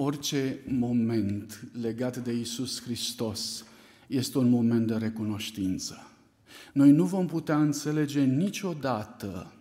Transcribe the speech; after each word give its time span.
Orice 0.00 0.60
moment 0.66 1.60
legat 1.80 2.16
de 2.16 2.32
Isus 2.32 2.82
Hristos 2.82 3.64
este 4.06 4.38
un 4.38 4.48
moment 4.48 4.86
de 4.86 4.94
recunoștință. 4.94 6.10
Noi 6.72 6.90
nu 6.90 7.04
vom 7.04 7.26
putea 7.26 7.60
înțelege 7.60 8.24
niciodată 8.24 9.52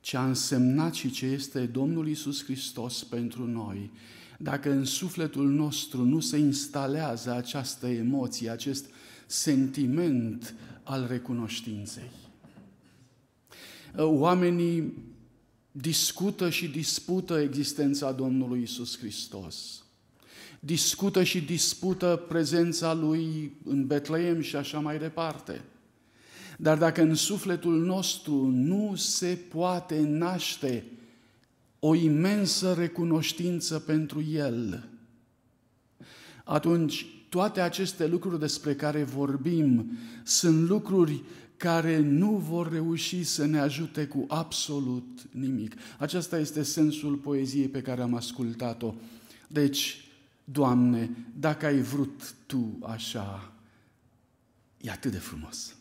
ce 0.00 0.16
a 0.16 0.26
însemnat 0.26 0.94
și 0.94 1.10
ce 1.10 1.26
este 1.26 1.66
Domnul 1.66 2.08
Isus 2.08 2.44
Hristos 2.44 3.04
pentru 3.04 3.46
noi, 3.46 3.90
dacă 4.38 4.70
în 4.70 4.84
sufletul 4.84 5.48
nostru 5.48 6.04
nu 6.04 6.20
se 6.20 6.38
instalează 6.38 7.32
această 7.32 7.86
emoție, 7.86 8.50
acest 8.50 8.86
sentiment 9.26 10.54
al 10.82 11.06
recunoștinței. 11.08 12.10
Oamenii 13.96 14.92
discută 15.80 16.50
și 16.50 16.68
dispută 16.68 17.38
existența 17.38 18.12
Domnului 18.12 18.62
Isus 18.62 18.98
Hristos. 18.98 19.84
Discută 20.60 21.22
și 21.22 21.40
dispută 21.40 22.24
prezența 22.28 22.94
Lui 22.94 23.52
în 23.64 23.86
Betleem 23.86 24.40
și 24.40 24.56
așa 24.56 24.78
mai 24.78 24.98
departe. 24.98 25.64
Dar 26.58 26.78
dacă 26.78 27.02
în 27.02 27.14
sufletul 27.14 27.84
nostru 27.84 28.46
nu 28.46 28.94
se 28.96 29.38
poate 29.48 30.00
naște 30.00 30.84
o 31.78 31.94
imensă 31.94 32.74
recunoștință 32.74 33.78
pentru 33.78 34.22
El, 34.22 34.88
atunci 36.44 37.06
toate 37.28 37.60
aceste 37.60 38.06
lucruri 38.06 38.38
despre 38.38 38.74
care 38.74 39.02
vorbim 39.02 39.98
sunt 40.24 40.68
lucruri 40.68 41.22
care 41.56 41.98
nu 41.98 42.30
vor 42.30 42.72
reuși 42.72 43.24
să 43.24 43.46
ne 43.46 43.58
ajute 43.58 44.06
cu 44.06 44.24
absolut 44.28 45.26
nimic. 45.30 45.74
Acesta 45.98 46.38
este 46.38 46.62
sensul 46.62 47.14
poeziei 47.14 47.68
pe 47.68 47.82
care 47.82 48.02
am 48.02 48.14
ascultat-o. 48.14 48.94
Deci, 49.48 50.06
Doamne, 50.48 51.10
dacă 51.38 51.66
ai 51.66 51.80
vrut 51.80 52.34
Tu 52.46 52.78
așa, 52.82 53.52
e 54.80 54.90
atât 54.90 55.10
de 55.10 55.18
frumos. 55.18 55.74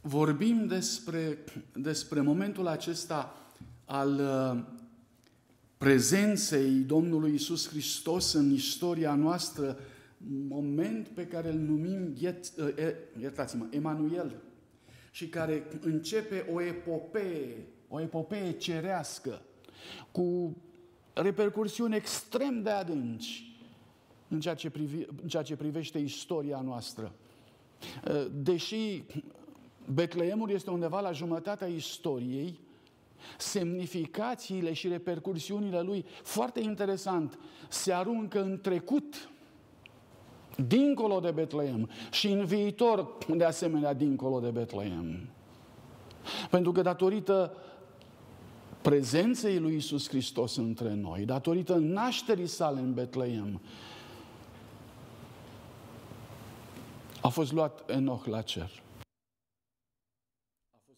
Vorbim 0.00 0.66
despre, 0.66 1.38
despre 1.72 2.20
momentul 2.20 2.66
acesta 2.66 3.34
al 3.84 4.20
uh, 4.20 4.64
prezenței 5.78 6.70
Domnului 6.70 7.34
Isus 7.34 7.68
Hristos 7.68 8.32
în 8.32 8.50
istoria 8.52 9.14
noastră, 9.14 9.78
moment 10.26 11.08
pe 11.08 11.26
care 11.26 11.48
îl 11.48 11.58
numim, 11.58 12.14
uh, 12.22 12.68
iertați-mă, 13.20 13.66
Emanuel, 13.70 14.42
și 15.10 15.28
care 15.28 15.66
începe 15.80 16.46
o 16.52 16.60
epopee, 16.60 17.66
o 17.88 18.00
epopee 18.00 18.52
cerească, 18.52 19.42
cu 20.12 20.56
repercursiuni 21.12 21.96
extrem 21.96 22.62
de 22.62 22.70
adânci 22.70 23.50
în 24.28 24.40
ceea 24.40 24.54
ce, 24.54 24.70
privi, 24.70 25.04
în 25.22 25.28
ceea 25.28 25.42
ce 25.42 25.56
privește 25.56 25.98
istoria 25.98 26.60
noastră. 26.60 27.12
Uh, 28.08 28.26
deși 28.32 29.04
Betleemul 29.92 30.50
este 30.50 30.70
undeva 30.70 31.00
la 31.00 31.12
jumătatea 31.12 31.66
istoriei, 31.66 32.60
semnificațiile 33.38 34.72
și 34.72 34.88
repercursiunile 34.88 35.80
lui, 35.80 36.04
foarte 36.22 36.60
interesant, 36.60 37.38
se 37.68 37.92
aruncă 37.92 38.42
în 38.42 38.60
trecut, 38.60 39.29
dincolo 40.66 41.20
de 41.20 41.30
Betleem 41.30 41.90
și 42.10 42.28
în 42.28 42.44
viitor, 42.44 43.16
de 43.36 43.44
asemenea, 43.44 43.92
dincolo 43.92 44.40
de 44.40 44.48
Betleem. 44.48 45.28
Pentru 46.50 46.72
că 46.72 46.82
datorită 46.82 47.52
prezenței 48.82 49.58
lui 49.58 49.74
Isus 49.74 50.08
Hristos 50.08 50.56
între 50.56 50.94
noi, 50.94 51.24
datorită 51.24 51.74
nașterii 51.74 52.46
sale 52.46 52.80
în 52.80 52.94
Betleem, 52.94 53.60
a 57.22 57.28
fost 57.28 57.52
luat 57.52 57.90
Enoch 57.90 58.26
la 58.26 58.42
cer 58.42 58.70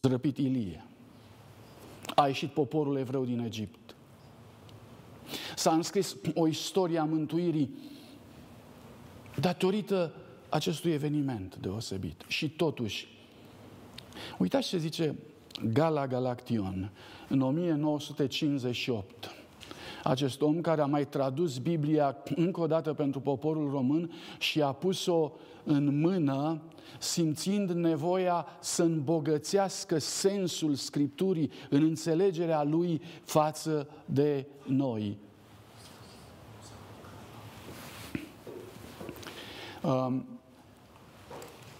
răpit 0.09 0.37
Ilie. 0.37 0.85
A 2.15 2.27
ieșit 2.27 2.49
poporul 2.49 2.97
evreu 2.97 3.25
din 3.25 3.39
Egipt. 3.39 3.95
S-a 5.55 5.73
înscris 5.73 6.15
o 6.33 6.47
istorie 6.47 6.99
a 6.99 7.03
mântuirii 7.03 7.75
datorită 9.39 10.11
acestui 10.49 10.91
eveniment 10.91 11.55
deosebit. 11.55 12.23
Și 12.27 12.49
totuși, 12.49 13.07
uitați 14.37 14.67
ce 14.67 14.77
zice 14.77 15.15
Gala 15.73 16.07
Galaction 16.07 16.91
în 17.29 17.41
1958. 17.41 19.35
Acest 20.03 20.41
om 20.41 20.61
care 20.61 20.81
a 20.81 20.85
mai 20.85 21.07
tradus 21.07 21.57
Biblia 21.57 22.17
încă 22.35 22.61
o 22.61 22.67
dată 22.67 22.93
pentru 22.93 23.19
poporul 23.19 23.69
român 23.71 24.11
și 24.39 24.61
a 24.61 24.71
pus-o 24.71 25.31
în 25.63 25.99
mână 25.99 26.61
simțind 26.99 27.69
nevoia 27.69 28.45
să 28.59 28.83
îmbogățească 28.83 29.97
sensul 29.97 30.75
Scripturii 30.75 31.51
în 31.69 31.83
înțelegerea 31.83 32.63
lui 32.63 33.01
față 33.23 33.87
de 34.05 34.45
noi. 34.63 35.17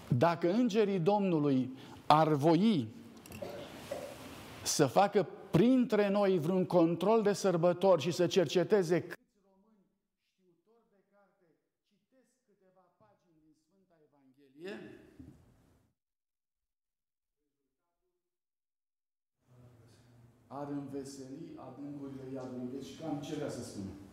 Dacă 0.08 0.52
îngerii 0.52 0.98
Domnului 0.98 1.76
ar 2.06 2.28
voi 2.28 2.88
să 4.62 4.86
facă 4.86 5.28
printre 5.50 6.08
noi 6.08 6.38
vreun 6.38 6.64
control 6.64 7.22
de 7.22 7.32
sărbători 7.32 8.02
și 8.02 8.10
să 8.10 8.26
cerceteze 8.26 9.06
ar 20.54 20.68
înveseli 20.68 21.52
adâncurile 21.56 22.22
iadului. 22.34 22.68
Deci 22.72 23.00
cam 23.00 23.20
ce 23.20 23.34
vrea 23.34 23.48
să 23.48 23.62
spună? 23.62 24.03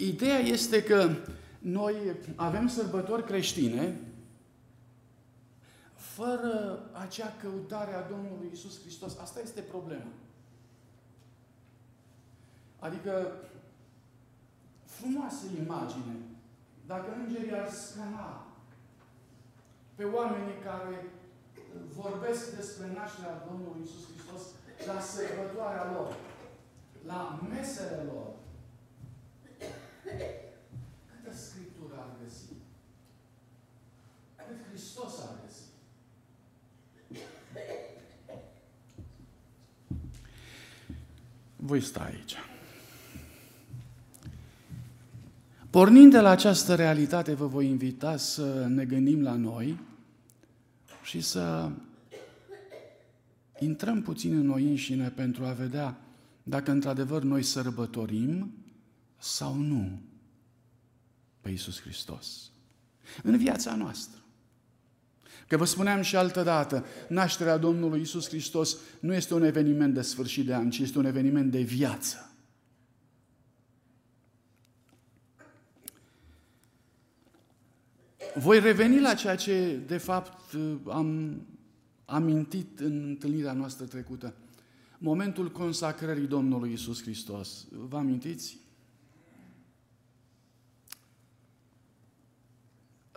Ideea 0.00 0.38
este 0.38 0.82
că 0.82 1.10
noi 1.58 1.94
avem 2.36 2.68
sărbători 2.68 3.24
creștine 3.24 4.00
fără 5.94 6.82
acea 6.92 7.32
căutare 7.42 7.94
a 7.94 8.08
Domnului 8.08 8.50
Isus 8.52 8.80
Hristos. 8.80 9.18
Asta 9.18 9.40
este 9.40 9.60
problema. 9.60 10.12
Adică, 12.78 13.32
frumoasă 14.84 15.44
imagine. 15.64 16.14
Dacă 16.86 17.06
îngerii 17.18 17.58
ar 17.58 17.70
scana 17.70 18.46
pe 19.94 20.04
oamenii 20.04 20.58
care 20.64 21.04
vorbesc 21.96 22.56
despre 22.56 22.86
nașterea 22.94 23.46
Domnului 23.50 23.80
Isus 23.84 24.04
Hristos 24.10 24.42
la 24.86 25.00
sărbătoarea 25.00 25.92
lor, 25.92 26.16
la 27.06 27.40
mesele 27.50 28.02
lor. 28.12 28.39
Câtă 30.02 31.36
Scriptură 31.36 31.94
ar 31.98 32.10
găsi? 32.24 32.52
Cât 34.36 34.56
Hristos 34.68 35.20
ar 35.20 35.34
găsi? 35.44 35.62
Voi 41.56 41.80
sta 41.80 42.00
aici. 42.00 42.36
Pornind 45.70 46.10
de 46.10 46.20
la 46.20 46.30
această 46.30 46.74
realitate, 46.74 47.34
vă 47.34 47.46
voi 47.46 47.66
invita 47.66 48.16
să 48.16 48.66
ne 48.68 48.84
gândim 48.84 49.22
la 49.22 49.34
noi 49.34 49.78
și 51.02 51.20
să 51.20 51.70
intrăm 53.58 54.02
puțin 54.02 54.34
în 54.34 54.46
noi 54.46 54.68
înșine 54.68 55.08
pentru 55.08 55.44
a 55.44 55.52
vedea 55.52 55.96
dacă 56.42 56.70
într-adevăr 56.70 57.22
noi 57.22 57.42
sărbătorim 57.42 58.52
sau 59.20 59.54
nu 59.54 60.00
pe 61.40 61.50
Iisus 61.50 61.80
Hristos. 61.80 62.50
În 63.22 63.36
viața 63.36 63.74
noastră. 63.74 64.18
Că 65.46 65.56
vă 65.56 65.64
spuneam 65.64 66.02
și 66.02 66.16
altă 66.16 66.42
dată, 66.42 66.84
nașterea 67.08 67.56
Domnului 67.56 67.98
Iisus 67.98 68.28
Hristos 68.28 68.76
nu 69.00 69.14
este 69.14 69.34
un 69.34 69.42
eveniment 69.42 69.94
de 69.94 70.02
sfârșit 70.02 70.46
de 70.46 70.54
an, 70.54 70.70
ci 70.70 70.78
este 70.78 70.98
un 70.98 71.04
eveniment 71.04 71.50
de 71.50 71.60
viață. 71.60 72.30
Voi 78.34 78.60
reveni 78.60 79.00
la 79.00 79.14
ceea 79.14 79.36
ce, 79.36 79.76
de 79.86 79.96
fapt, 79.96 80.56
am 80.86 81.40
amintit 82.04 82.80
în 82.80 83.04
întâlnirea 83.04 83.52
noastră 83.52 83.84
trecută. 83.84 84.34
Momentul 84.98 85.50
consacrării 85.50 86.26
Domnului 86.26 86.72
Isus 86.72 87.02
Hristos. 87.02 87.66
Vă 87.70 87.96
amintiți? 87.96 88.59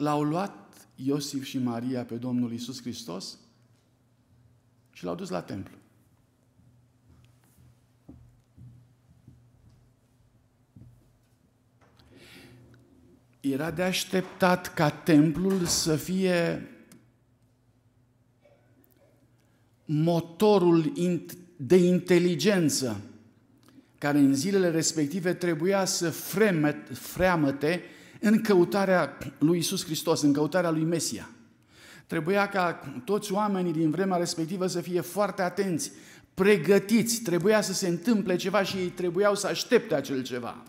L-au 0.03 0.23
luat 0.23 0.87
Iosif 0.95 1.43
și 1.43 1.57
Maria 1.57 2.03
pe 2.05 2.15
Domnul 2.15 2.53
Isus 2.53 2.81
Hristos 2.81 3.37
și 4.91 5.03
și 5.03 5.03
l-au 5.03 5.15
dus 5.15 5.29
la 5.29 5.41
templu. 5.41 5.77
Era 13.39 13.71
de 13.71 13.83
așteptat 13.83 14.73
ca 14.73 14.89
templul 14.89 15.65
să 15.65 15.95
fie 15.95 16.67
motorul 19.85 20.93
de 21.55 21.75
inteligență 21.75 23.01
care 23.97 24.17
în 24.17 24.33
zilele 24.33 24.69
respective 24.69 25.33
trebuia 25.33 25.85
să 25.85 26.09
freamăte 26.91 27.81
în 28.23 28.41
căutarea 28.41 29.17
lui 29.37 29.57
Isus 29.57 29.85
Hristos, 29.85 30.21
în 30.21 30.33
căutarea 30.33 30.69
lui 30.69 30.83
Mesia. 30.83 31.29
Trebuia 32.07 32.49
ca 32.49 32.73
toți 33.05 33.31
oamenii 33.31 33.71
din 33.71 33.89
vremea 33.89 34.17
respectivă 34.17 34.67
să 34.67 34.81
fie 34.81 35.01
foarte 35.01 35.41
atenți, 35.41 35.91
pregătiți, 36.33 37.21
trebuia 37.21 37.61
să 37.61 37.73
se 37.73 37.87
întâmple 37.87 38.35
ceva 38.35 38.63
și 38.63 38.77
ei 38.77 38.87
trebuiau 38.87 39.35
să 39.35 39.47
aștepte 39.47 39.95
acel 39.95 40.23
ceva. 40.23 40.63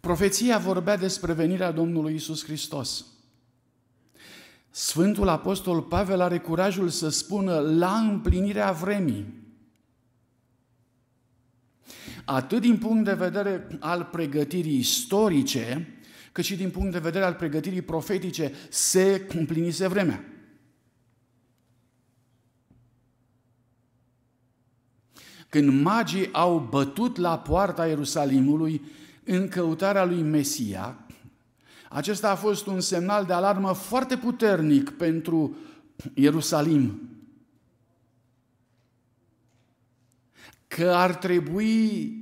Profeția 0.00 0.58
vorbea 0.58 0.96
despre 0.96 1.32
venirea 1.32 1.70
Domnului 1.70 2.14
Isus 2.14 2.44
Hristos. 2.44 3.09
Sfântul 4.70 5.28
Apostol 5.28 5.82
Pavel 5.82 6.20
are 6.20 6.38
curajul 6.38 6.88
să 6.88 7.08
spună 7.08 7.58
la 7.58 7.98
împlinirea 7.98 8.72
vremii. 8.72 9.38
Atât 12.24 12.60
din 12.60 12.78
punct 12.78 13.04
de 13.04 13.14
vedere 13.14 13.66
al 13.80 14.08
pregătirii 14.12 14.78
istorice, 14.78 15.94
cât 16.32 16.44
și 16.44 16.56
din 16.56 16.70
punct 16.70 16.92
de 16.92 16.98
vedere 16.98 17.24
al 17.24 17.34
pregătirii 17.34 17.82
profetice, 17.82 18.52
se 18.68 19.26
împlinise 19.34 19.88
vremea. 19.88 20.24
Când 25.48 25.82
magii 25.82 26.32
au 26.32 26.58
bătut 26.70 27.16
la 27.16 27.38
poarta 27.38 27.86
Ierusalimului 27.86 28.82
în 29.24 29.48
căutarea 29.48 30.04
lui 30.04 30.22
Mesia, 30.22 31.06
acesta 31.92 32.30
a 32.30 32.34
fost 32.34 32.66
un 32.66 32.80
semnal 32.80 33.24
de 33.24 33.32
alarmă 33.32 33.72
foarte 33.72 34.16
puternic 34.16 34.90
pentru 34.90 35.56
Ierusalim. 36.14 37.00
Că 40.68 40.90
ar 40.90 41.14
trebui 41.14 42.14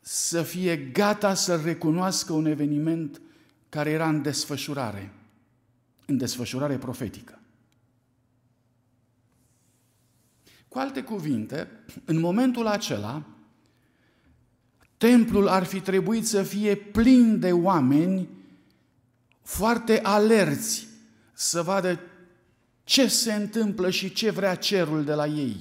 să 0.00 0.42
fie 0.42 0.76
gata 0.76 1.34
să 1.34 1.56
recunoască 1.56 2.32
un 2.32 2.46
eveniment 2.46 3.20
care 3.68 3.90
era 3.90 4.08
în 4.08 4.22
desfășurare, 4.22 5.12
în 6.06 6.16
desfășurare 6.16 6.78
profetică. 6.78 7.38
Cu 10.68 10.78
alte 10.78 11.02
cuvinte, 11.02 11.68
în 12.04 12.20
momentul 12.20 12.66
acela, 12.66 13.22
Templul 14.96 15.48
ar 15.48 15.64
fi 15.64 15.80
trebuit 15.80 16.26
să 16.26 16.42
fie 16.42 16.74
plin 16.74 17.38
de 17.38 17.52
oameni 17.52 18.28
foarte 19.42 20.00
alerți 20.02 20.86
să 21.32 21.62
vadă 21.62 22.00
ce 22.84 23.08
se 23.08 23.32
întâmplă 23.32 23.90
și 23.90 24.12
ce 24.12 24.30
vrea 24.30 24.54
cerul 24.54 25.04
de 25.04 25.12
la 25.12 25.26
ei. 25.26 25.56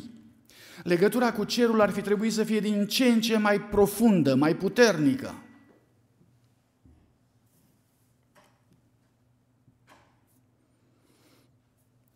Legătura 0.83 1.31
cu 1.31 1.43
cerul 1.43 1.81
ar 1.81 1.89
fi 1.89 2.01
trebuit 2.01 2.33
să 2.33 2.43
fie 2.43 2.59
din 2.59 2.87
ce 2.87 3.05
în 3.05 3.21
ce 3.21 3.37
mai 3.37 3.61
profundă, 3.61 4.35
mai 4.35 4.55
puternică. 4.55 5.33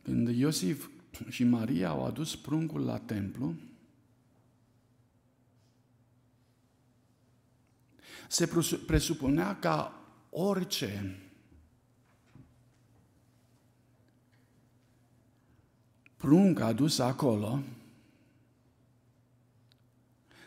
Când 0.01 0.27
Iosif 0.27 0.89
și 1.27 1.43
Maria 1.43 1.89
au 1.89 2.05
adus 2.05 2.35
pruncul 2.35 2.81
la 2.81 2.97
templu, 2.97 3.55
se 8.29 8.47
presupunea 8.85 9.59
ca 9.59 10.03
orice 10.29 11.19
prunc 16.15 16.59
adus 16.59 16.99
acolo 16.99 17.63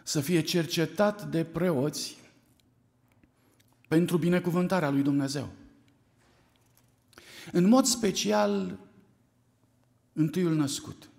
să 0.03 0.21
fie 0.21 0.41
cercetat 0.41 1.31
de 1.31 1.45
preoți 1.45 2.19
pentru 3.89 4.17
binecuvântarea 4.19 4.91
lui 4.91 5.03
Dumnezeu. 5.03 5.53
În 7.53 7.69
mod 7.69 7.85
special, 7.85 8.79
întâiul 10.13 10.55
născut. 10.55 11.11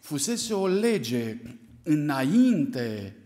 Fusese 0.00 0.54
o 0.54 0.66
lege 0.66 1.40
înainte 1.82 3.17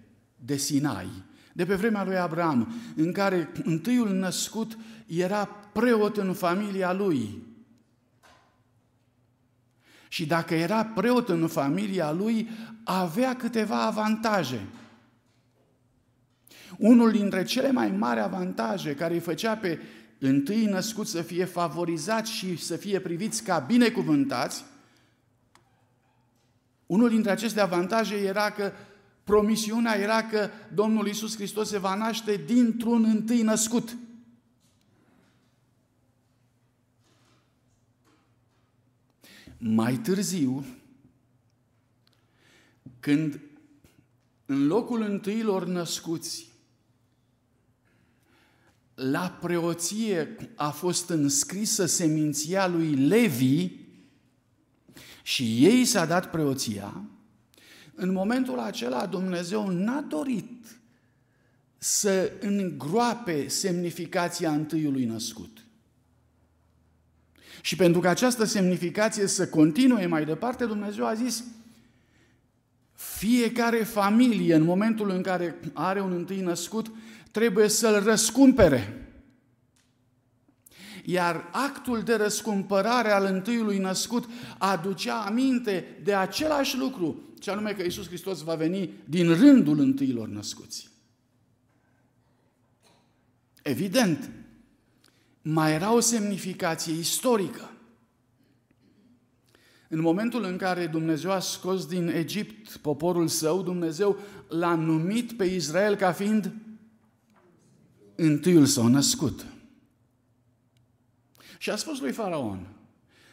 de 0.44 0.56
Sinai, 0.56 1.08
de 1.52 1.66
pe 1.66 1.74
vremea 1.74 2.04
lui 2.04 2.16
Abraham, 2.16 2.74
în 2.96 3.12
care 3.12 3.52
întâiul 3.64 4.10
născut 4.10 4.78
era 5.06 5.44
preot 5.44 6.16
în 6.16 6.32
familia 6.32 6.92
lui. 6.92 7.42
Și 10.08 10.26
dacă 10.26 10.54
era 10.54 10.84
preot 10.84 11.28
în 11.28 11.48
familia 11.48 12.12
lui, 12.12 12.48
avea 12.84 13.36
câteva 13.36 13.82
avantaje. 13.82 14.66
Unul 16.78 17.10
dintre 17.10 17.44
cele 17.44 17.70
mai 17.70 17.90
mari 17.90 18.20
avantaje 18.20 18.94
care 18.94 19.14
îi 19.14 19.20
făcea 19.20 19.56
pe 19.56 19.80
întâi 20.18 20.64
născut 20.64 21.06
să 21.06 21.22
fie 21.22 21.44
favorizați 21.44 22.32
și 22.32 22.56
să 22.56 22.76
fie 22.76 23.00
priviți 23.00 23.42
ca 23.42 23.58
binecuvântați, 23.58 24.64
unul 26.86 27.08
dintre 27.08 27.30
aceste 27.30 27.60
avantaje 27.60 28.16
era 28.16 28.50
că 28.50 28.72
Promisiunea 29.24 29.98
era 29.98 30.26
că 30.26 30.50
Domnul 30.74 31.06
Isus 31.06 31.34
Hristos 31.34 31.68
se 31.68 31.78
va 31.78 31.94
naște 31.94 32.36
dintr-un 32.36 33.04
întâi 33.04 33.42
născut. 33.42 33.96
Mai 39.58 39.96
târziu, 39.96 40.64
când 43.00 43.40
în 44.46 44.66
locul 44.66 45.02
întâilor 45.02 45.66
născuți 45.66 46.50
la 48.94 49.38
preoție 49.40 50.36
a 50.54 50.70
fost 50.70 51.08
înscrisă 51.08 51.86
seminția 51.86 52.66
lui 52.66 52.94
Levi 52.94 53.70
și 55.22 55.64
ei 55.64 55.84
s-a 55.84 56.06
dat 56.06 56.30
preoția, 56.30 57.04
în 58.02 58.12
momentul 58.12 58.58
acela 58.58 59.06
Dumnezeu 59.06 59.68
n-a 59.68 60.00
dorit 60.00 60.80
să 61.78 62.32
îngroape 62.40 63.48
semnificația 63.48 64.50
întâiului 64.50 65.04
născut. 65.04 65.64
Și 67.60 67.76
pentru 67.76 68.00
că 68.00 68.08
această 68.08 68.44
semnificație 68.44 69.26
să 69.26 69.48
continue 69.48 70.06
mai 70.06 70.24
departe, 70.24 70.66
Dumnezeu 70.66 71.06
a 71.06 71.14
zis, 71.14 71.44
fiecare 72.92 73.76
familie, 73.76 74.54
în 74.54 74.62
momentul 74.62 75.10
în 75.10 75.22
care 75.22 75.60
are 75.72 76.00
un 76.00 76.12
întâi 76.12 76.40
născut, 76.40 76.90
trebuie 77.30 77.68
să-l 77.68 78.02
răscumpere. 78.02 79.06
Iar 81.04 81.48
actul 81.52 82.02
de 82.02 82.14
răscumpărare 82.14 83.10
al 83.10 83.24
întâiului 83.24 83.78
născut 83.78 84.28
aducea 84.58 85.14
aminte 85.14 85.98
de 86.02 86.14
același 86.14 86.76
lucru 86.76 87.31
ce 87.42 87.50
anume 87.50 87.72
că 87.72 87.82
Iisus 87.82 88.06
Hristos 88.06 88.40
va 88.40 88.54
veni 88.54 88.90
din 89.04 89.34
rândul 89.34 89.78
întâilor 89.78 90.28
născuți. 90.28 90.90
Evident, 93.62 94.30
mai 95.42 95.72
era 95.72 95.92
o 95.92 96.00
semnificație 96.00 96.92
istorică. 96.92 97.70
În 99.88 100.00
momentul 100.00 100.44
în 100.44 100.56
care 100.56 100.86
Dumnezeu 100.86 101.30
a 101.30 101.38
scos 101.38 101.86
din 101.86 102.08
Egipt 102.08 102.76
poporul 102.76 103.28
său, 103.28 103.62
Dumnezeu 103.62 104.18
l-a 104.48 104.74
numit 104.74 105.32
pe 105.32 105.44
Israel 105.44 105.94
ca 105.94 106.12
fiind 106.12 106.54
întâiul 108.14 108.66
său 108.66 108.86
născut. 108.86 109.46
Și 111.58 111.70
a 111.70 111.76
spus 111.76 112.00
lui 112.00 112.12
Faraon, 112.12 112.66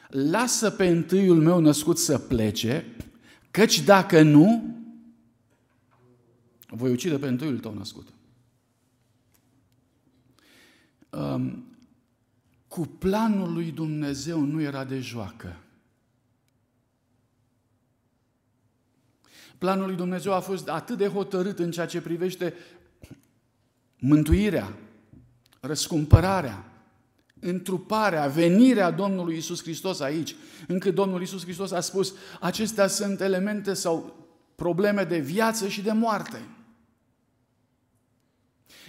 lasă 0.08 0.70
pe 0.70 0.88
întâiul 0.88 1.42
meu 1.42 1.60
născut 1.60 1.98
să 1.98 2.18
plece 2.18 2.86
Căci 3.52 3.82
dacă 3.82 4.22
nu, 4.22 4.78
voi 6.68 6.92
ucide 6.92 7.18
pe 7.18 7.28
întâiul 7.28 7.60
tău 7.60 7.74
născut. 7.74 8.08
Um, 11.10 11.64
cu 12.68 12.82
planul 12.82 13.54
lui 13.54 13.72
Dumnezeu 13.72 14.42
nu 14.42 14.62
era 14.62 14.84
de 14.84 15.00
joacă. 15.00 15.58
Planul 19.58 19.86
lui 19.86 19.96
Dumnezeu 19.96 20.34
a 20.34 20.40
fost 20.40 20.68
atât 20.68 20.98
de 20.98 21.08
hotărât 21.08 21.60
în 21.60 21.72
ceea 21.72 21.86
ce 21.86 22.02
privește 22.02 22.54
mântuirea, 23.98 24.78
răscumpărarea, 25.60 26.69
întruparea, 27.40 28.28
venirea 28.28 28.92
Domnului 28.92 29.38
Isus 29.38 29.62
Hristos 29.62 30.00
aici, 30.00 30.36
încât 30.68 30.96
Domnul 30.96 31.22
Isus 31.22 31.44
Hristos 31.44 31.72
a 31.72 31.80
spus, 31.80 32.14
acestea 32.40 32.88
sunt 32.88 33.22
elemente 33.22 33.74
sau 33.74 34.28
probleme 34.56 35.04
de 35.04 35.20
viață 35.20 35.68
și 35.68 35.82
de 35.82 35.92
moarte. 35.92 36.42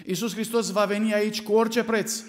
Isus 0.06 0.32
Hristos 0.32 0.70
va 0.70 0.84
veni 0.84 1.14
aici 1.14 1.42
cu 1.42 1.52
orice 1.52 1.84
preț. 1.84 2.22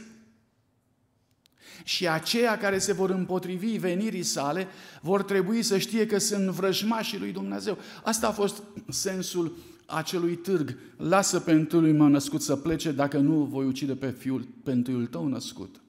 Și 1.84 2.08
aceia 2.08 2.58
care 2.58 2.78
se 2.78 2.94
vor 2.94 3.10
împotrivi 3.10 3.78
venirii 3.78 4.24
sale 4.24 4.68
vor 5.02 5.24
trebui 5.24 5.62
să 5.62 5.78
știe 5.78 6.06
că 6.06 6.18
sunt 6.18 6.50
vrăjmașii 6.50 7.20
lui 7.20 7.32
Dumnezeu. 7.32 7.78
Asta 8.04 8.28
a 8.28 8.32
fost 8.32 8.64
sensul 8.90 9.58
acelui 9.86 10.36
târg. 10.36 10.78
Lasă 10.98 11.40
pe 11.40 11.52
întâiul 11.52 11.94
meu 11.94 12.08
născut 12.08 12.42
să 12.42 12.56
plece, 12.56 12.92
dacă 12.92 13.18
nu 13.18 13.44
voi 13.44 13.66
ucide 13.66 13.96
pe 13.96 14.10
fiul, 14.10 14.48
pe 14.64 14.72
întâiul 14.72 15.06
tău 15.06 15.28
născut. 15.28 15.81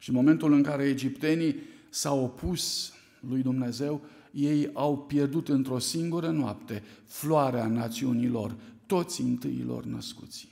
Și 0.00 0.08
în 0.08 0.14
momentul 0.14 0.52
în 0.52 0.62
care 0.62 0.88
egiptenii 0.88 1.56
s-au 1.88 2.24
opus 2.24 2.92
lui 3.20 3.42
Dumnezeu, 3.42 4.04
ei 4.32 4.70
au 4.72 4.98
pierdut 4.98 5.48
într-o 5.48 5.78
singură 5.78 6.30
noapte 6.30 6.82
floarea 7.04 7.66
națiunilor, 7.66 8.56
toți 8.86 9.20
întâiilor 9.20 9.84
născuți. 9.84 10.48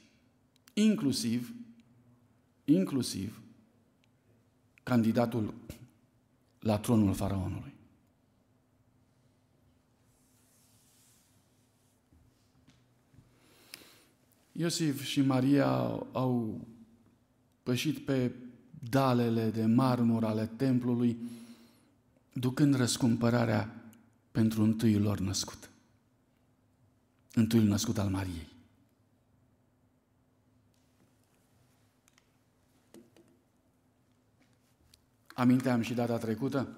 Inclusiv, 0.74 1.54
inclusiv 2.64 3.42
candidatul 4.82 5.54
la 6.58 6.78
tronul 6.78 7.14
faraonului. 7.14 7.74
Iosif 14.52 15.02
și 15.02 15.20
Maria 15.20 15.70
au 16.12 16.66
pășit 17.62 17.98
pe 17.98 18.32
dalele 18.78 19.50
de 19.50 19.64
marmur 19.64 20.24
ale 20.24 20.46
templului, 20.46 21.18
ducând 22.32 22.74
răscumpărarea 22.74 23.84
pentru 24.30 24.62
întâiul 24.62 25.02
lor 25.02 25.18
născut. 25.18 25.70
Întâiul 27.34 27.66
născut 27.66 27.98
al 27.98 28.08
Mariei. 28.08 28.56
Aminteam 35.34 35.80
și 35.80 35.94
data 35.94 36.18
trecută, 36.18 36.76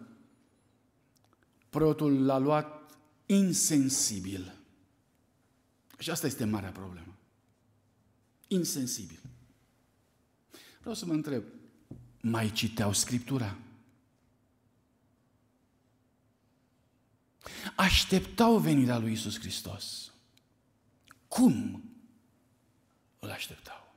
preotul 1.70 2.24
l-a 2.24 2.38
luat 2.38 2.96
insensibil. 3.26 4.54
Și 5.98 6.10
asta 6.10 6.26
este 6.26 6.44
marea 6.44 6.70
problemă. 6.70 7.14
Insensibil. 8.48 9.20
Vreau 10.80 10.94
să 10.94 11.06
mă 11.06 11.12
întreb, 11.12 11.42
mai 12.20 12.50
citeau 12.50 12.92
Scriptura? 12.92 13.56
Așteptau 17.76 18.58
venirea 18.58 18.98
lui 18.98 19.12
Isus 19.12 19.38
Hristos. 19.38 20.12
Cum 21.28 21.84
îl 23.18 23.30
așteptau? 23.30 23.94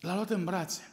L-a 0.00 0.14
luat 0.14 0.30
în 0.30 0.44
brațe. 0.44 0.88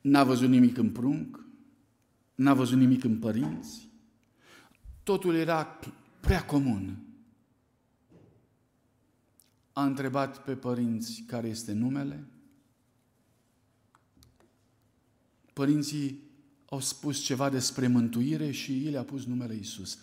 N-a 0.00 0.24
văzut 0.24 0.48
nimic 0.48 0.76
în 0.76 0.92
prunc, 0.92 1.40
n-a 2.34 2.54
văzut 2.54 2.78
nimic 2.78 3.04
în 3.04 3.18
părinți, 3.18 3.88
totul 5.02 5.34
era 5.34 5.78
prea 6.20 6.44
comun. 6.44 7.05
A 9.76 9.84
întrebat 9.84 10.44
pe 10.44 10.56
părinți 10.56 11.24
care 11.26 11.48
este 11.48 11.72
numele. 11.72 12.26
Părinții 15.52 16.20
au 16.68 16.80
spus 16.80 17.18
ceva 17.18 17.50
despre 17.50 17.86
mântuire 17.86 18.50
și 18.50 18.86
el 18.86 18.98
a 18.98 19.02
pus 19.02 19.24
numele 19.24 19.54
Isus, 19.54 19.98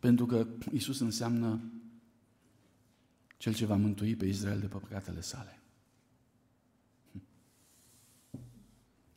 pentru 0.00 0.26
că 0.26 0.46
Isus 0.72 1.00
înseamnă 1.00 1.60
cel 3.36 3.54
ce 3.54 3.66
va 3.66 3.76
mântui 3.76 4.16
pe 4.16 4.26
Israel 4.26 4.60
de 4.60 4.66
păcatele 4.66 5.20
sale. 5.20 5.60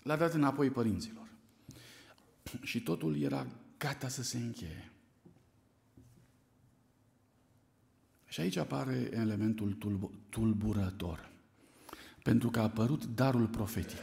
L-a 0.03 0.15
dat 0.15 0.33
înapoi 0.33 0.69
părinților. 0.69 1.29
Și 2.61 2.81
totul 2.81 3.21
era 3.21 3.47
gata 3.77 4.07
să 4.07 4.23
se 4.23 4.37
încheie. 4.37 4.91
Și 8.35 8.41
aici 8.41 8.55
apare 8.55 9.09
elementul 9.13 9.77
tulburător. 10.29 11.29
Pentru 12.23 12.49
că 12.49 12.59
a 12.59 12.63
apărut 12.63 13.05
darul 13.05 13.47
profetic. 13.47 13.97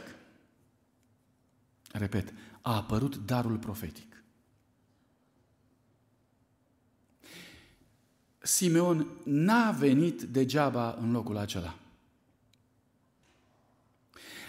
Repet, 1.91 2.33
a 2.61 2.75
apărut 2.75 3.15
darul 3.15 3.57
profetic. 3.57 4.23
Simeon 8.39 9.07
n-a 9.23 9.71
venit 9.71 10.21
degeaba 10.21 10.97
în 10.99 11.11
locul 11.11 11.37
acela. 11.37 11.75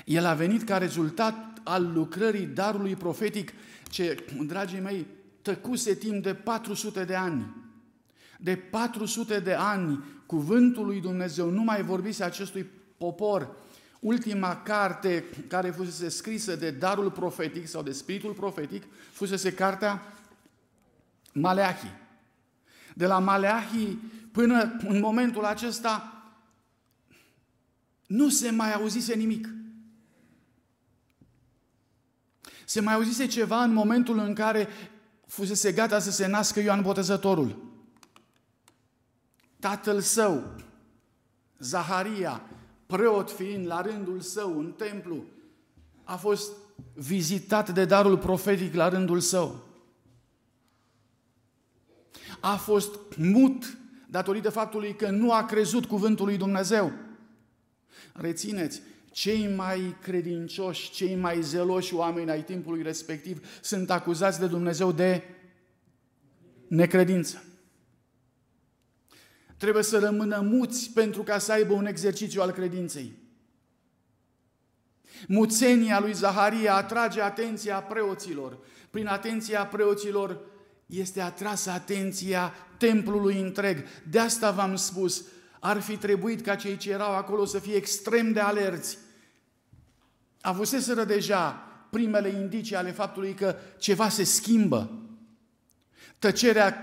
El 0.04 0.24
a 0.24 0.34
venit 0.34 0.62
ca 0.62 0.78
rezultat 0.78 1.60
al 1.64 1.92
lucrării 1.92 2.46
darului 2.46 2.96
profetic 2.96 3.52
ce, 3.90 4.24
dragii 4.46 4.80
mei, 4.80 5.06
tăcuse 5.42 5.94
timp 5.94 6.22
de 6.22 6.34
400 6.34 7.04
de 7.04 7.14
ani. 7.14 7.63
De 8.44 8.56
400 8.56 9.40
de 9.40 9.54
ani, 9.54 10.04
cuvântul 10.26 10.86
lui 10.86 11.00
Dumnezeu 11.00 11.50
nu 11.50 11.62
mai 11.62 11.82
vorbise 11.82 12.24
acestui 12.24 12.70
popor. 12.98 13.56
Ultima 14.00 14.62
carte 14.62 15.24
care 15.48 15.70
fusese 15.70 16.08
scrisă 16.08 16.56
de 16.56 16.70
darul 16.70 17.10
profetic 17.10 17.68
sau 17.68 17.82
de 17.82 17.92
spiritul 17.92 18.32
profetic 18.32 18.82
fusese 19.12 19.52
cartea 19.52 20.02
Maleahi. 21.32 21.92
De 22.94 23.06
la 23.06 23.18
Maleahi 23.18 23.98
până 24.32 24.76
în 24.88 25.00
momentul 25.00 25.44
acesta 25.44 26.22
nu 28.06 28.28
se 28.28 28.50
mai 28.50 28.72
auzise 28.72 29.14
nimic. 29.14 29.48
Se 32.64 32.80
mai 32.80 32.94
auzise 32.94 33.26
ceva 33.26 33.62
în 33.62 33.72
momentul 33.72 34.18
în 34.18 34.34
care 34.34 34.68
fusese 35.26 35.72
gata 35.72 35.98
să 35.98 36.10
se 36.10 36.26
nască 36.26 36.60
Ioan 36.60 36.82
Botezătorul. 36.82 37.72
Tatăl 39.64 40.00
său, 40.00 40.54
Zaharia, 41.58 42.42
preot 42.86 43.30
fiind 43.30 43.66
la 43.66 43.80
rândul 43.80 44.20
său 44.20 44.58
în 44.58 44.72
templu, 44.72 45.24
a 46.02 46.16
fost 46.16 46.52
vizitat 46.94 47.70
de 47.70 47.84
darul 47.84 48.18
profetic 48.18 48.74
la 48.74 48.88
rândul 48.88 49.20
său. 49.20 49.64
A 52.40 52.56
fost 52.56 52.98
mut 53.16 53.78
datorită 54.08 54.50
faptului 54.50 54.94
că 54.94 55.10
nu 55.10 55.32
a 55.32 55.44
crezut 55.44 55.84
cuvântul 55.84 56.26
lui 56.26 56.36
Dumnezeu. 56.36 56.92
Rețineți, 58.12 58.82
cei 59.10 59.54
mai 59.54 59.96
credincioși, 60.02 60.90
cei 60.90 61.14
mai 61.14 61.42
zeloși 61.42 61.94
oameni 61.94 62.30
ai 62.30 62.44
timpului 62.44 62.82
respectiv 62.82 63.60
sunt 63.60 63.90
acuzați 63.90 64.40
de 64.40 64.46
Dumnezeu 64.46 64.92
de 64.92 65.22
necredință. 66.68 67.42
Trebuie 69.56 69.82
să 69.82 69.98
rămână 69.98 70.40
muți 70.40 70.90
pentru 70.90 71.22
ca 71.22 71.38
să 71.38 71.52
aibă 71.52 71.72
un 71.72 71.86
exercițiu 71.86 72.42
al 72.42 72.50
credinței. 72.50 73.12
Muțenia 75.28 76.00
lui 76.00 76.12
Zaharia 76.12 76.74
atrage 76.74 77.20
atenția 77.20 77.80
preoților. 77.80 78.58
Prin 78.90 79.06
atenția 79.06 79.66
preoților 79.66 80.40
este 80.86 81.20
atrasă 81.20 81.70
atenția 81.70 82.52
templului 82.78 83.40
întreg. 83.40 83.84
De 84.10 84.18
asta 84.18 84.50
v-am 84.50 84.76
spus, 84.76 85.24
ar 85.60 85.80
fi 85.80 85.96
trebuit 85.96 86.40
ca 86.40 86.54
cei 86.54 86.76
ce 86.76 86.90
erau 86.90 87.14
acolo 87.16 87.44
să 87.44 87.58
fie 87.58 87.74
extrem 87.74 88.32
de 88.32 88.40
alerți. 88.40 88.98
Avuseseră 90.40 91.04
deja 91.04 91.50
primele 91.90 92.28
indicii 92.28 92.76
ale 92.76 92.90
faptului 92.90 93.34
că 93.34 93.56
ceva 93.78 94.08
se 94.08 94.24
schimbă. 94.24 95.03
Tăcerea 96.24 96.80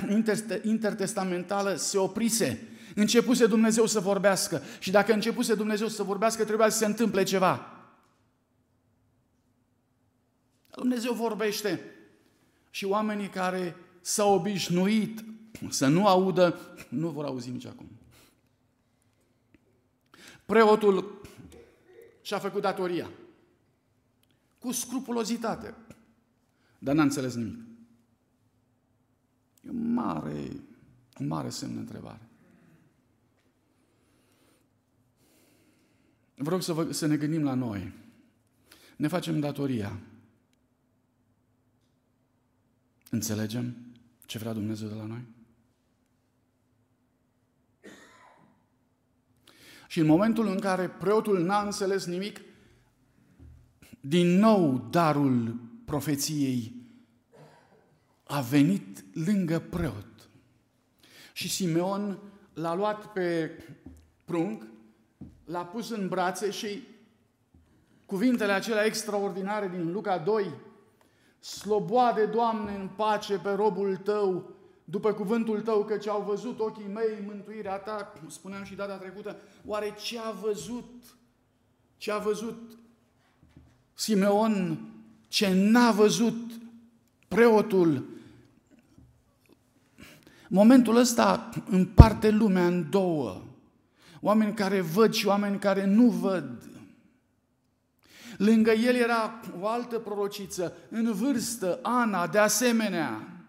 intertestamentală 0.64 1.76
se 1.76 1.98
oprise. 1.98 2.68
Începuse 2.96 3.46
Dumnezeu 3.46 3.86
să 3.86 4.00
vorbească. 4.00 4.62
Și 4.80 4.92
dacă 4.92 5.14
începuse 5.14 5.56
Dumnezeu 5.56 5.88
să 5.88 6.04
vorbească, 6.04 6.46
trebuia 6.46 6.70
să 6.70 6.78
se 6.78 6.86
întâmple 6.86 7.24
ceva. 7.24 7.86
Dumnezeu 10.76 11.14
vorbește. 11.14 11.82
Și 12.70 12.86
oamenii 12.86 13.28
care 13.28 13.76
s-au 14.02 14.34
obișnuit 14.34 15.24
să 15.70 15.88
nu 15.88 16.08
audă, 16.08 16.60
nu 16.90 17.10
vor 17.10 17.26
auzi 17.26 17.50
nici 17.50 17.66
acum. 17.66 17.90
Preotul 20.46 21.22
și-a 22.22 22.40
făcut 22.40 22.62
datoria. 22.62 23.10
Cu 24.60 24.72
scrupulozitate. 24.72 25.74
Dar 26.80 26.96
n-a 26.96 27.04
înțeles 27.04 27.36
nimic. 27.36 27.71
E 29.62 29.70
un 29.70 29.94
mare, 29.94 30.50
un 31.20 31.28
mare 31.28 31.50
semn 31.50 31.74
de 31.74 31.80
întrebare. 31.80 32.30
Vă 36.36 36.50
rog 36.50 36.62
să, 36.62 36.74
vă, 36.74 36.92
să 36.92 37.06
ne 37.06 37.18
gândim 37.18 37.44
la 37.44 37.54
noi. 37.54 37.94
Ne 38.96 39.08
facem 39.08 39.40
datoria. 39.40 40.00
Înțelegem 43.10 43.76
ce 44.26 44.38
vrea 44.38 44.54
Dumnezeu 44.54 44.88
de 44.88 44.94
la 44.94 45.06
noi? 45.06 45.22
Și 49.88 50.00
în 50.00 50.06
momentul 50.06 50.48
în 50.48 50.60
care 50.60 50.90
preotul 50.90 51.44
n-a 51.44 51.62
înțeles 51.62 52.06
nimic, 52.06 52.42
din 54.00 54.28
nou 54.28 54.88
darul 54.90 55.60
profeției 55.86 56.81
a 58.32 58.42
venit 58.42 59.04
lângă 59.26 59.60
preot. 59.60 60.30
Și 61.34 61.50
Simeon 61.50 62.18
l-a 62.54 62.76
luat 62.76 63.12
pe 63.14 63.52
prunc, 64.26 64.64
l-a 65.46 65.66
pus 65.66 65.90
în 65.90 66.08
brațe 66.08 66.52
și 66.52 66.84
cuvintele 68.06 68.52
acelea 68.52 68.86
extraordinare 68.86 69.68
din 69.68 69.92
Luca 69.92 70.18
2, 70.18 70.54
Sloboade, 71.40 72.26
Doamne, 72.26 72.76
în 72.76 72.90
pace 72.96 73.38
pe 73.38 73.52
robul 73.52 73.98
Tău, 73.98 74.56
după 74.84 75.14
cuvântul 75.14 75.62
Tău, 75.62 75.84
că 75.84 75.98
ce 75.98 76.10
au 76.10 76.22
văzut 76.22 76.60
ochii 76.60 76.92
mei 76.94 77.24
mântuirea 77.26 77.78
Ta, 77.78 78.14
spuneam 78.28 78.64
și 78.64 78.76
data 78.76 78.98
trecută, 78.98 79.36
oare 79.66 79.96
ce 80.04 80.20
a 80.20 80.32
văzut? 80.32 81.04
Ce 81.98 82.12
a 82.12 82.18
văzut 82.18 82.78
Simeon? 83.94 84.86
Ce 85.28 85.54
n-a 85.54 85.92
văzut 85.92 86.52
preotul? 87.28 88.20
Momentul 90.54 90.96
ăsta 90.96 91.50
împarte 91.66 92.30
lumea 92.30 92.68
în 92.68 92.90
două. 92.90 93.44
Oameni 94.22 94.54
care 94.54 94.82
văd 94.82 95.14
și 95.14 95.28
oameni 95.28 95.60
care 95.60 95.86
nu 95.86 96.10
văd. 96.10 96.70
Lângă 98.38 98.72
el 98.72 98.96
era 98.96 99.40
o 99.60 99.68
altă 99.68 100.00
prorociță, 100.00 100.74
în 100.90 101.14
vârstă, 101.14 101.80
Ana, 101.82 102.28
de 102.28 102.38
asemenea. 102.38 103.46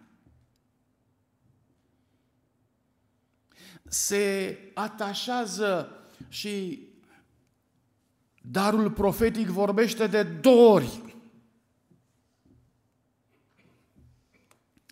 Se 3.85 4.59
atașează 4.75 5.89
și 6.29 6.87
darul 8.43 8.91
profetic 8.91 9.47
vorbește 9.47 10.07
de 10.07 10.23
dori. 10.23 11.17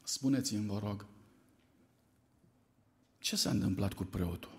Spuneți-mi, 0.02 0.66
vă 0.66 0.78
rog, 0.82 1.06
ce 3.30 3.36
s-a 3.36 3.50
întâmplat 3.50 3.92
cu 3.92 4.04
preotul? 4.04 4.50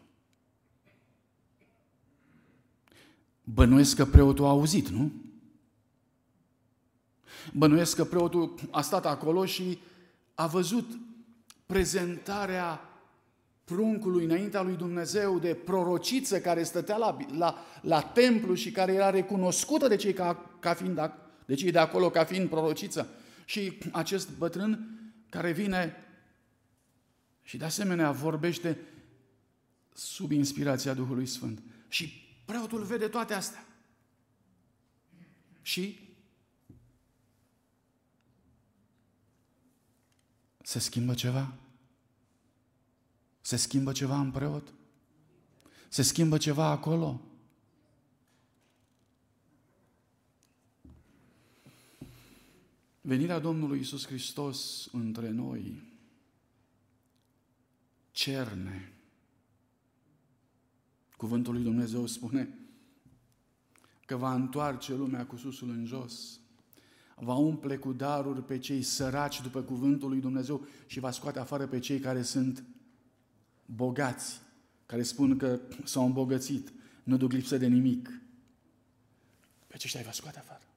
Bănuiesc 3.44 3.96
că 3.96 4.06
preotul 4.06 4.46
a 4.46 4.50
auzit, 4.50 4.88
nu? 4.88 5.12
Bănuiesc 7.54 7.96
că 7.96 8.06
preotul 8.06 8.54
a 8.70 8.82
stat 8.82 9.06
acolo 9.06 9.46
și 9.46 9.80
a 10.36 10.48
văzut 10.48 10.90
prezentarea 11.66 12.82
pruncului 13.64 14.24
înaintea 14.24 14.62
lui 14.62 14.76
Dumnezeu 14.76 15.40
de 15.40 15.54
prorociță 15.54 16.40
care 16.40 16.64
stătea 16.64 16.98
la, 16.98 17.18
la, 17.38 17.56
la 17.82 18.02
templu 18.02 18.54
și 18.54 18.72
care 18.72 18.94
era 18.94 19.10
recunoscută 19.10 19.88
de 19.88 19.96
cei, 19.96 20.14
ca, 20.14 20.58
ca 20.60 20.74
fiind, 20.74 21.14
de 21.46 21.54
cei 21.54 21.72
de 21.72 21.80
acolo 21.80 22.10
ca 22.10 22.24
fiind 22.24 22.50
prorociță. 22.50 23.10
Și 23.46 23.78
acest 23.92 24.38
bătrân 24.38 25.00
care 25.30 25.52
vine 25.52 25.96
și 27.44 27.58
de 27.58 27.66
asemenea 27.66 28.12
vorbește 28.12 28.78
sub 29.94 30.32
inspirația 30.32 30.94
Duhului 30.94 31.26
Sfânt. 31.26 31.62
Și 31.88 32.14
preotul 32.46 32.84
vede 32.84 33.08
toate 33.08 33.34
astea. 33.34 33.66
Și 35.62 36.12
Se 40.72 40.80
schimbă 40.80 41.14
ceva? 41.14 41.54
Se 43.42 43.56
schimbă 43.56 43.92
ceva 43.92 44.20
în 44.20 44.32
preot? 44.32 44.74
Se 45.90 46.02
schimbă 46.02 46.38
ceva 46.38 46.66
acolo? 46.66 47.22
Venirea 53.02 53.40
Domnului 53.40 53.80
Isus 53.80 54.06
Hristos 54.06 54.88
între 54.92 55.30
noi 55.30 55.82
cerne. 58.22 58.94
Cuvântul 61.18 61.54
lui 61.54 61.64
Dumnezeu 61.64 62.06
spune 62.06 62.60
că 64.06 64.16
va 64.16 64.34
întoarce 64.34 64.94
lumea 64.94 65.26
cu 65.26 65.36
susul 65.36 65.70
în 65.70 65.86
jos 65.86 66.40
va 67.16 67.36
umple 67.36 67.78
cu 67.78 67.94
daruri 67.94 68.44
pe 68.44 68.58
cei 68.58 68.82
săraci 68.82 69.42
după 69.42 69.62
cuvântul 69.62 70.10
lui 70.10 70.20
Dumnezeu 70.20 70.68
și 70.86 71.00
va 71.00 71.12
scoate 71.12 71.40
afară 71.40 71.68
pe 71.68 71.80
cei 71.80 72.00
care 72.00 72.22
sunt 72.22 72.64
bogați, 73.66 74.42
care 74.86 75.04
spun 75.04 75.38
că 75.38 75.60
s-au 75.84 76.06
îmbogățit, 76.06 76.74
nu 77.04 77.18
duc 77.18 77.32
lipsă 77.32 77.58
de 77.58 77.68
nimic. 77.68 78.22
Pe 79.68 79.74
aceștia 79.74 80.00
îi 80.00 80.06
va 80.06 80.12
scoate 80.12 80.40
afară. 80.40 80.71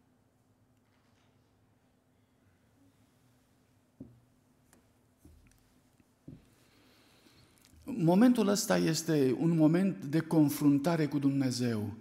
Momentul 7.96 8.48
ăsta 8.48 8.76
este 8.76 9.36
un 9.38 9.56
moment 9.56 10.04
de 10.04 10.20
confruntare 10.20 11.06
cu 11.06 11.18
Dumnezeu, 11.18 11.92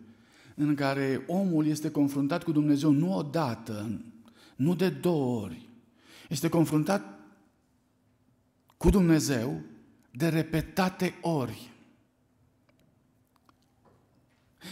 în 0.55 0.75
care 0.75 1.23
omul 1.27 1.65
este 1.65 1.91
confruntat 1.91 2.43
cu 2.43 2.51
Dumnezeu 2.51 2.91
nu 2.91 3.17
odată, 3.17 4.01
nu 4.55 4.75
de 4.75 4.89
două 4.89 5.41
ori. 5.41 5.69
Este 6.29 6.49
confruntat 6.49 7.19
cu 8.77 8.89
Dumnezeu 8.89 9.61
de 10.11 10.27
repetate 10.27 11.13
ori. 11.21 11.71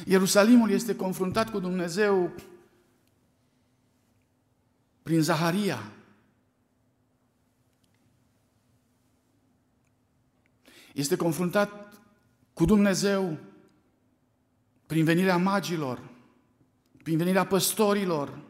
Ierusalimul 0.05 0.69
este 0.69 0.95
confruntat 0.95 1.49
cu 1.49 1.59
Dumnezeu 1.59 2.31
prin 5.03 5.21
Zaharia. 5.21 5.91
Este 10.93 11.15
confruntat 11.15 12.01
cu 12.53 12.65
Dumnezeu 12.65 13.37
prin 14.85 15.03
venirea 15.03 15.37
magilor, 15.37 16.09
prin 17.03 17.17
venirea 17.17 17.45
păstorilor, 17.45 18.41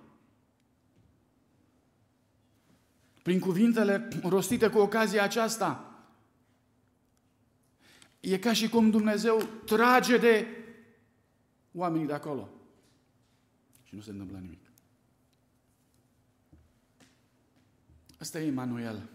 prin 3.21 3.39
cuvintele 3.39 4.07
rostite 4.23 4.67
cu 4.67 4.77
ocazia 4.77 5.23
aceasta. 5.23 5.85
E 8.19 8.37
ca 8.37 8.53
și 8.53 8.69
cum 8.69 8.89
Dumnezeu 8.89 9.41
trage 9.65 10.17
de 10.17 10.47
oamenii 11.71 12.07
de 12.07 12.13
acolo. 12.13 12.49
Și 13.83 13.95
nu 13.95 14.01
se 14.01 14.09
întâmplă 14.09 14.37
nimic. 14.37 14.59
Asta 18.19 18.39
e 18.39 18.45
Emanuel. 18.45 19.09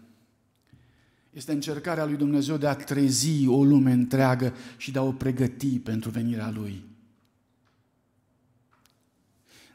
Este 1.37 1.51
încercarea 1.51 2.05
lui 2.05 2.15
Dumnezeu 2.15 2.57
de 2.57 2.67
a 2.67 2.75
trezi 2.75 3.47
o 3.47 3.63
lume 3.63 3.91
întreagă 3.91 4.53
și 4.77 4.91
de 4.91 4.99
a 4.99 5.01
o 5.01 5.11
pregăti 5.11 5.79
pentru 5.79 6.09
venirea 6.09 6.49
Lui. 6.49 6.83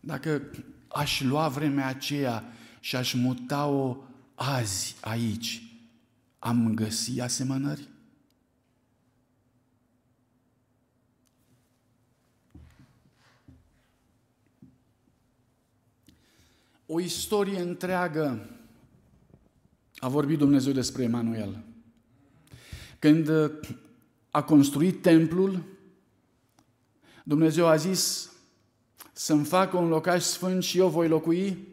Dacă 0.01 0.43
aș 0.89 1.21
lua 1.21 1.49
vremea 1.49 1.87
aceea 1.87 2.45
și 2.81 2.97
aș 2.97 3.13
muta-o 3.13 3.97
azi, 4.35 4.97
aici, 5.01 5.63
am 6.39 6.75
găsit 6.75 7.21
asemănări? 7.21 7.89
O 16.87 17.01
istorie 17.01 17.61
întreagă 17.61 18.52
a 20.03 20.09
vorbit 20.09 20.39
Dumnezeu 20.39 20.73
despre 20.73 21.03
Emanuel. 21.03 21.59
Când 22.99 23.31
a 24.31 24.43
construit 24.43 25.03
templul, 25.03 25.63
Dumnezeu 27.25 27.67
a 27.67 27.77
zis 27.77 28.33
să-mi 29.13 29.45
facă 29.45 29.77
un 29.77 29.89
locaș 29.89 30.23
sfânt 30.23 30.63
și 30.63 30.79
eu 30.79 30.89
voi 30.89 31.09
locui 31.09 31.69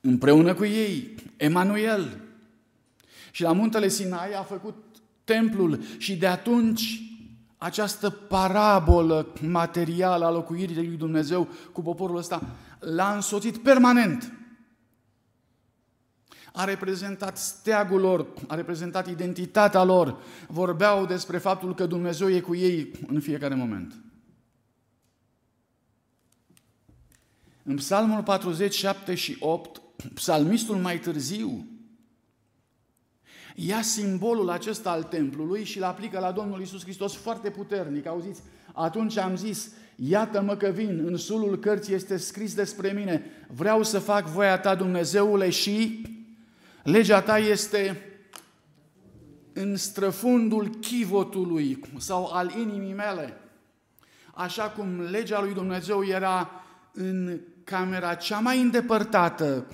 împreună 0.00 0.54
cu 0.54 0.64
ei, 0.64 1.14
Emanuel. 1.36 2.20
Și 3.30 3.42
la 3.42 3.52
muntele 3.52 3.88
Sinai 3.88 4.32
a 4.32 4.42
făcut 4.42 4.76
templul 5.24 5.80
și 5.98 6.16
de 6.16 6.26
atunci 6.26 7.02
această 7.56 8.10
parabolă 8.10 9.32
materială 9.40 10.24
a 10.24 10.30
locuirii 10.30 10.74
lui 10.74 10.96
Dumnezeu 10.96 11.48
cu 11.72 11.82
poporul 11.82 12.16
ăsta 12.16 12.42
l-a 12.78 13.14
însoțit 13.14 13.56
permanent. 13.56 14.32
A 16.52 16.64
reprezentat 16.64 17.38
steagul 17.38 18.00
lor, 18.00 18.26
a 18.46 18.54
reprezentat 18.54 19.08
identitatea 19.08 19.82
lor, 19.84 20.16
vorbeau 20.48 21.06
despre 21.06 21.38
faptul 21.38 21.74
că 21.74 21.86
Dumnezeu 21.86 22.30
e 22.30 22.40
cu 22.40 22.54
ei 22.54 22.90
în 23.06 23.20
fiecare 23.20 23.54
moment. 23.54 23.94
În 27.62 27.76
Psalmul 27.76 28.22
47 28.22 29.14
și 29.14 29.36
8, 29.40 29.82
psalmistul 30.14 30.76
mai 30.76 30.98
târziu 30.98 31.66
ia 33.54 33.82
simbolul 33.82 34.50
acesta 34.50 34.90
al 34.90 35.02
templului 35.02 35.64
și 35.64 35.78
îl 35.78 35.84
aplică 35.84 36.18
la 36.18 36.32
Domnul 36.32 36.60
Isus 36.60 36.82
Hristos 36.82 37.14
foarte 37.14 37.50
puternic. 37.50 38.06
Auziți, 38.06 38.42
atunci 38.72 39.16
am 39.16 39.36
zis, 39.36 39.70
iată-mă 39.96 40.56
că 40.56 40.68
vin, 40.68 41.02
în 41.06 41.16
sulul 41.16 41.58
cărții 41.58 41.94
este 41.94 42.16
scris 42.16 42.54
despre 42.54 42.92
mine, 42.92 43.24
vreau 43.54 43.82
să 43.82 43.98
fac 43.98 44.26
voia 44.26 44.58
ta, 44.58 44.74
Dumnezeule, 44.74 45.50
și 45.50 46.02
legea 46.82 47.22
ta 47.22 47.38
este 47.38 48.06
în 49.52 49.76
străfundul 49.76 50.68
chivotului 50.68 51.80
sau 51.98 52.26
al 52.26 52.50
inimii 52.50 52.92
mele. 52.92 53.36
Așa 54.34 54.70
cum 54.70 55.00
legea 55.00 55.40
lui 55.40 55.52
Dumnezeu 55.52 56.04
era 56.04 56.50
în 56.92 57.40
camera 57.64 58.14
cea 58.14 58.38
mai 58.38 58.60
îndepărtată 58.60 59.66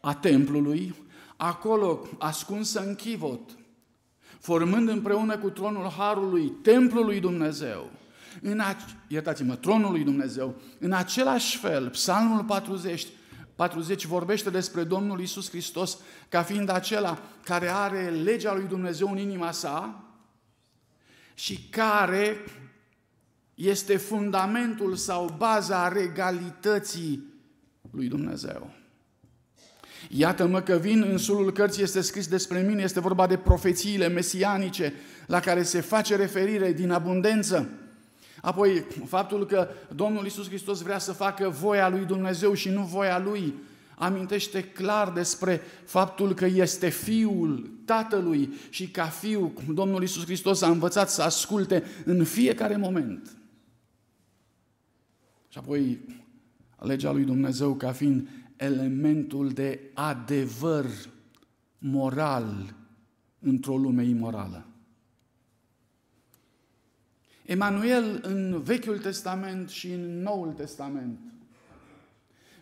a 0.00 0.14
templului, 0.14 0.94
acolo 1.36 2.06
ascunsă 2.18 2.84
în 2.86 2.94
chivot, 2.94 3.50
formând 4.38 4.88
împreună 4.88 5.38
cu 5.38 5.50
tronul 5.50 5.88
Harului 5.88 6.48
templul 6.48 7.04
lui 7.04 7.20
Dumnezeu, 7.20 7.90
în 8.40 8.60
a- 8.60 8.76
iertați-mă, 9.08 9.54
tronul 9.54 9.90
lui 9.90 10.04
Dumnezeu, 10.04 10.54
în 10.78 10.92
același 10.92 11.58
fel, 11.58 11.88
Psalmul 11.90 12.44
40, 12.44 13.06
40 13.54 14.04
vorbește 14.04 14.50
despre 14.50 14.84
Domnul 14.84 15.20
Isus 15.20 15.48
Hristos 15.48 15.98
ca 16.28 16.42
fiind 16.42 16.68
acela 16.68 17.22
care 17.44 17.68
are 17.68 18.10
legea 18.10 18.54
lui 18.54 18.66
Dumnezeu 18.66 19.10
în 19.10 19.18
inima 19.18 19.50
sa 19.50 20.04
și 21.34 21.68
care 21.70 22.36
este 23.54 23.96
fundamentul 23.96 24.96
sau 24.96 25.34
baza 25.38 25.88
regalității 25.88 27.24
lui 27.90 28.08
Dumnezeu. 28.08 28.70
Iată-mă 30.08 30.60
că 30.60 30.76
vin, 30.76 31.02
în 31.02 31.18
sulul 31.18 31.52
cărții 31.52 31.82
este 31.82 32.00
scris 32.00 32.28
despre 32.28 32.60
mine, 32.60 32.82
este 32.82 33.00
vorba 33.00 33.26
de 33.26 33.36
profețiile 33.36 34.08
mesianice 34.08 34.92
la 35.26 35.40
care 35.40 35.62
se 35.62 35.80
face 35.80 36.16
referire 36.16 36.72
din 36.72 36.90
abundență. 36.90 37.70
Apoi, 38.42 38.84
faptul 39.04 39.46
că 39.46 39.68
Domnul 39.94 40.26
Isus 40.26 40.46
Hristos 40.46 40.80
vrea 40.80 40.98
să 40.98 41.12
facă 41.12 41.48
voia 41.48 41.88
lui 41.88 42.04
Dumnezeu 42.04 42.54
și 42.54 42.68
nu 42.68 42.82
voia 42.82 43.18
lui, 43.18 43.54
amintește 43.94 44.62
clar 44.62 45.12
despre 45.12 45.60
faptul 45.84 46.34
că 46.34 46.46
este 46.46 46.88
Fiul 46.88 47.70
Tatălui 47.84 48.52
și 48.70 48.88
ca 48.88 49.04
Fiu, 49.04 49.52
Domnul 49.68 50.02
Isus 50.02 50.24
Hristos 50.24 50.62
a 50.62 50.68
învățat 50.70 51.10
să 51.10 51.22
asculte 51.22 51.84
în 52.04 52.24
fiecare 52.24 52.76
moment. 52.76 53.36
Și 55.48 55.58
apoi, 55.58 56.00
legea 56.78 57.12
lui 57.12 57.24
Dumnezeu 57.24 57.74
ca 57.74 57.92
fiind 57.92 58.28
elementul 58.56 59.48
de 59.48 59.80
adevăr 59.94 60.86
moral 61.78 62.74
într-o 63.38 63.76
lume 63.76 64.04
imorală. 64.04 64.66
Emanuel 67.52 68.20
în 68.22 68.62
Vechiul 68.62 68.98
Testament 68.98 69.68
și 69.68 69.92
în 69.92 70.22
Noul 70.22 70.52
Testament. 70.52 71.18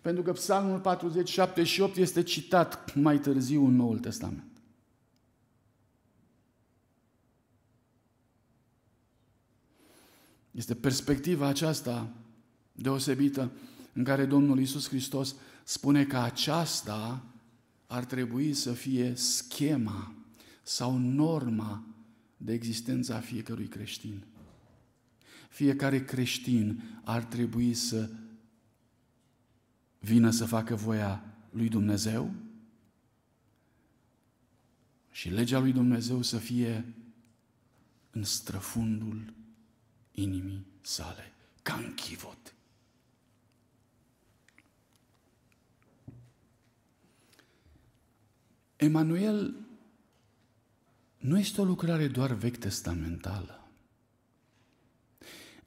Pentru 0.02 0.22
că 0.22 0.32
Psalmul 0.32 0.80
47 0.80 1.64
și 1.64 1.80
8 1.80 1.96
este 1.96 2.22
citat 2.22 2.94
mai 2.94 3.18
târziu 3.18 3.64
în 3.64 3.76
Noul 3.76 3.98
Testament. 3.98 4.44
Este 10.50 10.74
perspectiva 10.74 11.46
aceasta 11.46 12.10
deosebită 12.72 13.50
în 13.92 14.04
care 14.04 14.24
Domnul 14.24 14.60
Isus 14.60 14.88
Hristos 14.88 15.34
spune 15.64 16.04
că 16.04 16.16
aceasta 16.16 17.24
ar 17.86 18.04
trebui 18.04 18.52
să 18.52 18.72
fie 18.72 19.14
schema 19.14 20.14
sau 20.62 20.96
norma 20.96 21.84
de 22.36 22.52
existență 22.52 23.14
a 23.14 23.18
fiecărui 23.18 23.66
creștin. 23.66 24.24
Fiecare 25.50 26.04
creștin 26.04 26.82
ar 27.04 27.24
trebui 27.24 27.74
să 27.74 28.10
vină 29.98 30.30
să 30.30 30.44
facă 30.44 30.74
voia 30.74 31.24
lui 31.50 31.68
Dumnezeu 31.68 32.34
și 35.10 35.28
legea 35.28 35.58
lui 35.58 35.72
Dumnezeu 35.72 36.22
să 36.22 36.38
fie 36.38 36.94
în 38.10 38.24
străfundul 38.24 39.32
inimii 40.12 40.66
sale, 40.80 41.32
ca 41.62 41.74
în 41.74 41.94
chivot. 41.94 42.54
Emanuel 48.76 49.54
nu 51.18 51.38
este 51.38 51.60
o 51.60 51.64
lucrare 51.64 52.08
doar 52.08 52.32
vechi 52.32 52.56
testamentală. 52.56 53.59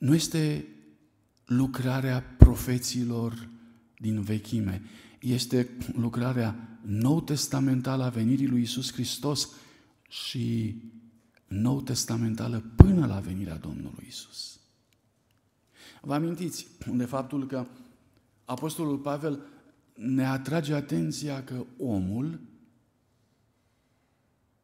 Nu 0.04 0.16
este 0.16 0.68
lucrarea 1.46 2.22
profeților 2.38 3.50
din 3.98 4.22
vechime. 4.22 4.82
Este 5.20 5.70
lucrarea 5.96 6.80
nou 6.82 7.22
testamentală 7.22 8.04
a 8.04 8.10
venirii 8.10 8.48
lui 8.48 8.62
Isus 8.62 8.92
Hristos 8.92 9.50
și 10.10 10.76
nou 11.48 11.82
testamentală 11.82 12.64
până 12.76 13.06
la 13.06 13.20
venirea 13.20 13.58
Domnului 13.58 14.06
Isus. 14.08 14.60
Vă 16.02 16.14
amintiți 16.14 16.68
de 16.94 17.06
faptul 17.06 17.48
că 17.48 17.66
Apostolul 18.46 18.98
Pavel 18.98 19.46
ne 19.94 20.26
atrage 20.26 20.74
atenția 20.74 21.44
că 21.44 21.66
omul 21.78 22.40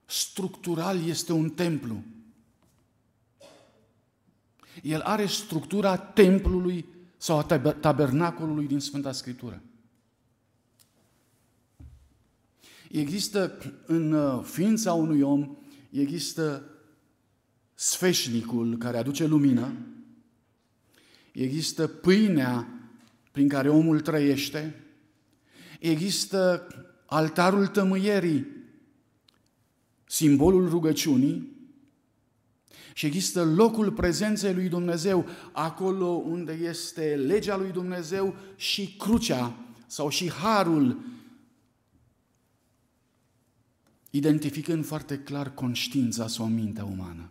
structural 0.06 1.06
este 1.08 1.32
un 1.34 1.50
templu. 1.50 2.04
El 4.84 5.02
are 5.02 5.26
structura 5.26 5.98
templului 5.98 6.86
sau 7.18 7.38
a 7.38 7.44
tabernacolului 7.80 8.68
din 8.68 8.80
Sfânta 8.80 9.12
Scriptură. 9.12 9.62
Există 12.92 13.58
în 13.86 14.12
uh, 14.12 14.44
ființa 14.44 14.94
unui 14.94 15.22
om, 15.22 15.58
există 15.90 16.64
sfeșnicul 17.74 18.78
care 18.78 18.98
aduce 18.98 19.26
lumină, 19.26 19.74
există 21.32 21.88
pâinea 21.88 22.68
prin 23.32 23.48
care 23.48 23.70
omul 23.70 24.00
trăiește, 24.00 24.84
există 25.80 26.68
altarul 27.06 27.68
tămâierii 27.68 28.48
simbolul 30.06 30.70
rugăciunii 30.70 31.59
și 32.94 33.06
există 33.06 33.44
locul 33.44 33.92
prezenței 33.92 34.54
lui 34.54 34.70
Dumnezeu, 34.70 35.26
acolo 35.52 36.06
unde 36.06 36.54
este 36.54 37.16
legea 37.16 37.58
lui 37.58 37.72
Dumnezeu 37.72 38.36
și 38.56 38.96
crucea 38.98 39.56
sau 39.88 40.10
și 40.10 40.32
harul, 40.32 41.00
identificând 44.10 44.86
foarte 44.86 45.20
clar 45.20 45.54
conștiința 45.54 46.28
sau 46.28 46.48
mintea 46.48 46.86
umană. 46.86 47.30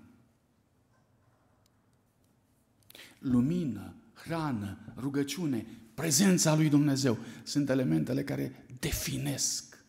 Lumină, 3.19 3.95
hrană, 4.15 4.79
rugăciune, 4.97 5.67
prezența 5.95 6.55
lui 6.55 6.69
Dumnezeu 6.69 7.19
sunt 7.43 7.69
elementele 7.69 8.25
care 8.25 8.67
definesc 8.79 9.85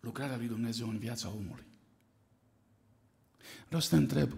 lucrarea 0.00 0.36
lui 0.36 0.46
Dumnezeu 0.46 0.88
în 0.88 0.98
viața 0.98 1.28
omului. 1.28 1.67
Vreau 3.66 3.80
să 3.80 3.88
te 3.88 3.96
întreb, 3.96 4.32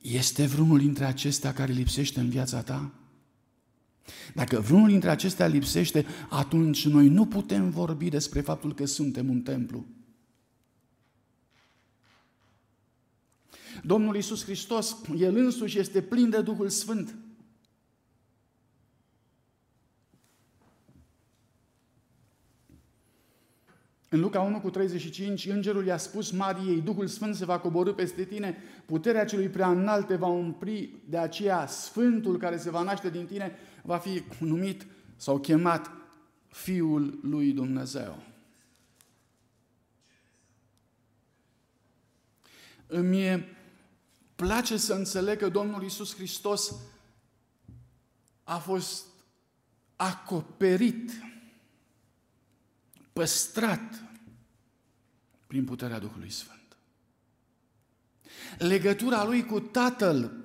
este 0.00 0.46
vreunul 0.46 0.78
dintre 0.78 1.04
acestea 1.04 1.52
care 1.52 1.72
lipsește 1.72 2.20
în 2.20 2.28
viața 2.28 2.62
ta? 2.62 2.90
Dacă 4.34 4.60
vreunul 4.60 4.88
dintre 4.88 5.10
acestea 5.10 5.46
lipsește, 5.46 6.06
atunci 6.28 6.86
noi 6.86 7.08
nu 7.08 7.26
putem 7.26 7.70
vorbi 7.70 8.08
despre 8.08 8.40
faptul 8.40 8.74
că 8.74 8.84
suntem 8.84 9.28
un 9.28 9.40
templu. 9.40 9.86
Domnul 13.82 14.14
Iisus 14.14 14.44
Hristos, 14.44 14.96
El 15.18 15.36
însuși 15.36 15.78
este 15.78 16.02
plin 16.02 16.30
de 16.30 16.42
Duhul 16.42 16.68
Sfânt. 16.68 17.16
În 24.08 24.20
Luca 24.20 24.40
1 24.40 24.60
cu 24.60 24.70
35, 24.70 25.46
îngerul 25.46 25.86
i-a 25.86 25.96
spus 25.96 26.30
Mariei, 26.30 26.80
Duhul 26.80 27.06
Sfânt 27.06 27.34
se 27.34 27.44
va 27.44 27.58
coborâ 27.58 27.92
peste 27.92 28.24
tine, 28.24 28.56
puterea 28.86 29.24
celui 29.24 29.48
prea 29.48 29.70
înalt 29.70 30.06
te 30.06 30.16
va 30.16 30.26
umpri, 30.26 30.90
de 31.08 31.18
aceea 31.18 31.66
Sfântul 31.66 32.38
care 32.38 32.56
se 32.56 32.70
va 32.70 32.82
naște 32.82 33.10
din 33.10 33.26
tine 33.26 33.56
va 33.82 33.98
fi 33.98 34.22
numit 34.40 34.86
sau 35.16 35.38
chemat 35.38 35.90
Fiul 36.48 37.18
lui 37.22 37.52
Dumnezeu. 37.52 38.22
Îmi 42.86 43.44
place 44.34 44.76
să 44.76 44.94
înțeleg 44.94 45.38
că 45.38 45.48
Domnul 45.48 45.82
Isus 45.82 46.14
Hristos 46.14 46.74
a 48.44 48.58
fost 48.58 49.04
acoperit, 49.96 51.10
păstrat 53.18 54.02
prin 55.46 55.64
puterea 55.64 55.98
Duhului 55.98 56.30
Sfânt. 56.30 56.76
Legătura 58.58 59.24
lui 59.24 59.44
cu 59.44 59.60
Tatăl 59.60 60.42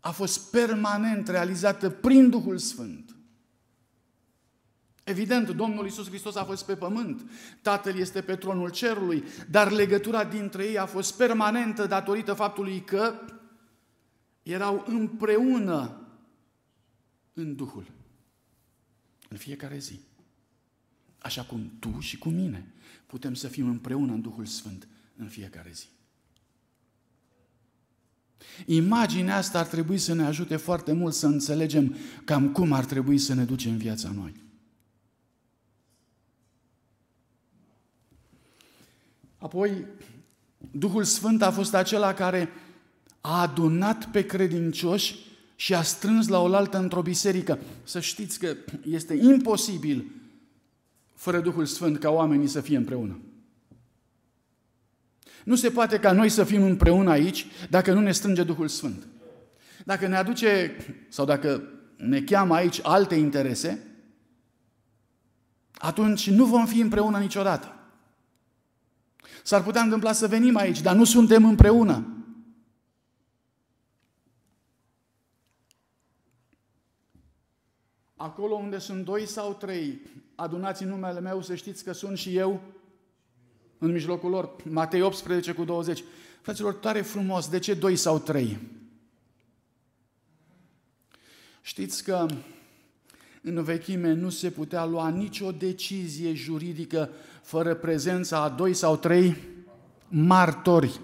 a 0.00 0.10
fost 0.10 0.50
permanent 0.50 1.28
realizată 1.28 1.90
prin 1.90 2.30
Duhul 2.30 2.58
Sfânt. 2.58 3.16
Evident, 5.04 5.50
Domnul 5.50 5.86
Isus 5.86 6.08
Hristos 6.08 6.34
a 6.34 6.44
fost 6.44 6.64
pe 6.64 6.76
pământ, 6.76 7.30
Tatăl 7.62 7.98
este 7.98 8.22
pe 8.22 8.36
tronul 8.36 8.70
cerului, 8.70 9.24
dar 9.50 9.70
legătura 9.70 10.24
dintre 10.24 10.64
ei 10.64 10.78
a 10.78 10.86
fost 10.86 11.16
permanentă 11.16 11.86
datorită 11.86 12.32
faptului 12.32 12.80
că 12.80 13.14
erau 14.42 14.84
împreună 14.86 16.08
în 17.32 17.56
Duhul, 17.56 17.90
în 19.28 19.36
fiecare 19.36 19.78
zi. 19.78 20.00
Așa 21.24 21.42
cum 21.42 21.72
tu 21.78 21.96
și 21.98 22.18
cu 22.18 22.28
mine 22.28 22.72
putem 23.06 23.34
să 23.34 23.48
fim 23.48 23.68
împreună 23.68 24.12
în 24.12 24.20
Duhul 24.20 24.46
Sfânt 24.46 24.88
în 25.16 25.28
fiecare 25.28 25.70
zi. 25.72 25.86
Imaginea 28.66 29.36
asta 29.36 29.58
ar 29.58 29.66
trebui 29.66 29.98
să 29.98 30.14
ne 30.14 30.24
ajute 30.24 30.56
foarte 30.56 30.92
mult 30.92 31.14
să 31.14 31.26
înțelegem 31.26 31.96
cam 32.24 32.52
cum 32.52 32.72
ar 32.72 32.84
trebui 32.84 33.18
să 33.18 33.34
ne 33.34 33.44
ducem 33.44 33.76
viața 33.76 34.10
noi. 34.10 34.34
Apoi, 39.38 39.86
Duhul 40.70 41.04
Sfânt 41.04 41.42
a 41.42 41.50
fost 41.50 41.74
acela 41.74 42.14
care 42.14 42.48
a 43.20 43.40
adunat 43.40 44.10
pe 44.10 44.26
credincioși 44.26 45.16
și 45.56 45.74
a 45.74 45.82
strâns 45.82 46.28
la 46.28 46.40
oaltă 46.40 46.78
într-o 46.78 47.02
biserică. 47.02 47.58
Să 47.84 48.00
știți 48.00 48.38
că 48.38 48.56
este 48.82 49.14
imposibil 49.14 50.22
fără 51.14 51.40
Duhul 51.40 51.66
Sfânt 51.66 51.98
ca 51.98 52.10
oamenii 52.10 52.46
să 52.46 52.60
fie 52.60 52.76
împreună. 52.76 53.18
Nu 55.44 55.54
se 55.54 55.70
poate 55.70 55.98
ca 55.98 56.12
noi 56.12 56.28
să 56.28 56.44
fim 56.44 56.62
împreună 56.62 57.10
aici 57.10 57.46
dacă 57.70 57.92
nu 57.92 58.00
ne 58.00 58.12
strânge 58.12 58.42
Duhul 58.42 58.68
Sfânt. 58.68 59.06
Dacă 59.84 60.06
ne 60.06 60.16
aduce 60.16 60.76
sau 61.08 61.24
dacă 61.24 61.62
ne 61.96 62.22
cheamă 62.22 62.54
aici 62.54 62.80
alte 62.82 63.14
interese, 63.14 63.86
atunci 65.72 66.30
nu 66.30 66.44
vom 66.44 66.66
fi 66.66 66.80
împreună 66.80 67.18
niciodată. 67.18 67.74
S-ar 69.42 69.62
putea 69.62 69.82
întâmpla 69.82 70.12
să 70.12 70.28
venim 70.28 70.56
aici, 70.56 70.80
dar 70.80 70.96
nu 70.96 71.04
suntem 71.04 71.44
împreună. 71.44 72.08
Acolo 78.16 78.54
unde 78.54 78.78
sunt 78.78 79.04
doi 79.04 79.26
sau 79.26 79.54
trei 79.54 80.00
adunați 80.34 80.82
în 80.82 80.88
numele 80.88 81.20
meu, 81.20 81.42
să 81.42 81.54
știți 81.54 81.84
că 81.84 81.92
sunt 81.92 82.18
și 82.18 82.36
eu 82.36 82.60
în 83.78 83.92
mijlocul 83.92 84.30
lor. 84.30 84.56
Matei 84.64 85.02
18 85.02 85.52
cu 85.52 85.64
20. 85.64 86.04
Fraților, 86.42 86.72
tare 86.72 87.00
frumos. 87.00 87.48
De 87.48 87.58
ce 87.58 87.74
doi 87.74 87.96
sau 87.96 88.18
trei? 88.18 88.58
Știți 91.60 92.04
că 92.04 92.26
în 93.42 93.62
vechime 93.62 94.12
nu 94.12 94.28
se 94.28 94.50
putea 94.50 94.84
lua 94.84 95.08
nicio 95.08 95.50
decizie 95.50 96.34
juridică 96.34 97.10
fără 97.42 97.74
prezența 97.74 98.42
a 98.42 98.48
doi 98.48 98.74
sau 98.74 98.96
trei 98.96 99.36
martori. 100.08 101.00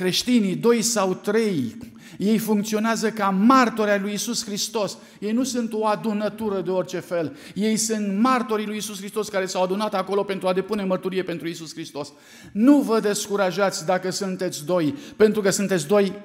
Creștinii, 0.00 0.56
doi 0.56 0.82
sau 0.82 1.14
trei, 1.14 1.76
ei 2.18 2.38
funcționează 2.38 3.10
ca 3.10 3.30
martori 3.30 3.90
ai 3.90 3.98
lui 4.00 4.12
Isus 4.12 4.44
Hristos. 4.44 4.98
Ei 5.18 5.32
nu 5.32 5.44
sunt 5.44 5.72
o 5.72 5.86
adunătură 5.86 6.60
de 6.60 6.70
orice 6.70 6.98
fel. 6.98 7.36
Ei 7.54 7.76
sunt 7.76 8.18
martorii 8.18 8.66
lui 8.66 8.76
Isus 8.76 8.98
Hristos 8.98 9.28
care 9.28 9.46
s-au 9.46 9.62
adunat 9.62 9.94
acolo 9.94 10.22
pentru 10.22 10.48
a 10.48 10.52
depune 10.52 10.84
mărturie 10.84 11.22
pentru 11.22 11.48
Isus 11.48 11.72
Hristos. 11.72 12.12
Nu 12.52 12.80
vă 12.80 13.00
descurajați 13.00 13.86
dacă 13.86 14.10
sunteți 14.10 14.64
doi, 14.64 14.94
pentru 15.16 15.40
că 15.40 15.50
sunteți 15.50 15.86
doi 15.86 16.22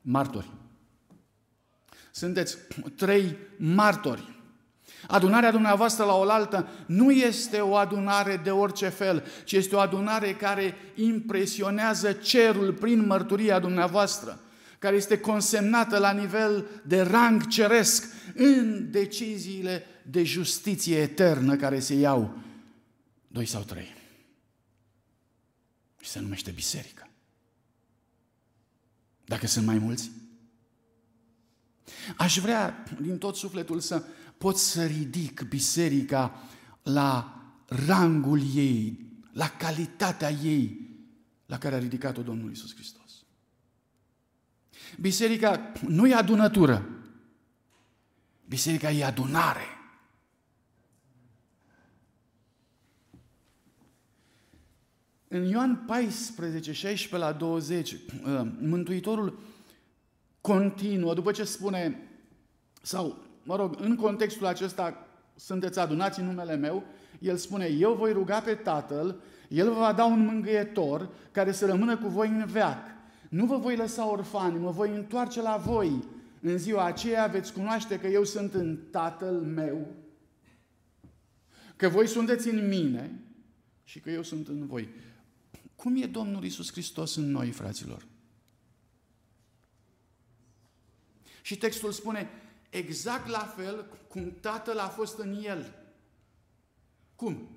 martori. 0.00 0.50
Sunteți 2.12 2.56
trei 2.96 3.36
martori. 3.56 4.37
Adunarea 5.10 5.50
dumneavoastră 5.50 6.04
la 6.04 6.14
oaltă 6.14 6.68
nu 6.86 7.10
este 7.10 7.60
o 7.60 7.76
adunare 7.76 8.40
de 8.44 8.50
orice 8.50 8.88
fel, 8.88 9.24
ci 9.44 9.52
este 9.52 9.74
o 9.74 9.78
adunare 9.78 10.34
care 10.34 10.74
impresionează 10.94 12.12
cerul 12.12 12.72
prin 12.72 13.06
mărturia 13.06 13.58
dumneavoastră, 13.58 14.40
care 14.78 14.96
este 14.96 15.20
consemnată 15.20 15.98
la 15.98 16.12
nivel 16.12 16.66
de 16.84 17.00
rang 17.00 17.46
ceresc 17.46 18.04
în 18.34 18.90
deciziile 18.90 19.86
de 20.02 20.24
justiție 20.24 20.96
eternă 20.96 21.56
care 21.56 21.78
se 21.78 21.94
iau 21.94 22.38
doi 23.28 23.46
sau 23.46 23.62
trei. 23.62 23.94
Și 26.00 26.10
se 26.10 26.20
numește 26.20 26.50
biserică. 26.50 27.08
Dacă 29.24 29.46
sunt 29.46 29.66
mai 29.66 29.78
mulți, 29.78 30.10
aș 32.16 32.38
vrea 32.38 32.84
din 33.00 33.18
tot 33.18 33.36
sufletul 33.36 33.80
să 33.80 34.02
pot 34.38 34.56
să 34.56 34.84
ridic 34.84 35.42
biserica 35.42 36.42
la 36.82 37.42
rangul 37.66 38.40
ei, 38.54 39.06
la 39.32 39.48
calitatea 39.48 40.30
ei 40.30 40.88
la 41.46 41.58
care 41.58 41.74
a 41.74 41.78
ridicat-o 41.78 42.22
Domnul 42.22 42.50
Isus 42.50 42.74
Hristos. 42.74 43.24
Biserica 45.00 45.72
nu 45.86 46.06
e 46.06 46.14
adunătură. 46.14 46.88
Biserica 48.48 48.90
e 48.90 49.04
adunare. 49.04 49.64
În 55.28 55.44
Ioan 55.44 55.84
14, 55.86 56.72
16 56.72 57.16
la 57.16 57.32
20, 57.32 57.92
uh, 57.92 57.98
Mântuitorul 58.60 59.38
continuă, 60.40 61.14
după 61.14 61.32
ce 61.32 61.44
spune, 61.44 62.08
sau 62.82 63.27
mă 63.48 63.56
rog, 63.56 63.76
în 63.80 63.96
contextul 63.96 64.46
acesta 64.46 65.06
sunteți 65.34 65.78
adunați 65.78 66.20
în 66.20 66.26
numele 66.26 66.56
meu, 66.56 66.84
el 67.18 67.36
spune, 67.36 67.66
eu 67.66 67.94
voi 67.94 68.12
ruga 68.12 68.40
pe 68.40 68.54
Tatăl, 68.54 69.20
el 69.48 69.72
vă 69.72 69.78
va 69.78 69.92
da 69.92 70.04
un 70.04 70.24
mângâietor 70.24 71.08
care 71.30 71.52
să 71.52 71.66
rămână 71.66 71.96
cu 71.96 72.08
voi 72.08 72.28
în 72.28 72.46
veac. 72.46 72.86
Nu 73.28 73.46
vă 73.46 73.56
voi 73.56 73.76
lăsa 73.76 74.10
orfani, 74.10 74.58
mă 74.58 74.70
voi 74.70 74.94
întoarce 74.94 75.42
la 75.42 75.56
voi. 75.56 76.04
În 76.40 76.58
ziua 76.58 76.84
aceea 76.84 77.26
veți 77.26 77.52
cunoaște 77.52 77.98
că 77.98 78.06
eu 78.06 78.24
sunt 78.24 78.54
în 78.54 78.78
Tatăl 78.90 79.34
meu, 79.34 79.86
că 81.76 81.88
voi 81.88 82.06
sunteți 82.06 82.48
în 82.48 82.68
mine 82.68 83.20
și 83.84 84.00
că 84.00 84.10
eu 84.10 84.22
sunt 84.22 84.48
în 84.48 84.66
voi. 84.66 84.88
Cum 85.76 86.02
e 86.02 86.06
Domnul 86.06 86.44
Isus 86.44 86.72
Hristos 86.72 87.16
în 87.16 87.30
noi, 87.30 87.50
fraților? 87.50 88.06
Și 91.42 91.58
textul 91.58 91.92
spune, 91.92 92.30
exact 92.70 93.28
la 93.28 93.52
fel 93.56 93.86
cum 94.08 94.34
Tatăl 94.40 94.78
a 94.78 94.88
fost 94.88 95.18
în 95.18 95.42
El. 95.44 95.74
Cum? 97.16 97.48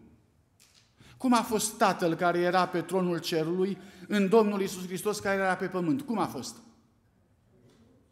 Cum 1.18 1.34
a 1.34 1.42
fost 1.42 1.78
Tatăl 1.78 2.16
care 2.16 2.40
era 2.40 2.68
pe 2.68 2.82
tronul 2.82 3.20
cerului 3.20 3.78
în 4.08 4.30
Domnul 4.30 4.62
Isus 4.62 4.86
Hristos 4.86 5.20
care 5.20 5.42
era 5.42 5.56
pe 5.56 5.68
pământ? 5.68 6.02
Cum 6.02 6.18
a 6.18 6.28
fost? 6.28 6.56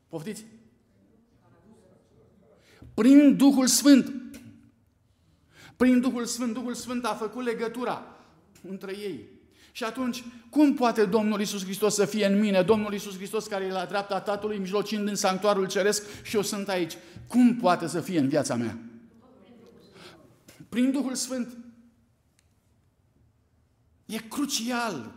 Poftiți? 0.08 0.46
Prin 2.94 3.38
Duhul 3.38 3.68
Sfânt. 3.68 4.14
Prin 5.76 6.00
Duhul 6.00 6.26
Sfânt, 6.26 6.54
Duhul 6.54 6.74
Sfânt 6.74 7.06
a 7.06 7.14
făcut 7.14 7.44
legătura 7.44 8.18
între 8.70 8.98
ei. 8.98 9.39
Și 9.72 9.84
atunci, 9.84 10.24
cum 10.50 10.74
poate 10.74 11.06
Domnul 11.06 11.42
Isus 11.42 11.64
Hristos 11.64 11.94
să 11.94 12.06
fie 12.06 12.26
în 12.26 12.40
mine, 12.40 12.62
Domnul 12.62 12.94
Isus 12.94 13.16
Hristos 13.16 13.48
care 13.48 13.66
e 13.66 13.72
la 13.72 13.86
dreapta 13.86 14.20
Tatălui, 14.20 14.58
mijlocind 14.58 15.08
în 15.08 15.16
sanctuarul 15.16 15.68
ceresc 15.68 16.24
și 16.24 16.36
eu 16.36 16.42
sunt 16.42 16.68
aici? 16.68 16.94
Cum 17.28 17.56
poate 17.56 17.88
să 17.88 18.02
fie 18.02 18.20
în 18.20 18.28
viața 18.28 18.56
mea? 18.56 18.78
Prin 20.70 20.92
Duhul 20.92 21.16
Sfânt. 21.16 21.58
E 24.06 24.18
crucial 24.18 25.12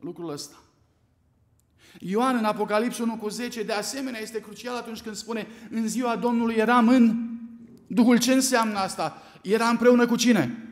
lucrul 0.00 0.30
ăsta. 0.30 0.62
Ioan 1.98 2.36
în 2.36 2.44
Apocalips 2.44 2.98
1 2.98 3.16
cu 3.16 3.28
10, 3.28 3.62
de 3.62 3.72
asemenea, 3.72 4.20
este 4.20 4.40
crucial 4.40 4.76
atunci 4.76 5.00
când 5.00 5.16
spune 5.16 5.46
în 5.70 5.88
ziua 5.88 6.16
Domnului 6.16 6.54
eram 6.54 6.88
în 6.88 7.28
Duhul. 7.86 8.18
Ce 8.18 8.32
înseamnă 8.32 8.78
asta? 8.78 9.22
Era 9.42 9.68
împreună 9.68 10.06
cu 10.06 10.16
cine? 10.16 10.62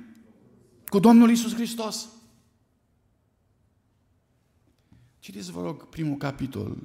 Cu 0.89 0.99
Domnul 0.99 1.31
Isus 1.31 1.55
Hristos. 1.55 2.09
Citiți, 5.27 5.51
vă 5.51 5.63
rog, 5.63 5.89
primul 5.89 6.17
capitol 6.17 6.77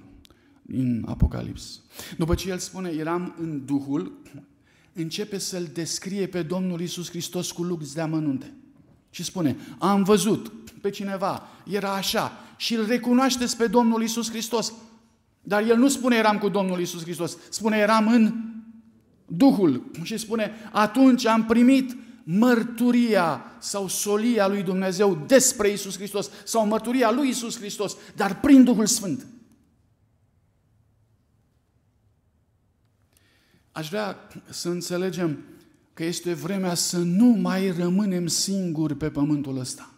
din 0.61 1.05
Apocalips. 1.07 1.81
După 2.17 2.35
ce 2.35 2.49
el 2.49 2.57
spune, 2.57 2.89
eram 2.89 3.35
în 3.39 3.65
Duhul, 3.65 4.11
începe 4.93 5.37
să-L 5.37 5.69
descrie 5.73 6.27
pe 6.27 6.41
Domnul 6.41 6.81
Isus 6.81 7.09
Hristos 7.09 7.51
cu 7.51 7.63
lux 7.63 7.93
de 7.93 8.01
amănunte. 8.01 8.53
Și 9.09 9.23
spune, 9.23 9.57
am 9.77 10.03
văzut 10.03 10.53
pe 10.81 10.89
cineva, 10.89 11.47
era 11.65 11.93
așa, 11.93 12.31
și 12.57 12.75
îl 12.75 12.85
recunoașteți 12.85 13.57
pe 13.57 13.67
Domnul 13.67 14.03
Isus 14.03 14.29
Hristos. 14.29 14.73
Dar 15.41 15.63
el 15.63 15.77
nu 15.77 15.87
spune 15.87 16.15
eram 16.15 16.37
cu 16.37 16.49
Domnul 16.49 16.79
Isus 16.79 17.01
Hristos, 17.01 17.37
spune 17.49 17.77
eram 17.77 18.07
în 18.07 18.33
Duhul 19.25 19.91
și 20.03 20.17
spune 20.17 20.51
atunci 20.71 21.25
am 21.25 21.45
primit 21.45 21.97
mărturia 22.23 23.43
sau 23.59 23.87
solia 23.87 24.47
lui 24.47 24.63
Dumnezeu 24.63 25.23
despre 25.27 25.69
Isus 25.69 25.95
Hristos 25.95 26.29
sau 26.45 26.67
mărturia 26.67 27.11
lui 27.11 27.29
Isus 27.29 27.57
Hristos, 27.57 27.95
dar 28.15 28.39
prin 28.39 28.63
Duhul 28.63 28.85
Sfânt. 28.85 29.25
Aș 33.71 33.89
vrea 33.89 34.17
să 34.49 34.69
înțelegem 34.69 35.43
că 35.93 36.03
este 36.03 36.33
vremea 36.33 36.73
să 36.73 36.97
nu 36.97 37.25
mai 37.25 37.71
rămânem 37.71 38.27
singuri 38.27 38.95
pe 38.95 39.09
pământul 39.09 39.57
ăsta. 39.57 39.93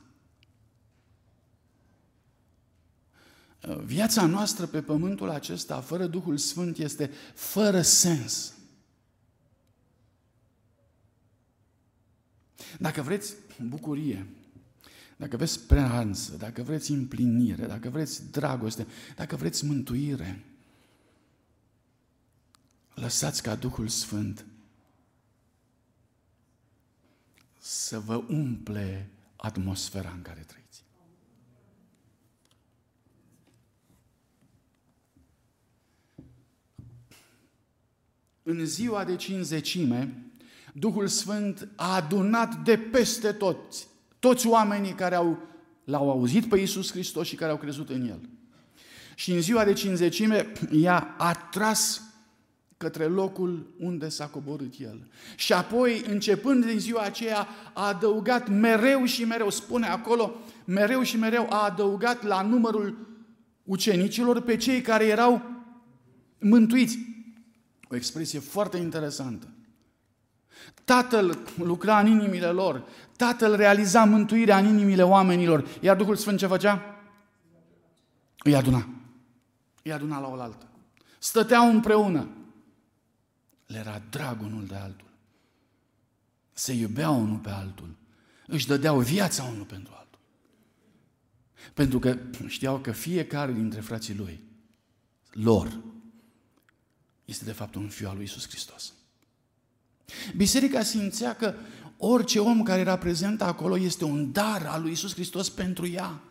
Viața 3.84 4.26
noastră 4.26 4.66
pe 4.66 4.82
pământul 4.82 5.30
acesta, 5.30 5.82
fără 5.82 6.06
Duhul 6.06 6.38
Sfânt, 6.38 6.78
este 6.78 7.12
fără 7.34 7.82
sens. 7.82 8.54
Dacă 12.80 13.02
vreți 13.02 13.36
bucurie, 13.68 14.28
dacă 15.18 15.38
vreți 15.38 15.52
speranță, 15.52 16.36
dacă 16.38 16.64
vreți 16.64 16.92
împlinire, 16.92 17.66
dacă 17.66 17.90
vreți 17.90 18.32
dragoste, 18.32 18.88
dacă 19.16 19.36
vreți 19.36 19.66
mântuire, 19.66 20.44
lăsați 22.94 23.44
ca 23.44 23.56
Duhul 23.56 23.88
Sfânt 23.88 24.46
să 27.60 28.00
vă 28.00 28.16
umple 28.16 29.10
atmosfera 29.36 30.12
în 30.12 30.22
care 30.22 30.40
trăiți. 30.40 30.84
În 38.44 38.66
ziua 38.66 39.04
de 39.04 39.16
cinzecime, 39.16 40.32
Duhul 40.76 41.08
Sfânt 41.08 41.68
a 41.76 41.96
adunat 41.96 42.56
de 42.64 42.78
peste 42.78 43.32
toți, 43.32 43.88
toți 44.20 44.48
oamenii 44.48 44.94
care 44.94 45.16
au, 45.16 45.38
l-au 45.84 46.10
auzit 46.10 46.50
pe 46.50 46.60
Iisus 46.60 46.92
Hristos 46.92 47.28
și 47.28 47.36
care 47.36 47.52
au 47.52 47.58
crezut 47.58 47.90
în 47.90 48.08
El. 48.08 48.30
Și 49.16 49.32
în 49.32 49.42
ziua 49.42 49.64
de 49.64 49.74
cinzecime 49.74 50.52
i-a 50.84 51.16
atras 51.18 52.02
către 52.78 53.06
locul 53.06 53.74
unde 53.80 54.10
s-a 54.10 54.26
coborât 54.26 54.74
El. 54.80 55.08
Și 55.36 55.54
apoi, 55.54 56.04
începând 56.08 56.66
din 56.66 56.80
ziua 56.80 57.02
aceea, 57.02 57.48
a 57.74 57.88
adăugat 57.88 58.50
mereu 58.50 59.06
și 59.06 59.26
mereu, 59.26 59.50
spune 59.50 59.88
acolo, 59.88 60.36
mereu 60.66 61.02
și 61.02 61.18
mereu 61.18 61.48
a 61.50 61.64
adăugat 61.64 62.24
la 62.24 62.42
numărul 62.42 63.18
ucenicilor 63.64 64.42
pe 64.42 64.56
cei 64.56 64.82
care 64.82 65.06
erau 65.06 65.42
mântuiți. 66.40 66.98
O 67.90 67.96
expresie 67.96 68.40
foarte 68.40 68.78
interesantă. 68.78 69.48
Tatăl 70.86 71.38
lucra 71.58 72.00
în 72.00 72.08
inimile 72.08 72.48
lor, 72.48 72.84
Tatăl 73.18 73.56
realiza 73.56 74.06
mântuirea 74.06 74.58
în 74.58 74.66
inimile 74.66 75.04
oamenilor, 75.04 75.68
iar 75.82 75.96
Duhul 75.96 76.16
Sfânt 76.16 76.38
ce 76.38 76.48
făcea? 76.48 76.82
Îi 78.44 78.56
aduna. 78.56 78.88
Îi 79.84 79.92
aduna 79.92 80.20
la 80.20 80.28
oaltă. 80.28 80.68
Stăteau 81.20 81.70
împreună. 81.70 82.28
Le 83.66 83.78
era 83.78 84.02
drag 84.10 84.42
unul 84.42 84.66
de 84.66 84.76
altul. 84.76 85.08
Se 86.54 86.74
iubeau 86.74 87.22
unul 87.22 87.38
pe 87.38 87.50
altul. 87.50 87.96
Își 88.48 88.68
dădeau 88.68 89.00
viața 89.00 89.44
unul 89.44 89.66
pentru 89.66 89.94
altul. 89.96 90.20
Pentru 91.74 92.00
că 92.00 92.18
știau 92.48 92.80
că 92.80 92.92
fiecare 92.92 93.52
dintre 93.52 93.82
frații 93.82 94.16
lui, 94.16 94.44
lor, 95.32 95.80
este 97.26 97.46
de 97.46 97.52
fapt 97.52 97.76
un 97.76 97.88
fiu 97.88 98.10
al 98.10 98.16
lui 98.16 98.24
Isus 98.24 98.48
Hristos. 98.48 98.94
Biserica 100.36 100.84
simțea 100.84 101.36
că 101.36 101.56
orice 101.98 102.40
om 102.40 102.64
care 102.64 102.80
era 102.80 102.98
prezent 102.98 103.42
acolo 103.42 103.78
este 103.78 104.04
un 104.04 104.32
dar 104.32 104.66
al 104.66 104.82
lui 104.82 104.92
Isus 104.92 105.14
Hristos 105.14 105.50
pentru 105.50 105.88
ea. 105.88 106.22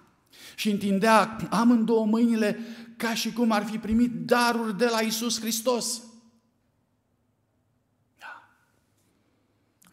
Și 0.56 0.70
întindea 0.70 1.36
amândouă 1.50 2.06
mâinile 2.06 2.58
ca 2.96 3.14
și 3.14 3.32
cum 3.32 3.50
ar 3.50 3.64
fi 3.64 3.78
primit 3.78 4.12
daruri 4.12 4.78
de 4.78 4.84
la 4.84 5.00
Isus 5.00 5.40
Hristos. 5.40 6.02
Da. 8.18 8.48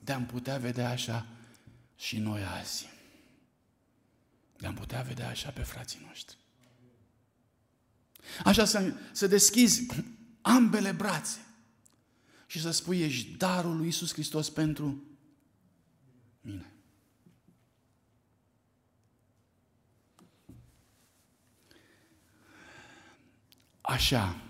De-am 0.04 0.26
putea 0.26 0.58
vedea 0.58 0.90
așa 0.90 1.26
și 1.96 2.18
noi 2.18 2.42
azi. 2.60 2.90
De-am 4.58 4.74
putea 4.74 5.02
vedea 5.02 5.30
așa 5.30 5.50
pe 5.50 5.62
frații 5.62 6.00
noștri. 6.08 6.38
Așa 8.44 8.66
să, 8.66 8.94
să 9.12 9.28
deschizi 9.28 9.86
ambele 10.42 10.92
brațe 10.92 11.38
și 12.50 12.62
să 12.62 12.72
spui, 12.72 13.02
ești 13.02 13.30
darul 13.30 13.78
lui 13.78 13.88
Isus 13.88 14.14
Hristos 14.14 14.50
pentru 14.50 15.04
mine. 16.42 16.74
Așa 23.82 24.42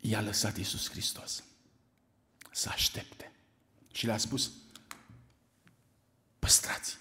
i-a 0.00 0.20
lăsat 0.20 0.56
Iisus 0.56 0.90
Hristos 0.90 1.44
să 2.50 2.68
aștepte. 2.68 3.32
Și 3.92 4.06
le-a 4.06 4.18
spus, 4.18 4.50
păstrați. 6.38 6.96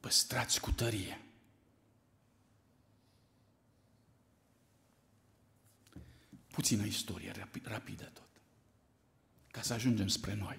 Păstrați 0.00 0.60
cu 0.60 0.70
tărie. 0.70 1.20
Puțină 6.52 6.84
istorie, 6.84 7.32
rapidă 7.62 8.10
tot, 8.12 8.28
ca 9.50 9.62
să 9.62 9.72
ajungem 9.72 10.08
spre 10.08 10.34
noi. 10.34 10.58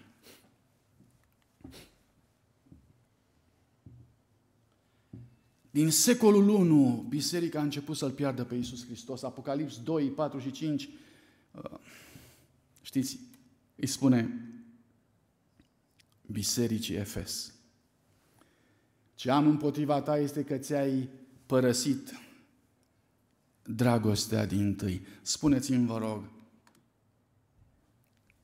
Din 5.74 5.90
secolul 5.90 6.50
1, 6.50 7.06
biserica 7.10 7.60
a 7.60 7.64
început 7.64 7.98
să-L 7.98 8.12
piardă 8.12 8.44
pe 8.44 8.56
Iisus 8.56 8.86
Hristos. 8.86 9.24
Apocalips 9.24 9.84
2, 9.84 10.10
4 10.10 10.40
și 10.40 10.52
5, 10.52 10.90
uh, 11.52 11.80
știți, 12.82 13.20
îi 13.76 13.88
spune 13.88 14.50
bisericii 16.26 16.96
Efes. 16.96 17.54
Ce 19.16 19.32
am 19.32 19.48
împotriva 19.48 20.02
ta 20.02 20.18
este 20.18 20.44
că 20.44 20.58
ți-ai 20.58 21.10
părăsit 21.46 22.23
dragostea 23.64 24.46
din 24.46 24.76
tâi. 24.76 25.06
Spuneți-mi, 25.22 25.86
vă 25.86 25.98
rog, 25.98 26.32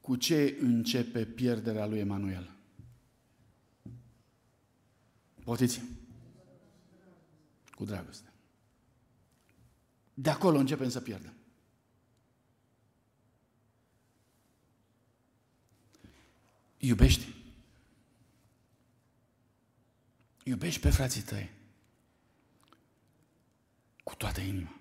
cu 0.01 0.15
ce 0.15 0.57
începe 0.61 1.25
pierderea 1.25 1.85
lui 1.85 1.99
Emanuel? 1.99 2.51
Potiți? 5.43 5.81
Cu 7.75 7.85
dragoste. 7.85 8.33
De 10.13 10.29
acolo 10.29 10.57
începem 10.57 10.89
să 10.89 11.01
pierdem. 11.01 11.33
Iubești? 16.77 17.35
Iubești 20.43 20.81
pe 20.81 20.89
frații 20.89 21.21
tăi 21.21 21.49
cu 24.03 24.15
toată 24.15 24.41
inima. 24.41 24.78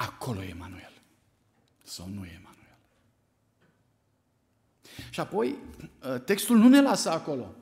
Acolo 0.00 0.42
e 0.42 0.48
Emanuel. 0.48 0.92
Sau 1.82 2.08
nu 2.08 2.24
e 2.24 2.38
Emanuel. 2.38 2.76
Și 5.10 5.20
apoi, 5.20 5.56
ă, 6.02 6.18
textul 6.18 6.58
nu 6.58 6.68
ne 6.68 6.80
lasă 6.80 7.10
acolo. 7.10 7.54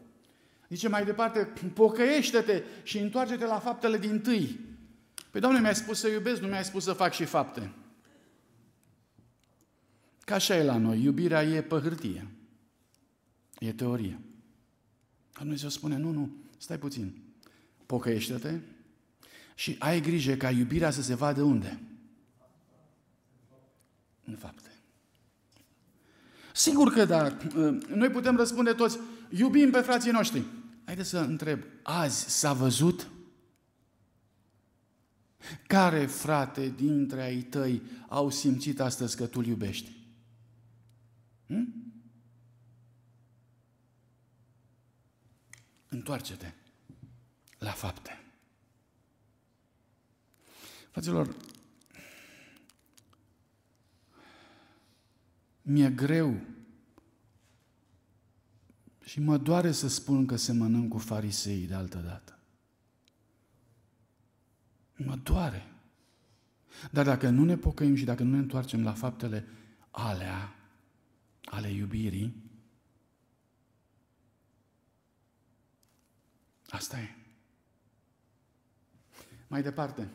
Zice 0.69 0.89
mai 0.89 1.05
departe, 1.05 1.53
pocăiește-te 1.75 2.63
și 2.83 2.99
întoarce-te 2.99 3.45
la 3.45 3.59
faptele 3.59 3.99
din 3.99 4.21
tâi. 4.21 4.61
Păi, 5.31 5.41
Doamne, 5.41 5.61
mi-ai 5.61 5.75
spus 5.75 5.99
să 5.99 6.09
iubesc, 6.09 6.41
nu 6.41 6.49
mi-ai 6.49 6.65
spus 6.65 6.85
să 6.85 6.93
fac 6.93 7.13
și 7.13 7.25
fapte. 7.25 7.73
Ca 10.21 10.35
așa 10.35 10.57
e 10.57 10.63
la 10.63 10.77
noi, 10.77 11.03
iubirea 11.03 11.43
e 11.43 11.63
pe 11.63 11.79
hârtie. 11.79 12.27
E 13.59 13.73
teorie. 13.73 14.21
Dumnezeu 15.39 15.69
spune, 15.69 15.97
nu, 15.97 16.11
nu, 16.11 16.31
stai 16.59 16.79
puțin. 16.79 17.23
Pocăiește-te 17.87 18.61
și 19.55 19.77
ai 19.79 20.01
grijă 20.01 20.35
ca 20.35 20.51
iubirea 20.51 20.91
să 20.91 21.03
se 21.03 21.15
vadă 21.15 21.43
unde? 21.43 21.81
În 24.29 24.37
fapte. 24.37 24.71
Sigur 26.55 26.93
că 26.93 27.05
da, 27.05 27.37
noi 27.87 28.11
putem 28.11 28.37
răspunde 28.37 28.73
toți, 28.73 28.99
iubim 29.31 29.71
pe 29.71 29.81
frații 29.81 30.11
noștri. 30.11 30.45
Haideți 30.85 31.09
să 31.09 31.19
întreb, 31.19 31.63
azi 31.83 32.29
s-a 32.29 32.53
văzut? 32.53 33.09
Care 35.67 36.07
frate 36.07 36.69
dintre 36.69 37.23
ai 37.23 37.43
tăi 37.43 37.83
au 38.09 38.31
simțit 38.31 38.81
astăzi 38.81 39.17
că 39.17 39.27
tu 39.27 39.43
iubești? 39.43 39.93
Hm? 41.47 41.93
Întoarce-te 45.89 46.53
la 47.59 47.71
fapte. 47.71 48.23
Fraților, 50.91 51.37
mi-e 55.69 55.91
greu 55.91 56.41
și 59.05 59.21
mă 59.21 59.37
doare 59.37 59.73
să 59.73 59.89
spun 59.89 60.27
că 60.27 60.37
se 60.37 60.53
mănânc 60.53 60.91
cu 60.91 60.99
farisei 60.99 61.67
de 61.67 61.75
altă 61.75 61.99
dată. 61.99 62.39
Mă 64.97 65.17
doare. 65.17 65.73
Dar 66.91 67.05
dacă 67.05 67.29
nu 67.29 67.45
ne 67.45 67.57
pocăim 67.57 67.95
și 67.95 68.05
dacă 68.05 68.23
nu 68.23 68.31
ne 68.31 68.39
întoarcem 68.39 68.83
la 68.83 68.93
faptele 68.93 69.47
alea, 69.91 70.55
ale 71.45 71.69
iubirii, 71.69 72.43
asta 76.69 76.99
e. 76.99 77.17
Mai 79.47 79.63
departe. 79.63 80.09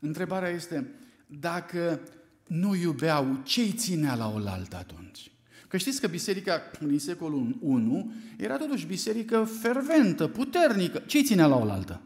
Întrebarea 0.00 0.48
este, 0.48 0.94
dacă 1.26 2.00
nu 2.48 2.74
iubeau, 2.74 3.40
ce 3.44 3.60
îi 3.60 3.72
ținea 3.72 4.14
la 4.14 4.32
oaltă 4.32 4.76
atunci? 4.76 5.30
Că 5.68 5.76
știți 5.76 6.00
că 6.00 6.06
biserica 6.06 6.60
din 6.86 6.98
secolul 6.98 7.56
I 7.62 8.42
era 8.42 8.56
totuși 8.56 8.86
biserică 8.86 9.44
ferventă, 9.44 10.28
puternică. 10.28 10.98
Ce 10.98 11.16
îi 11.16 11.24
ținea 11.24 11.46
la 11.46 11.56
oaltă? 11.56 12.02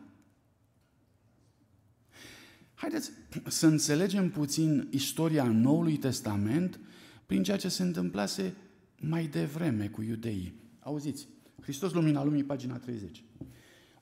Haideți 2.74 3.11
să 3.47 3.66
înțelegem 3.66 4.30
puțin 4.30 4.88
istoria 4.90 5.45
Noului 5.45 5.97
Testament 5.97 6.80
prin 7.26 7.43
ceea 7.43 7.57
ce 7.57 7.68
se 7.68 7.82
întâmplase 7.82 8.55
mai 9.01 9.26
devreme 9.26 9.88
cu 9.88 10.03
iudeii. 10.03 10.55
Auziți, 10.78 11.28
Hristos 11.61 11.93
Lumina 11.93 12.24
Lumii, 12.24 12.45
pagina 12.45 12.76
30. 12.76 13.24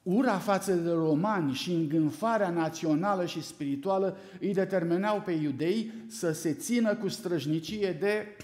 Ura 0.03 0.39
față 0.39 0.75
de 0.75 0.91
romani 0.91 1.53
și 1.53 1.73
îngânfarea 1.73 2.51
națională 2.51 3.27
și 3.27 3.43
spirituală 3.43 4.17
îi 4.41 4.55
determinau 4.55 5.21
pe 5.21 5.33
iudei 5.33 5.93
să 6.07 6.33
se 6.33 6.53
țină 6.53 6.95
cu 6.95 7.09
străjnicie 7.09 7.93
de 7.93 8.37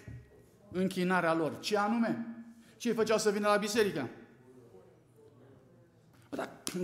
închinarea 0.73 1.35
lor. 1.35 1.59
Ce 1.61 1.77
anume? 1.77 2.27
Ce 2.77 2.89
îi 2.89 2.95
făceau 2.95 3.19
să 3.19 3.31
vină 3.31 3.49
la 3.49 3.57
biserică? 3.57 4.09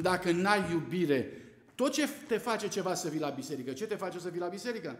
Dacă 0.00 0.30
n-ai 0.30 0.70
iubire, 0.70 1.28
tot 1.74 1.92
ce 1.92 2.08
te 2.28 2.38
face 2.38 2.68
ceva 2.68 2.94
să 2.94 3.08
vii 3.08 3.20
la 3.20 3.28
biserică, 3.28 3.72
ce 3.72 3.86
te 3.86 3.94
face 3.94 4.18
să 4.18 4.28
vii 4.28 4.40
la 4.40 4.46
biserică? 4.46 4.96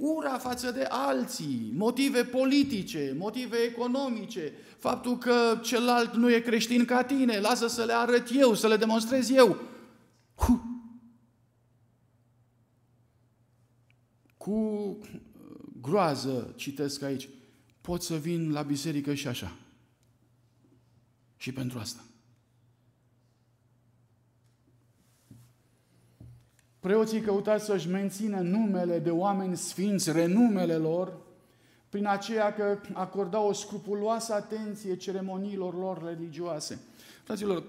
Ura 0.00 0.38
față 0.38 0.70
de 0.70 0.82
alții, 0.88 1.72
motive 1.74 2.24
politice, 2.24 3.14
motive 3.18 3.56
economice, 3.56 4.52
faptul 4.78 5.18
că 5.18 5.60
celălalt 5.62 6.14
nu 6.14 6.30
e 6.30 6.40
creștin 6.40 6.84
ca 6.84 7.02
tine, 7.04 7.38
lasă 7.38 7.66
să 7.66 7.84
le 7.84 7.92
arăt 7.92 8.28
eu, 8.32 8.54
să 8.54 8.68
le 8.68 8.76
demonstrez 8.76 9.30
eu. 9.30 9.60
Huh. 10.34 10.60
Cu 14.36 14.98
groază 15.80 16.52
citesc 16.56 17.02
aici, 17.02 17.28
pot 17.80 18.02
să 18.02 18.16
vin 18.16 18.52
la 18.52 18.62
biserică 18.62 19.14
și 19.14 19.28
așa. 19.28 19.56
Și 21.36 21.52
pentru 21.52 21.78
asta. 21.78 22.00
Preoții 26.80 27.20
căutați 27.20 27.64
să-și 27.64 27.88
mențină 27.88 28.40
numele 28.40 28.98
de 28.98 29.10
oameni 29.10 29.56
sfinți, 29.56 30.12
renumele 30.12 30.74
lor, 30.74 31.16
prin 31.88 32.06
aceea 32.06 32.54
că 32.54 32.78
acordau 32.92 33.48
o 33.48 33.52
scrupuloasă 33.52 34.32
atenție 34.32 34.96
ceremoniilor 34.96 35.74
lor 35.74 36.04
religioase. 36.04 36.80
Fraților, 37.24 37.64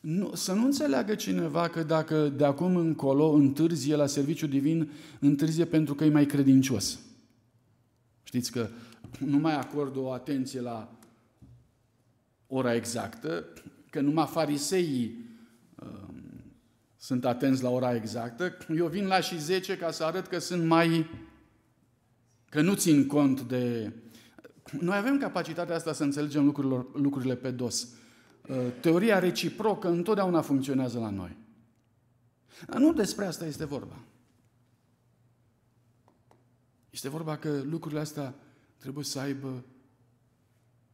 nu, 0.00 0.34
să 0.34 0.52
nu 0.52 0.64
înțeleagă 0.64 1.14
cineva 1.14 1.68
că 1.68 1.82
dacă 1.82 2.28
de 2.28 2.44
acum 2.44 2.76
încolo 2.76 3.30
întârzie 3.30 3.96
la 3.96 4.06
serviciu 4.06 4.46
divin, 4.46 4.90
întârzie 5.20 5.64
pentru 5.64 5.94
că 5.94 6.04
e 6.04 6.10
mai 6.10 6.26
credincios. 6.26 6.98
Știți 8.22 8.52
că 8.52 8.68
nu 9.18 9.38
mai 9.38 9.54
acord 9.54 9.96
o 9.96 10.10
atenție 10.10 10.60
la 10.60 10.92
ora 12.46 12.74
exactă, 12.74 13.44
că 13.90 14.00
numai 14.00 14.26
fariseii 14.26 15.23
sunt 17.04 17.24
atenți 17.24 17.62
la 17.62 17.70
ora 17.70 17.94
exactă. 17.94 18.56
Eu 18.76 18.86
vin 18.86 19.06
la 19.06 19.20
și 19.20 19.40
10 19.40 19.76
ca 19.76 19.90
să 19.90 20.04
arăt 20.04 20.26
că 20.26 20.38
sunt 20.38 20.64
mai... 20.64 21.10
că 22.48 22.60
nu 22.60 22.74
țin 22.74 23.06
cont 23.06 23.40
de... 23.40 23.92
Noi 24.80 24.96
avem 24.96 25.18
capacitatea 25.18 25.74
asta 25.74 25.92
să 25.92 26.02
înțelegem 26.02 26.44
lucrurile, 26.44 26.86
lucrurile 26.92 27.36
pe 27.36 27.50
dos. 27.50 27.88
Uh, 28.48 28.56
teoria 28.80 29.18
reciprocă 29.18 29.88
întotdeauna 29.88 30.40
funcționează 30.40 30.98
la 30.98 31.10
noi. 31.10 31.36
Dar 32.66 32.80
nu 32.80 32.92
despre 32.92 33.24
asta 33.24 33.46
este 33.46 33.64
vorba. 33.64 34.04
Este 36.90 37.08
vorba 37.08 37.36
că 37.36 37.62
lucrurile 37.62 38.00
astea 38.00 38.34
trebuie 38.76 39.04
să 39.04 39.18
aibă 39.18 39.64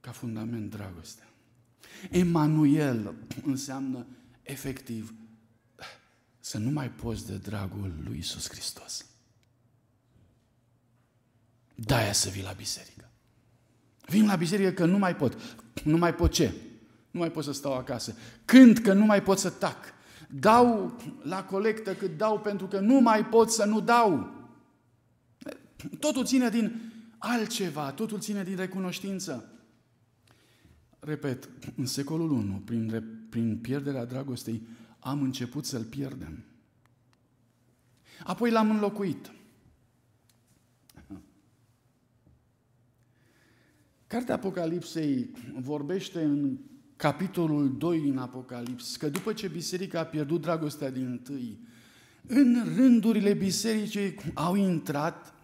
ca 0.00 0.10
fundament 0.10 0.70
dragostea. 0.70 1.28
Emanuel 2.10 3.14
înseamnă 3.44 4.06
efectiv 4.42 5.14
să 6.40 6.58
nu 6.58 6.70
mai 6.70 6.90
poți 6.90 7.26
de 7.26 7.36
dragul 7.36 7.92
lui 8.04 8.18
Isus 8.18 8.48
Hristos. 8.48 9.06
De-aia 11.74 12.12
să 12.12 12.28
vii 12.28 12.42
la 12.42 12.52
biserică. 12.52 13.10
Vin 14.06 14.26
la 14.26 14.36
biserică 14.36 14.70
că 14.70 14.84
nu 14.84 14.98
mai 14.98 15.16
pot. 15.16 15.36
Nu 15.84 15.96
mai 15.96 16.14
pot 16.14 16.32
ce? 16.32 16.54
Nu 17.10 17.20
mai 17.20 17.30
pot 17.30 17.44
să 17.44 17.52
stau 17.52 17.74
acasă. 17.74 18.14
Când 18.44 18.78
că 18.78 18.92
nu 18.92 19.04
mai 19.04 19.22
pot 19.22 19.38
să 19.38 19.50
tac. 19.50 19.76
Dau 20.28 20.96
la 21.22 21.44
colectă 21.44 21.94
cât 21.94 22.16
dau 22.16 22.40
pentru 22.40 22.66
că 22.66 22.80
nu 22.80 23.00
mai 23.00 23.26
pot 23.26 23.50
să 23.50 23.64
nu 23.64 23.80
dau. 23.80 24.34
Totul 25.98 26.24
ține 26.24 26.48
din 26.48 26.92
altceva, 27.18 27.92
totul 27.92 28.20
ține 28.20 28.44
din 28.44 28.56
recunoștință. 28.56 29.52
Repet, 31.00 31.48
în 31.76 31.86
secolul 31.86 32.40
I, 32.40 32.60
prin, 32.64 33.04
prin 33.30 33.58
pierderea 33.58 34.04
dragostei, 34.04 34.62
am 35.00 35.22
început 35.22 35.64
să-l 35.64 35.84
pierdem. 35.84 36.44
Apoi 38.24 38.50
l-am 38.50 38.70
înlocuit. 38.70 39.32
Cartea 44.06 44.34
Apocalipsei 44.34 45.30
vorbește 45.60 46.22
în 46.22 46.58
capitolul 46.96 47.76
2 47.76 48.08
în 48.08 48.18
Apocalips 48.18 48.96
că 48.96 49.08
după 49.08 49.32
ce 49.32 49.48
biserica 49.48 50.00
a 50.00 50.04
pierdut 50.04 50.40
dragostea 50.40 50.90
din 50.90 51.20
tâi, 51.24 51.58
în 52.26 52.74
rândurile 52.76 53.32
bisericii 53.32 54.14
au 54.34 54.54
intrat 54.54 55.34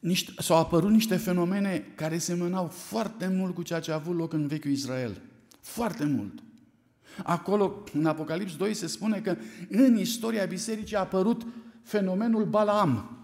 niște, 0.00 0.32
s-au 0.38 0.56
apărut 0.56 0.90
niște 0.90 1.16
fenomene 1.16 1.78
care 1.94 2.18
semănau 2.18 2.66
foarte 2.66 3.28
mult 3.28 3.54
cu 3.54 3.62
ceea 3.62 3.80
ce 3.80 3.90
a 3.90 3.94
avut 3.94 4.16
loc 4.16 4.32
în 4.32 4.46
vechiul 4.46 4.70
Israel. 4.70 5.20
Foarte 5.60 6.04
mult. 6.04 6.42
Acolo, 7.22 7.82
în 7.92 8.06
Apocalips 8.06 8.56
2, 8.56 8.74
se 8.74 8.86
spune 8.86 9.20
că 9.20 9.36
în 9.68 9.98
istoria 9.98 10.44
bisericii 10.44 10.96
a 10.96 11.00
apărut 11.00 11.46
fenomenul 11.82 12.44
Balaam. 12.44 13.16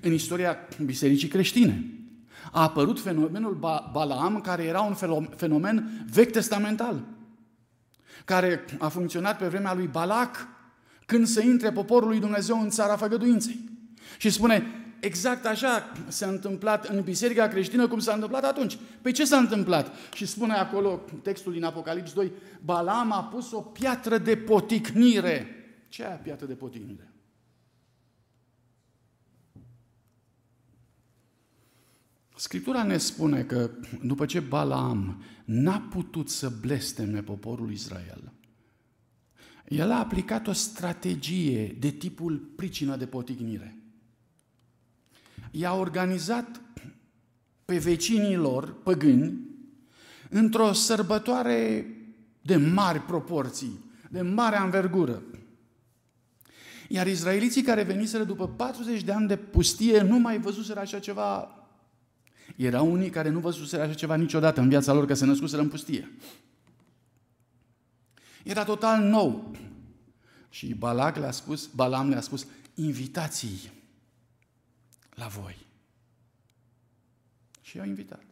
În 0.00 0.12
istoria 0.12 0.56
bisericii 0.84 1.28
creștine. 1.28 1.88
A 2.52 2.62
apărut 2.62 3.00
fenomenul 3.00 3.54
ba- 3.54 3.90
Balaam, 3.92 4.40
care 4.40 4.62
era 4.62 4.80
un 4.80 4.94
fenomen 5.36 6.06
vechi 6.10 6.32
testamental, 6.32 7.04
care 8.24 8.64
a 8.78 8.88
funcționat 8.88 9.38
pe 9.38 9.46
vremea 9.46 9.74
lui 9.74 9.86
Balac, 9.86 10.48
când 11.06 11.26
se 11.26 11.44
intre 11.44 11.72
poporul 11.72 12.08
lui 12.08 12.20
Dumnezeu 12.20 12.60
în 12.60 12.70
țara 12.70 12.96
făgăduinței. 12.96 13.70
Și 14.18 14.30
spune, 14.30 14.83
exact 15.04 15.46
așa 15.46 15.92
s-a 16.08 16.26
întâmplat 16.26 16.84
în 16.84 17.02
biserica 17.02 17.48
creștină 17.48 17.88
cum 17.88 17.98
s-a 17.98 18.12
întâmplat 18.12 18.44
atunci. 18.44 18.78
Păi 19.02 19.12
ce 19.12 19.24
s-a 19.24 19.36
întâmplat? 19.36 19.94
Și 20.14 20.26
spune 20.26 20.52
acolo 20.52 21.00
textul 21.22 21.52
din 21.52 21.64
Apocalips 21.64 22.12
2, 22.12 22.32
Balam 22.64 23.12
a 23.12 23.24
pus 23.24 23.52
o 23.52 23.60
piatră 23.60 24.18
de 24.18 24.36
poticnire. 24.36 25.46
Ce 25.88 26.02
e 26.02 26.20
piatră 26.22 26.46
de 26.46 26.54
poticnire? 26.54 27.12
Scriptura 32.36 32.82
ne 32.82 32.96
spune 32.96 33.42
că 33.42 33.70
după 34.02 34.26
ce 34.26 34.40
Balaam 34.40 35.22
n-a 35.44 35.86
putut 35.90 36.28
să 36.28 36.52
blesteme 36.60 37.22
poporul 37.22 37.72
Israel, 37.72 38.32
el 39.68 39.90
a 39.90 39.98
aplicat 39.98 40.46
o 40.46 40.52
strategie 40.52 41.76
de 41.78 41.90
tipul 41.90 42.36
pricină 42.56 42.96
de 42.96 43.06
potignire 43.06 43.83
i-a 45.56 45.74
organizat 45.74 46.60
pe 47.64 47.78
vecinii 47.78 48.36
lor, 48.36 48.82
păgâni, 48.82 49.38
într-o 50.30 50.72
sărbătoare 50.72 51.86
de 52.40 52.56
mari 52.56 53.00
proporții, 53.00 53.84
de 54.10 54.20
mare 54.20 54.56
anvergură. 54.56 55.22
Iar 56.88 57.06
izraeliții 57.06 57.62
care 57.62 57.82
veniseră 57.82 58.24
după 58.24 58.48
40 58.48 59.02
de 59.02 59.12
ani 59.12 59.28
de 59.28 59.36
pustie 59.36 60.00
nu 60.00 60.18
mai 60.18 60.38
văzuseră 60.38 60.80
așa 60.80 60.98
ceva. 60.98 61.58
Erau 62.56 62.92
unii 62.92 63.10
care 63.10 63.28
nu 63.28 63.38
văzuseră 63.38 63.82
așa 63.82 63.94
ceva 63.94 64.14
niciodată 64.14 64.60
în 64.60 64.68
viața 64.68 64.92
lor, 64.92 65.06
că 65.06 65.14
se 65.14 65.24
născuseră 65.24 65.62
în 65.62 65.68
pustie. 65.68 66.10
Era 68.44 68.64
total 68.64 69.02
nou. 69.02 69.56
Și 70.48 70.74
Balac 70.74 71.16
le-a 71.16 71.30
spus, 71.30 71.66
Balam 71.66 72.08
le-a 72.08 72.20
spus, 72.20 72.46
invitații 72.74 73.72
la 75.14 75.26
voi. 75.26 75.66
Și 77.60 77.76
i-au 77.76 77.86
invitat. 77.86 78.24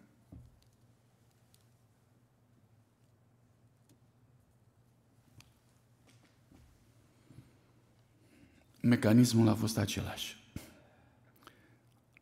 Mecanismul 8.83 9.49
a 9.49 9.55
fost 9.55 9.77
același. 9.77 10.37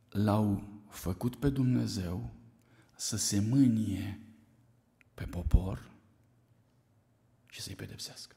L-au 0.08 0.62
făcut 0.88 1.36
pe 1.36 1.48
Dumnezeu 1.48 2.30
să 2.96 3.16
se 3.16 3.40
mânie 3.40 4.20
pe 5.14 5.24
popor 5.24 5.90
și 7.46 7.60
să-i 7.60 7.74
pedepsească. 7.74 8.34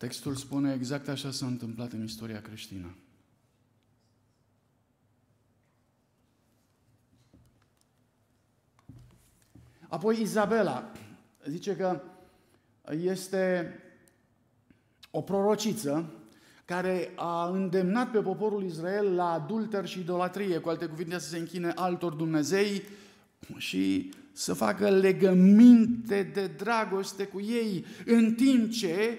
Textul 0.00 0.34
spune 0.34 0.72
exact 0.72 1.08
așa 1.08 1.30
s-a 1.30 1.46
întâmplat 1.46 1.92
în 1.92 2.02
istoria 2.02 2.40
creștină. 2.40 2.96
Apoi 9.88 10.20
Izabela 10.20 10.92
zice 11.46 11.76
că 11.76 12.02
este 12.90 13.74
o 15.10 15.20
prorociță 15.20 16.12
care 16.64 17.12
a 17.16 17.48
îndemnat 17.48 18.10
pe 18.10 18.20
poporul 18.20 18.64
Israel 18.64 19.14
la 19.14 19.32
adulter 19.32 19.86
și 19.86 19.98
idolatrie, 19.98 20.58
cu 20.58 20.68
alte 20.68 20.86
cuvinte 20.86 21.18
să 21.18 21.28
se 21.28 21.38
închine 21.38 21.72
altor 21.74 22.12
Dumnezei 22.12 22.82
și 23.56 24.12
să 24.32 24.54
facă 24.54 24.90
legăminte 24.90 26.22
de 26.22 26.46
dragoste 26.46 27.26
cu 27.26 27.40
ei, 27.40 27.84
în 28.04 28.34
timp 28.34 28.70
ce 28.70 29.18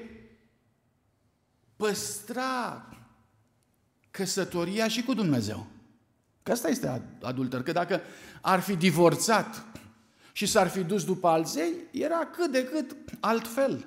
păstra 1.81 2.85
căsătoria 4.11 4.87
și 4.87 5.03
cu 5.03 5.13
Dumnezeu. 5.13 5.67
Că 6.43 6.51
asta 6.51 6.69
este 6.69 7.01
adulter, 7.21 7.63
că 7.63 7.71
dacă 7.71 8.01
ar 8.41 8.59
fi 8.59 8.75
divorțat 8.75 9.65
și 10.31 10.45
s-ar 10.45 10.67
fi 10.67 10.83
dus 10.83 11.03
după 11.03 11.27
alții, 11.27 11.73
era 11.91 12.29
cât 12.37 12.51
de 12.51 12.63
cât 12.63 12.95
altfel. 13.19 13.85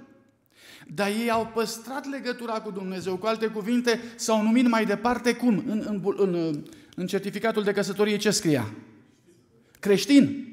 Dar 0.87 1.09
ei 1.09 1.31
au 1.31 1.51
păstrat 1.55 2.11
legătura 2.11 2.61
cu 2.61 2.71
Dumnezeu. 2.71 3.17
Cu 3.17 3.27
alte 3.27 3.47
cuvinte, 3.47 4.01
s-au 4.17 4.43
numit 4.43 4.69
mai 4.69 4.87
departe 4.87 5.35
cum? 5.35 5.65
În, 5.67 5.85
în, 5.87 6.15
în, 6.17 6.63
în 6.97 7.07
certificatul 7.07 7.63
de 7.63 7.73
căsătorie 7.73 8.17
ce 8.17 8.31
scria? 8.31 8.75
Creștin. 9.81 10.49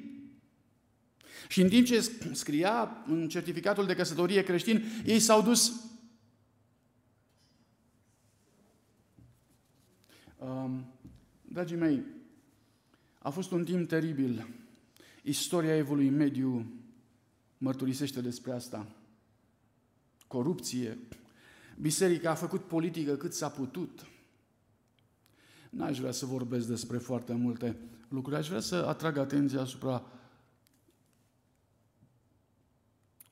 Și 1.47 1.61
în 1.61 1.69
timp 1.69 1.85
ce 1.85 2.11
scria 2.31 3.03
în 3.07 3.29
certificatul 3.29 3.85
de 3.85 3.95
căsătorie 3.95 4.43
creștin, 4.43 4.83
ei 5.05 5.19
s-au 5.19 5.41
dus 5.41 5.73
dragii 11.41 11.77
mei, 11.77 12.03
a 13.19 13.29
fost 13.29 13.51
un 13.51 13.63
timp 13.63 13.87
teribil. 13.87 14.47
Istoria 15.23 15.75
evului 15.75 16.09
mediu 16.09 16.65
mărturisește 17.57 18.21
despre 18.21 18.51
asta. 18.51 18.87
Corupție. 20.27 20.97
Biserica 21.79 22.29
a 22.29 22.35
făcut 22.35 22.63
politică 22.63 23.15
cât 23.15 23.33
s-a 23.33 23.49
putut. 23.49 24.05
N-aș 25.69 25.99
vrea 25.99 26.11
să 26.11 26.25
vorbesc 26.25 26.67
despre 26.67 26.97
foarte 26.97 27.33
multe 27.33 27.77
lucruri. 28.07 28.37
Aș 28.37 28.47
vrea 28.47 28.59
să 28.59 28.75
atrag 28.75 29.17
atenția 29.17 29.61
asupra 29.61 30.05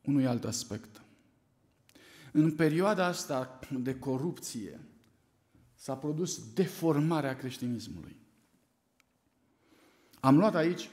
unui 0.01 0.27
alt 0.27 0.43
aspect. 0.43 1.01
În 2.31 2.55
perioada 2.55 3.05
asta 3.05 3.59
de 3.81 3.99
corupție, 3.99 4.79
s-a 5.79 5.95
produs 5.95 6.53
deformarea 6.53 7.35
creștinismului. 7.35 8.15
Am 10.19 10.37
luat 10.37 10.55
aici, 10.55 10.89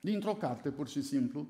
dintr-o 0.00 0.34
carte 0.34 0.70
pur 0.70 0.88
și 0.88 1.02
simplu, 1.02 1.48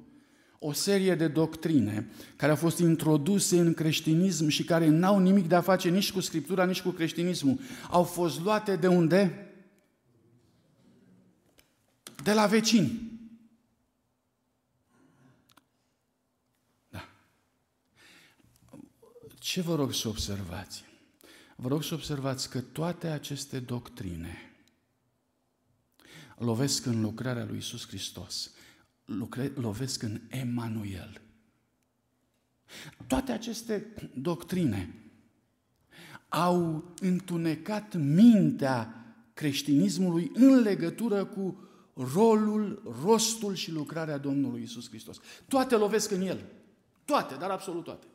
o 0.58 0.72
serie 0.72 1.14
de 1.14 1.28
doctrine 1.28 2.10
care 2.36 2.50
au 2.50 2.56
fost 2.56 2.78
introduse 2.78 3.60
în 3.60 3.74
creștinism 3.74 4.48
și 4.48 4.64
care 4.64 4.88
n-au 4.88 5.18
nimic 5.18 5.48
de 5.48 5.54
a 5.54 5.60
face 5.60 5.88
nici 5.88 6.12
cu 6.12 6.20
Scriptura, 6.20 6.64
nici 6.64 6.82
cu 6.82 6.90
creștinismul. 6.90 7.58
Au 7.90 8.02
fost 8.02 8.40
luate 8.40 8.76
de 8.76 8.86
unde? 8.86 9.52
De 12.22 12.32
la 12.32 12.46
vecini. 12.46 13.12
Da. 16.88 17.08
Ce 19.38 19.60
vă 19.60 19.74
rog 19.74 19.92
să 19.92 20.08
observați? 20.08 20.92
Vă 21.56 21.68
rog 21.68 21.82
să 21.82 21.94
observați 21.94 22.50
că 22.50 22.60
toate 22.60 23.06
aceste 23.06 23.60
doctrine 23.60 24.36
lovesc 26.38 26.86
în 26.86 27.00
lucrarea 27.00 27.44
lui 27.44 27.56
Isus 27.56 27.86
Hristos, 27.86 28.50
lucre, 29.04 29.52
lovesc 29.54 30.02
în 30.02 30.20
Emanuel. 30.28 31.20
Toate 33.06 33.32
aceste 33.32 33.94
doctrine 34.14 34.98
au 36.28 36.92
întunecat 37.00 37.94
mintea 37.96 39.04
creștinismului 39.34 40.30
în 40.34 40.60
legătură 40.60 41.24
cu 41.24 41.68
rolul, 42.14 42.94
rostul 43.04 43.54
și 43.54 43.70
lucrarea 43.70 44.18
Domnului 44.18 44.62
Isus 44.62 44.88
Hristos. 44.88 45.20
Toate 45.48 45.76
lovesc 45.76 46.10
în 46.10 46.20
El. 46.20 46.44
Toate, 47.04 47.34
dar 47.34 47.50
absolut 47.50 47.84
toate. 47.84 48.06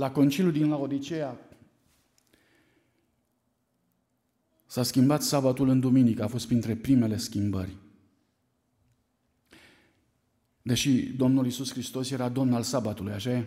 La 0.00 0.10
conciliul 0.10 0.52
din 0.52 0.68
Laodicea 0.68 1.38
s-a 4.66 4.82
schimbat 4.82 5.22
sabatul 5.22 5.68
în 5.68 5.80
duminică, 5.80 6.22
a 6.22 6.26
fost 6.26 6.46
printre 6.46 6.76
primele 6.76 7.16
schimbări. 7.16 7.76
Deși 10.62 11.12
Domnul 11.12 11.46
Isus 11.46 11.70
Hristos 11.70 12.10
era 12.10 12.28
Domn 12.28 12.52
al 12.52 12.62
sabatului, 12.62 13.12
așa 13.12 13.30
e? 13.30 13.46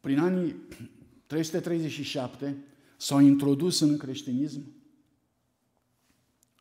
Prin 0.00 0.18
anii 0.18 0.56
337 1.26 2.56
s-au 2.96 3.20
introdus 3.20 3.80
în 3.80 3.96
creștinism 3.96 4.62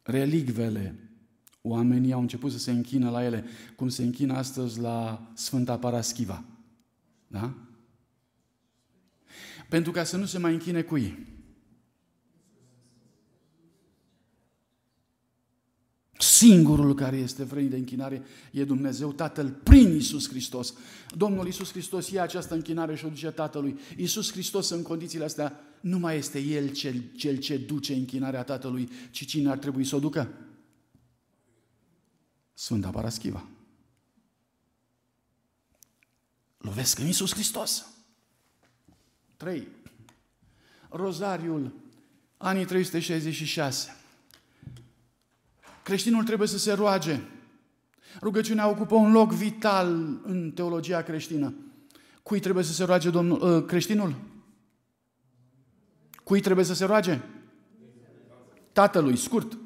relicvele 0.03 1.04
oamenii 1.67 2.13
au 2.13 2.21
început 2.21 2.51
să 2.51 2.57
se 2.57 2.71
închină 2.71 3.09
la 3.09 3.23
ele, 3.23 3.45
cum 3.75 3.89
se 3.89 4.03
închină 4.03 4.33
astăzi 4.33 4.79
la 4.79 5.27
Sfânta 5.33 5.77
Paraschiva. 5.77 6.43
Da? 7.27 7.53
Pentru 9.69 9.91
ca 9.91 10.03
să 10.03 10.17
nu 10.17 10.25
se 10.25 10.37
mai 10.37 10.53
închine 10.53 10.81
cu 10.81 10.97
ei. 10.97 11.33
Singurul 16.17 16.93
care 16.95 17.17
este 17.17 17.43
vrăi 17.43 17.67
de 17.67 17.75
închinare 17.75 18.23
e 18.51 18.63
Dumnezeu 18.63 19.11
Tatăl 19.11 19.49
prin 19.63 19.95
Isus 19.95 20.29
Hristos. 20.29 20.73
Domnul 21.17 21.47
Isus 21.47 21.71
Hristos 21.71 22.09
ia 22.09 22.23
această 22.23 22.53
închinare 22.53 22.95
și 22.95 23.05
o 23.05 23.09
duce 23.09 23.31
Tatălui. 23.31 23.79
Isus 23.97 24.31
Hristos 24.31 24.69
în 24.69 24.81
condițiile 24.81 25.25
astea 25.25 25.59
nu 25.81 25.99
mai 25.99 26.17
este 26.17 26.39
El 26.39 26.69
cel, 26.69 27.03
cel 27.15 27.37
ce 27.37 27.57
duce 27.57 27.93
închinarea 27.93 28.43
Tatălui, 28.43 28.89
ci 29.11 29.25
cine 29.25 29.49
ar 29.49 29.57
trebui 29.57 29.83
să 29.83 29.95
o 29.95 29.99
ducă? 29.99 30.29
Sfânta 32.57 32.89
Paraschiva. 32.89 33.45
Lovesc 36.57 36.99
în 36.99 37.05
Iisus 37.05 37.33
Hristos. 37.33 37.85
3. 39.37 39.67
Rozariul, 40.89 41.73
anii 42.37 42.65
366. 42.65 43.95
Creștinul 45.83 46.23
trebuie 46.23 46.47
să 46.47 46.57
se 46.57 46.73
roage. 46.73 47.19
Rugăciunea 48.21 48.67
ocupă 48.69 48.95
un 48.95 49.11
loc 49.11 49.31
vital 49.31 49.87
în 50.23 50.51
teologia 50.51 51.01
creștină. 51.01 51.53
Cui 52.23 52.39
trebuie 52.39 52.63
să 52.63 52.73
se 52.73 52.83
roage 52.83 53.09
domnul, 53.09 53.57
uh, 53.57 53.65
creștinul? 53.65 54.15
Cui 56.23 56.41
trebuie 56.41 56.65
să 56.65 56.73
se 56.73 56.85
roage? 56.85 57.21
Tatălui, 58.71 59.17
scurt. 59.17 59.57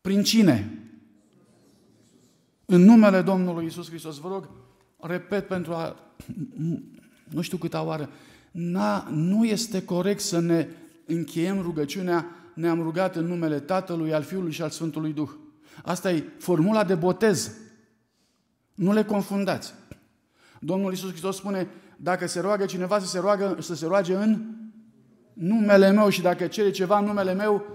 Prin 0.00 0.22
cine? 0.22 0.75
În 2.66 2.82
numele 2.82 3.22
Domnului 3.22 3.66
Isus 3.66 3.88
Hristos, 3.88 4.18
vă 4.18 4.28
rog, 4.28 4.48
repet 5.00 5.46
pentru 5.46 5.72
a, 5.72 5.96
nu 7.28 7.40
știu 7.40 7.56
câta 7.56 7.82
oară, 7.82 8.10
Na, 8.58 9.08
nu 9.10 9.44
este 9.44 9.84
corect 9.84 10.20
să 10.20 10.40
ne 10.40 10.68
încheiem 11.06 11.60
rugăciunea, 11.60 12.26
ne-am 12.54 12.82
rugat 12.82 13.16
în 13.16 13.24
numele 13.26 13.60
Tatălui, 13.60 14.14
al 14.14 14.22
Fiului 14.22 14.52
și 14.52 14.62
al 14.62 14.70
Sfântului 14.70 15.12
Duh. 15.12 15.30
Asta 15.82 16.12
e 16.12 16.24
formula 16.38 16.84
de 16.84 16.94
botez. 16.94 17.52
Nu 18.74 18.92
le 18.92 19.04
confundați. 19.04 19.74
Domnul 20.60 20.92
Isus 20.92 21.10
Hristos 21.10 21.36
spune, 21.36 21.68
dacă 21.96 22.26
se 22.26 22.40
roagă 22.40 22.64
cineva 22.64 22.98
să 22.98 23.06
se, 23.06 23.18
roagă, 23.18 23.56
să 23.60 23.74
se 23.74 23.86
roage 23.86 24.14
în 24.14 24.54
numele 25.32 25.90
meu 25.90 26.08
și 26.08 26.22
dacă 26.22 26.46
cere 26.46 26.70
ceva 26.70 26.98
în 26.98 27.04
numele 27.04 27.34
meu, 27.34 27.66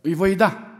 îi 0.00 0.14
voi 0.14 0.36
da. 0.36 0.73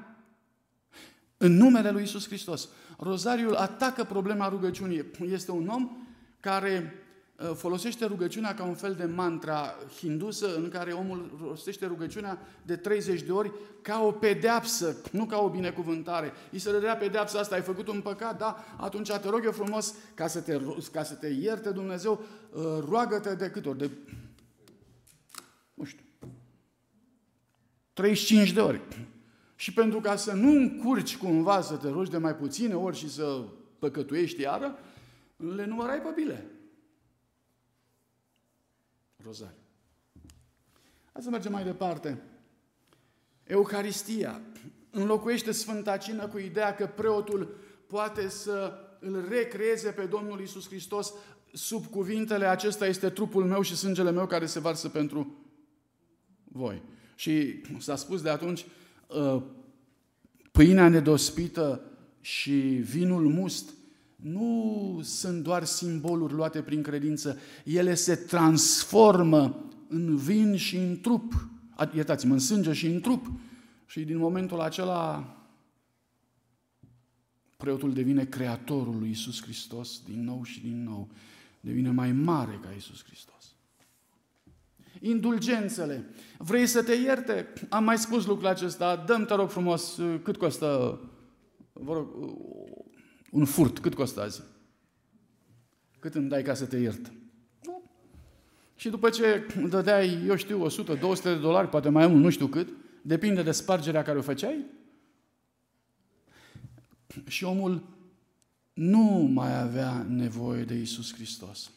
În 1.45 1.57
numele 1.57 1.91
lui 1.91 2.03
Isus 2.03 2.27
Hristos. 2.27 2.69
Rozariul 2.99 3.55
atacă 3.55 4.05
problema 4.05 4.49
rugăciunii. 4.49 5.11
Este 5.31 5.51
un 5.51 5.69
om 5.69 5.97
care 6.41 6.95
uh, 7.39 7.55
folosește 7.55 8.05
rugăciunea 8.05 8.55
ca 8.55 8.65
un 8.65 8.75
fel 8.75 8.95
de 8.95 9.05
mantra 9.05 9.75
hindusă 9.99 10.57
în 10.57 10.69
care 10.69 10.93
omul 10.93 11.39
rostește 11.49 11.87
rugăciunea 11.87 12.39
de 12.63 12.77
30 12.77 13.23
de 13.23 13.33
ori 13.33 13.53
ca 13.83 14.03
o 14.03 14.11
pedeapsă, 14.11 14.97
nu 15.11 15.25
ca 15.25 15.39
o 15.39 15.49
binecuvântare. 15.49 16.33
I 16.51 16.59
se 16.59 16.71
dădea 16.71 16.97
pedeapsa 16.97 17.39
asta, 17.39 17.55
ai 17.55 17.63
făcut 17.63 17.89
un 17.89 18.01
păcat, 18.01 18.39
da? 18.39 18.65
Atunci 18.77 19.11
te 19.11 19.29
rog 19.29 19.45
eu 19.45 19.53
frumos 19.53 19.95
ca 20.15 20.27
să 20.27 20.41
te, 20.41 20.61
ca 20.93 21.03
să 21.03 21.15
te 21.15 21.27
ierte 21.27 21.71
Dumnezeu, 21.71 22.25
uh, 22.53 22.63
roagă-te 22.89 23.35
de 23.35 23.51
câte 23.51 23.69
ori? 23.69 23.79
De, 23.79 23.91
nu 25.75 25.85
știu, 25.85 26.05
35 27.93 28.53
de 28.53 28.61
ori. 28.61 28.81
Și 29.65 29.73
pentru 29.73 30.01
ca 30.01 30.17
să 30.17 30.33
nu 30.33 30.51
încurci 30.51 31.17
cumva 31.17 31.61
să 31.61 31.77
te 31.77 31.89
rogi 31.89 32.11
de 32.11 32.17
mai 32.17 32.35
puține 32.37 32.75
ori 32.75 32.97
și 32.97 33.11
să 33.11 33.45
păcătuiești 33.79 34.41
iară, 34.41 34.79
le 35.37 35.65
numărai 35.65 36.01
pe 36.01 36.13
bile. 36.15 36.47
Rozari. 39.17 39.55
Hai 41.13 41.23
să 41.23 41.31
mergem 41.31 41.53
mai 41.53 41.65
departe. 41.65 42.23
Eucaristia 43.45 44.41
înlocuiește 44.91 45.53
Sfânta 45.53 45.97
Cină 45.97 46.29
cu 46.29 46.39
ideea 46.39 46.75
că 46.75 46.87
preotul 46.87 47.57
poate 47.87 48.29
să 48.29 48.79
îl 49.01 49.29
recreeze 49.29 49.91
pe 49.91 50.05
Domnul 50.05 50.41
Isus 50.41 50.67
Hristos 50.67 51.13
sub 51.53 51.87
cuvintele 51.87 52.47
acesta 52.47 52.87
este 52.87 53.11
trupul 53.11 53.45
meu 53.45 53.63
și 53.63 53.77
sângele 53.77 54.11
meu 54.11 54.27
care 54.27 54.47
se 54.47 54.61
varsă 54.61 54.89
pentru 54.89 55.37
voi. 56.45 56.83
Și 57.15 57.63
s-a 57.79 57.97
spus 57.97 58.23
de 58.23 58.29
atunci, 58.29 58.61
ă, 58.61 58.67
pâinea 60.51 60.89
nedospită 60.89 61.81
și 62.21 62.53
vinul 62.81 63.29
must 63.29 63.73
nu 64.17 65.01
sunt 65.03 65.43
doar 65.43 65.65
simboluri 65.65 66.33
luate 66.33 66.63
prin 66.63 66.83
credință, 66.83 67.39
ele 67.65 67.95
se 67.95 68.15
transformă 68.15 69.65
în 69.89 70.17
vin 70.17 70.57
și 70.57 70.77
în 70.77 71.01
trup, 71.01 71.49
iertați-mă, 71.95 72.33
în 72.33 72.39
sânge 72.39 72.73
și 72.73 72.87
în 72.87 73.01
trup. 73.01 73.31
Și 73.87 74.01
din 74.01 74.17
momentul 74.17 74.61
acela 74.61 75.37
preotul 77.57 77.93
devine 77.93 78.25
creatorul 78.25 78.99
lui 78.99 79.11
Isus 79.11 79.43
Hristos 79.43 80.03
din 80.05 80.25
nou 80.25 80.43
și 80.45 80.61
din 80.61 80.83
nou. 80.83 81.09
Devine 81.61 81.91
mai 81.91 82.13
mare 82.13 82.61
ca 82.63 82.71
Isus 82.77 83.05
Hristos. 83.05 83.54
Indulgențele. 85.01 86.05
Vrei 86.39 86.67
să 86.67 86.83
te 86.83 86.95
ierte? 86.95 87.53
Am 87.69 87.85
mai 87.85 87.99
spus 87.99 88.27
lucrul 88.27 88.47
acesta. 88.47 88.97
Dăm, 89.07 89.25
te 89.25 89.35
rog 89.35 89.51
frumos, 89.51 90.01
cât 90.23 90.37
costă, 90.37 91.01
vă 91.73 91.93
rog, 91.93 92.09
un 93.31 93.45
furt, 93.45 93.79
cât 93.79 93.95
costă 93.95 94.23
azi? 94.23 94.43
Cât 95.99 96.15
îmi 96.15 96.29
dai 96.29 96.43
ca 96.43 96.55
să 96.55 96.65
te 96.65 96.77
iert? 96.77 97.13
Nu. 97.63 97.83
Și 98.77 98.89
după 98.89 99.11
ce 99.11 99.47
dădeai, 99.69 100.25
eu 100.27 100.37
știu, 100.37 100.63
100, 100.63 100.95
200 100.95 101.29
de 101.29 101.41
dolari, 101.41 101.69
poate 101.69 101.89
mai 101.89 102.07
mult, 102.07 102.23
nu 102.23 102.31
știu 102.31 102.47
cât, 102.47 102.69
depinde 103.03 103.43
de 103.43 103.51
spargerea 103.51 104.03
care 104.03 104.19
o 104.19 104.23
făceai, 104.23 104.65
și 107.27 107.45
omul 107.45 107.83
nu 108.73 109.31
mai 109.33 109.61
avea 109.61 110.07
nevoie 110.09 110.65
de 110.65 110.75
Isus 110.75 111.15
Hristos. 111.15 111.71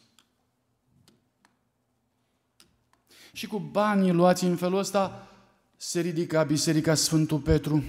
Și 3.38 3.46
cu 3.46 3.58
banii 3.58 4.12
luați 4.12 4.44
în 4.44 4.56
felul 4.56 4.78
ăsta 4.78 5.28
se 5.76 6.00
ridica 6.00 6.42
Biserica 6.42 6.94
Sfântul 6.94 7.40
Petru 7.40 7.84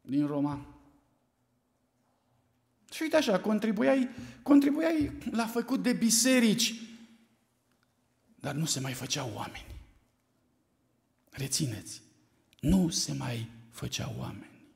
din 0.00 0.26
Roma. 0.26 0.66
Și 2.92 3.02
uite 3.02 3.16
așa, 3.16 3.40
contribuiai, 3.40 4.08
contribuiai 4.42 5.12
la 5.30 5.46
făcut 5.46 5.82
de 5.82 5.92
biserici, 5.92 6.74
dar 8.34 8.54
nu 8.54 8.64
se 8.64 8.80
mai 8.80 8.92
făceau 8.92 9.30
oameni. 9.34 9.66
Rețineți, 11.30 12.02
nu 12.60 12.88
se 12.88 13.12
mai 13.12 13.50
făceau 13.70 14.14
oameni. 14.18 14.66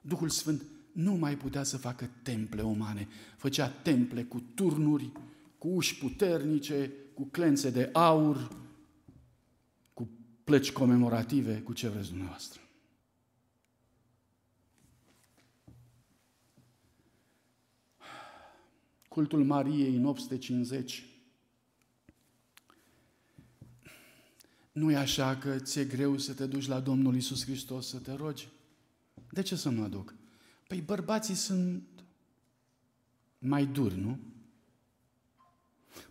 Duhul 0.00 0.28
Sfânt 0.28 0.62
nu 0.92 1.12
mai 1.12 1.36
putea 1.36 1.62
să 1.62 1.78
facă 1.78 2.10
temple 2.22 2.62
umane. 2.62 3.08
Făcea 3.36 3.68
temple 3.68 4.22
cu 4.22 4.42
turnuri, 4.54 5.10
cu 5.58 5.68
uși 5.68 5.98
puternice, 5.98 6.90
cu 7.20 7.26
clențe 7.26 7.70
de 7.70 7.90
aur, 7.92 8.56
cu 9.94 10.08
plăci 10.44 10.72
comemorative, 10.72 11.60
cu 11.60 11.72
ce 11.72 11.88
vreți 11.88 12.08
dumneavoastră. 12.08 12.60
Cultul 19.08 19.44
Mariei 19.44 19.96
în 19.96 20.04
850. 20.04 21.06
Nu 24.72 24.90
e 24.90 24.96
așa 24.96 25.36
că 25.36 25.58
ți-e 25.58 25.84
greu 25.84 26.18
să 26.18 26.34
te 26.34 26.46
duci 26.46 26.66
la 26.66 26.80
Domnul 26.80 27.16
Isus 27.16 27.44
Hristos 27.44 27.88
să 27.88 27.98
te 27.98 28.12
rogi? 28.12 28.48
De 29.30 29.42
ce 29.42 29.56
să 29.56 29.68
nu 29.68 29.82
aduc? 29.82 30.14
Păi 30.66 30.80
bărbații 30.80 31.34
sunt 31.34 31.82
mai 33.38 33.66
duri, 33.66 33.96
nu? 33.96 34.18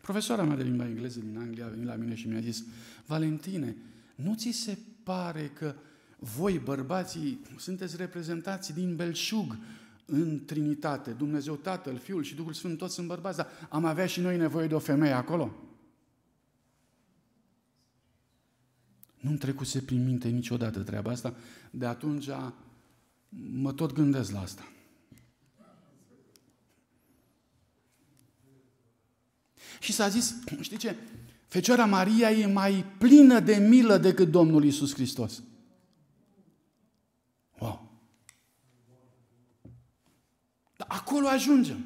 Profesoara 0.01 0.43
mea 0.43 0.55
de 0.55 0.63
limba 0.63 0.87
engleză 0.87 1.19
din 1.19 1.37
Anglia 1.37 1.65
a 1.65 1.69
venit 1.69 1.85
la 1.85 1.95
mine 1.95 2.15
și 2.15 2.27
mi-a 2.27 2.39
zis, 2.39 2.63
Valentine, 3.05 3.75
nu 4.15 4.35
ți 4.35 4.51
se 4.51 4.77
pare 5.03 5.47
că 5.47 5.75
voi, 6.19 6.57
bărbații, 6.57 7.39
sunteți 7.57 7.95
reprezentați 7.95 8.73
din 8.73 8.95
belșug 8.95 9.57
în 10.05 10.45
Trinitate, 10.45 11.11
Dumnezeu 11.11 11.55
Tatăl, 11.55 11.97
Fiul 11.97 12.23
și 12.23 12.35
Duhul 12.35 12.53
Sfânt, 12.53 12.77
toți 12.77 12.93
sunt 12.93 13.07
bărbați, 13.07 13.37
dar 13.37 13.47
am 13.69 13.85
avea 13.85 14.05
și 14.05 14.19
noi 14.19 14.37
nevoie 14.37 14.67
de 14.67 14.75
o 14.75 14.79
femeie 14.79 15.13
acolo? 15.13 15.55
Nu-mi 19.19 19.37
trecuse 19.37 19.81
prin 19.81 20.03
minte 20.03 20.27
niciodată 20.27 20.79
treaba 20.79 21.11
asta, 21.11 21.35
de 21.71 21.85
atunci 21.85 22.29
mă 23.53 23.73
tot 23.73 23.93
gândesc 23.93 24.31
la 24.31 24.41
asta. 24.41 24.71
Și 29.89 29.95
s-a 29.95 30.07
zis, 30.07 30.35
știi 30.61 30.77
ce? 30.77 30.95
Fecioara 31.47 31.85
Maria 31.85 32.31
e 32.31 32.45
mai 32.45 32.85
plină 32.97 33.39
de 33.39 33.55
milă 33.55 33.97
decât 33.97 34.31
Domnul 34.31 34.63
Isus 34.63 34.93
Hristos. 34.93 35.43
Wow! 37.59 37.91
Dar 40.77 40.87
acolo 40.89 41.27
ajungem. 41.27 41.85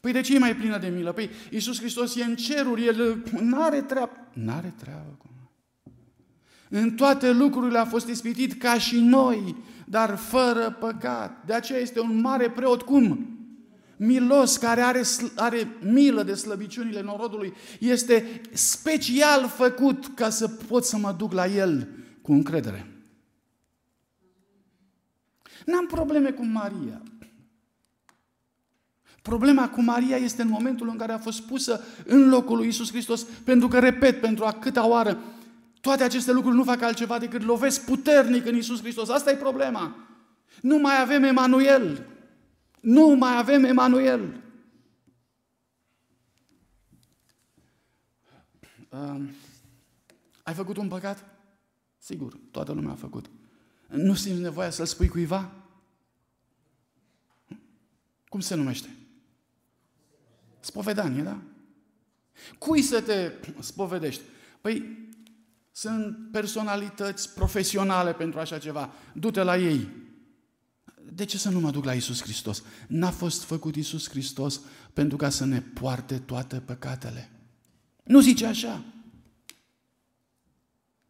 Păi 0.00 0.12
de 0.12 0.20
ce 0.20 0.34
e 0.34 0.38
mai 0.38 0.56
plină 0.56 0.78
de 0.78 0.88
milă? 0.88 1.12
Păi 1.12 1.30
Iisus 1.50 1.78
Hristos 1.78 2.16
e 2.16 2.24
în 2.24 2.36
ceruri, 2.36 2.86
El 2.86 3.24
nu 3.40 3.62
are 3.62 3.82
treabă. 3.82 4.12
Nu 4.32 4.52
are 4.52 4.74
treabă 4.78 5.16
cu 5.18 5.26
În 6.68 6.94
toate 6.94 7.32
lucrurile 7.32 7.78
a 7.78 7.84
fost 7.84 8.08
ispitit 8.08 8.52
ca 8.52 8.78
și 8.78 9.00
noi, 9.00 9.56
dar 9.84 10.16
fără 10.16 10.70
păcat. 10.70 11.44
De 11.46 11.52
aceea 11.52 11.78
este 11.78 12.00
un 12.00 12.20
mare 12.20 12.50
preot 12.50 12.82
cum? 12.82 13.37
Milos, 13.98 14.56
care 14.56 14.80
are, 14.80 15.02
are 15.34 15.76
milă 15.82 16.22
de 16.22 16.34
slăbiciunile 16.34 17.02
norodului, 17.02 17.54
este 17.78 18.40
special 18.52 19.48
făcut 19.48 20.06
ca 20.14 20.30
să 20.30 20.48
pot 20.48 20.84
să 20.84 20.96
mă 20.96 21.14
duc 21.18 21.32
la 21.32 21.46
el 21.46 21.88
cu 22.22 22.32
încredere. 22.32 22.92
N-am 25.66 25.86
probleme 25.86 26.30
cu 26.30 26.44
Maria. 26.44 27.02
Problema 29.22 29.68
cu 29.68 29.82
Maria 29.82 30.16
este 30.16 30.42
în 30.42 30.48
momentul 30.48 30.88
în 30.88 30.96
care 30.96 31.12
a 31.12 31.18
fost 31.18 31.40
pusă 31.40 31.84
în 32.04 32.28
locul 32.28 32.56
lui 32.56 32.68
Isus 32.68 32.90
Hristos, 32.90 33.22
pentru 33.44 33.68
că, 33.68 33.78
repet, 33.78 34.20
pentru 34.20 34.44
a 34.44 34.52
câta 34.52 34.86
oară, 34.86 35.18
toate 35.80 36.02
aceste 36.02 36.32
lucruri 36.32 36.56
nu 36.56 36.64
fac 36.64 36.82
altceva 36.82 37.18
decât 37.18 37.42
lovesc 37.42 37.84
puternic 37.84 38.46
în 38.46 38.56
Isus 38.56 38.80
Hristos. 38.80 39.08
Asta 39.08 39.30
e 39.30 39.34
problema. 39.34 39.96
Nu 40.60 40.76
mai 40.76 41.00
avem 41.00 41.22
Emanuel. 41.22 42.06
Nu 42.80 43.06
mai 43.06 43.36
avem 43.36 43.64
Emanuel. 43.64 44.42
Uh, 48.88 49.28
ai 50.42 50.54
făcut 50.54 50.76
un 50.76 50.88
păcat? 50.88 51.24
Sigur, 51.98 52.38
toată 52.50 52.72
lumea 52.72 52.92
a 52.92 52.94
făcut. 52.94 53.30
Nu 53.86 54.14
simți 54.14 54.40
nevoia 54.40 54.70
să-l 54.70 54.86
spui 54.86 55.08
cuiva? 55.08 55.52
Cum 58.28 58.40
se 58.40 58.54
numește? 58.54 58.96
Spovedanie, 60.60 61.22
da? 61.22 61.40
Cui 62.58 62.82
să 62.82 63.02
te 63.02 63.32
spovedești? 63.60 64.22
Păi 64.60 65.06
sunt 65.72 66.30
personalități 66.32 67.34
profesionale 67.34 68.12
pentru 68.12 68.38
așa 68.38 68.58
ceva. 68.58 68.92
Du-te 69.12 69.42
la 69.42 69.56
ei. 69.56 69.88
De 71.12 71.24
ce 71.24 71.38
să 71.38 71.50
nu 71.50 71.60
mă 71.60 71.70
duc 71.70 71.84
la 71.84 71.92
Isus 71.92 72.22
Hristos? 72.22 72.62
N-a 72.86 73.10
fost 73.10 73.42
făcut 73.42 73.76
Isus 73.76 74.08
Hristos 74.08 74.60
pentru 74.92 75.16
ca 75.16 75.28
să 75.28 75.44
ne 75.44 75.60
poarte 75.60 76.18
toate 76.18 76.56
păcatele. 76.56 77.30
Nu 78.04 78.20
zice 78.20 78.46
așa. 78.46 78.82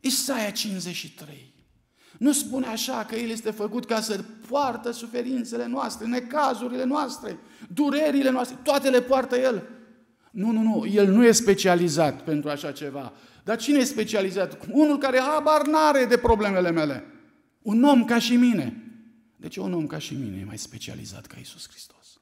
Isaia 0.00 0.50
53. 0.50 1.54
Nu 2.18 2.32
spune 2.32 2.66
așa 2.66 3.04
că 3.08 3.14
El 3.14 3.30
este 3.30 3.50
făcut 3.50 3.86
ca 3.86 4.00
să 4.00 4.24
poartă 4.48 4.90
suferințele 4.90 5.66
noastre, 5.66 6.06
necazurile 6.06 6.84
noastre, 6.84 7.38
durerile 7.72 8.30
noastre, 8.30 8.58
toate 8.62 8.90
le 8.90 9.02
poartă 9.02 9.36
El. 9.36 9.68
Nu, 10.30 10.50
nu, 10.50 10.62
nu, 10.62 10.86
El 10.86 11.12
nu 11.12 11.24
e 11.24 11.32
specializat 11.32 12.22
pentru 12.22 12.50
așa 12.50 12.72
ceva. 12.72 13.12
Dar 13.44 13.56
cine 13.56 13.78
e 13.78 13.84
specializat? 13.84 14.58
Unul 14.70 14.98
care 14.98 15.20
habar 15.20 15.66
n-are 15.66 16.04
de 16.04 16.16
problemele 16.16 16.70
mele. 16.70 17.04
Un 17.62 17.82
om 17.82 18.04
ca 18.04 18.18
și 18.18 18.36
mine. 18.36 18.87
Deci 19.38 19.56
un 19.56 19.72
om 19.72 19.86
ca 19.86 19.98
și 19.98 20.14
mine 20.14 20.38
e 20.38 20.44
mai 20.44 20.58
specializat 20.58 21.26
ca 21.26 21.38
Isus 21.38 21.68
Hristos. 21.68 22.20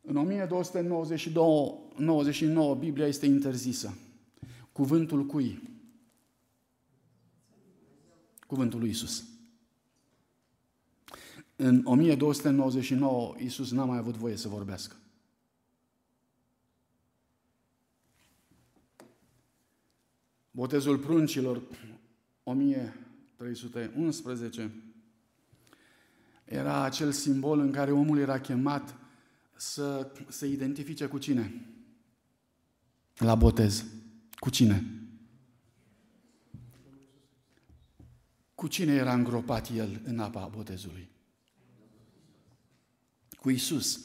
În 0.00 0.16
1299 0.16 2.74
Biblia 2.74 3.06
este 3.06 3.26
interzisă. 3.26 3.96
Cuvântul 4.72 5.26
cui? 5.26 5.62
Cuvântul 8.46 8.80
lui 8.80 8.90
Isus. 8.90 9.24
În 11.56 11.82
1299 11.84 13.34
Isus 13.38 13.70
n-a 13.70 13.84
mai 13.84 13.98
avut 13.98 14.14
voie 14.14 14.36
să 14.36 14.48
vorbească. 14.48 14.96
Botezul 20.56 20.98
pruncilor, 20.98 21.62
1311, 22.42 24.70
era 26.44 26.82
acel 26.82 27.12
simbol 27.12 27.58
în 27.58 27.72
care 27.72 27.92
omul 27.92 28.18
era 28.18 28.40
chemat 28.40 28.96
să 29.56 30.12
se 30.28 30.46
identifice 30.46 31.06
cu 31.06 31.18
cine? 31.18 31.66
La 33.16 33.34
botez. 33.34 33.84
Cu 34.34 34.50
cine? 34.50 34.84
Cu 38.54 38.66
cine 38.66 38.92
era 38.92 39.14
îngropat 39.14 39.70
el 39.70 40.00
în 40.04 40.18
apa 40.18 40.46
botezului? 40.46 41.10
Cu 43.30 43.50
Isus. 43.50 44.04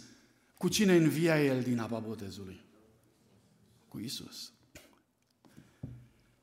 Cu 0.58 0.68
cine 0.68 0.96
învia 0.96 1.44
el 1.44 1.62
din 1.62 1.80
apa 1.80 2.00
botezului? 2.00 2.62
Cu 3.88 4.00
Isus. 4.00 4.54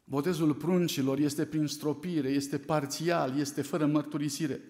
Botezul 0.09 0.55
pruncilor 0.55 1.19
este 1.19 1.45
prin 1.45 1.67
stropire, 1.67 2.29
este 2.29 2.59
parțial, 2.59 3.39
este 3.39 3.63
fără 3.63 3.87
mărturisire. 3.87 4.61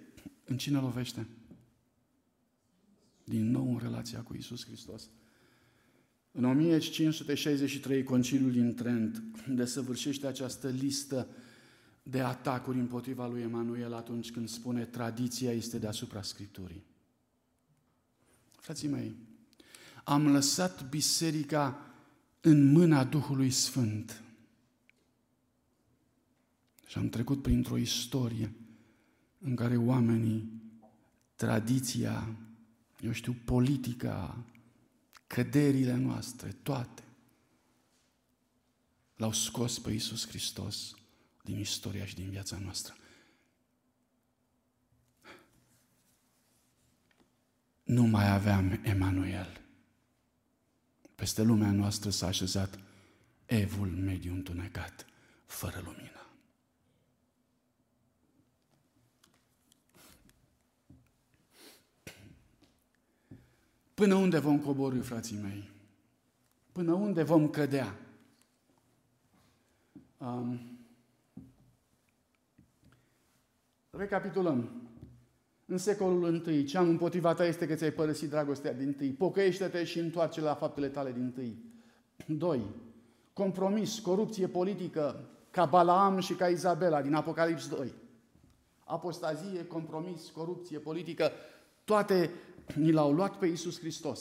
În 0.44 0.56
cine 0.56 0.78
lovește? 0.78 1.26
Din 3.24 3.50
nou 3.50 3.72
în 3.72 3.78
relația 3.78 4.20
cu 4.20 4.34
Isus 4.34 4.64
Hristos. 4.64 5.08
În 6.32 6.44
1563, 6.44 8.02
Conciliul 8.02 8.52
din 8.52 8.74
Trent 8.74 9.22
desăvârșește 9.48 10.26
această 10.26 10.68
listă 10.68 11.28
de 12.02 12.20
atacuri 12.20 12.78
împotriva 12.78 13.28
lui 13.28 13.42
Emanuel 13.42 13.94
atunci 13.94 14.30
când 14.30 14.48
spune 14.48 14.84
tradiția 14.84 15.52
este 15.52 15.78
deasupra 15.78 16.22
Scripturii. 16.22 16.84
Frații 18.60 18.88
mei, 18.88 19.14
am 20.04 20.32
lăsat 20.32 20.88
biserica 20.88 21.80
în 22.40 22.72
mâna 22.72 23.04
Duhului 23.04 23.50
Sfânt. 23.50 24.22
Și 26.86 26.98
am 26.98 27.08
trecut 27.08 27.42
printr-o 27.42 27.76
istorie 27.76 28.52
în 29.38 29.54
care 29.54 29.76
oamenii, 29.76 30.62
tradiția, 31.34 32.36
eu 33.00 33.12
știu, 33.12 33.36
politica, 33.44 34.44
căderile 35.26 35.94
noastre, 35.94 36.56
toate, 36.62 37.02
l-au 39.16 39.32
scos 39.32 39.78
pe 39.78 39.90
Iisus 39.90 40.26
Hristos 40.28 40.94
din 41.42 41.58
istoria 41.58 42.06
și 42.06 42.14
din 42.14 42.30
viața 42.30 42.58
noastră. 42.58 42.96
Nu 47.82 48.02
mai 48.02 48.30
aveam 48.30 48.80
Emanuel. 48.82 49.60
Peste 51.14 51.42
lumea 51.42 51.70
noastră 51.70 52.10
s-a 52.10 52.26
așezat 52.26 52.78
evul 53.44 53.88
mediu 53.88 54.32
întunecat, 54.32 55.06
fără 55.46 55.82
lumină. 55.84 56.15
Până 63.96 64.14
unde 64.14 64.38
vom 64.38 64.58
coborâ, 64.58 65.00
frații 65.00 65.38
mei? 65.42 65.70
Până 66.72 66.92
unde 66.92 67.22
vom 67.22 67.48
cădea? 67.48 67.98
Um, 70.18 70.60
recapitulăm. 73.90 74.70
În 75.66 75.78
secolul 75.78 76.46
I, 76.46 76.64
ce 76.64 76.78
am 76.78 76.88
împotriva 76.88 77.34
ta 77.34 77.44
este 77.44 77.66
că 77.66 77.74
ți-ai 77.74 77.90
părăsit 77.90 78.30
dragostea 78.30 78.72
din 78.72 78.92
tâi. 78.92 79.10
Pocăiește-te 79.10 79.84
și 79.84 79.98
întoarce 79.98 80.40
la 80.40 80.54
faptele 80.54 80.88
tale 80.88 81.12
din 81.12 81.30
tâi. 81.30 81.56
2. 82.26 82.62
Compromis, 83.32 83.98
corupție 83.98 84.46
politică, 84.46 85.28
ca 85.50 85.64
Balaam 85.64 86.18
și 86.18 86.34
ca 86.34 86.48
Izabela 86.48 87.02
din 87.02 87.14
Apocalips 87.14 87.68
2. 87.68 87.92
Apostazie, 88.84 89.66
compromis, 89.66 90.30
corupție 90.30 90.78
politică, 90.78 91.30
toate 91.84 92.30
ni 92.74 92.92
l-au 92.92 93.12
luat 93.12 93.38
pe 93.38 93.46
Iisus 93.46 93.78
Hristos. 93.78 94.20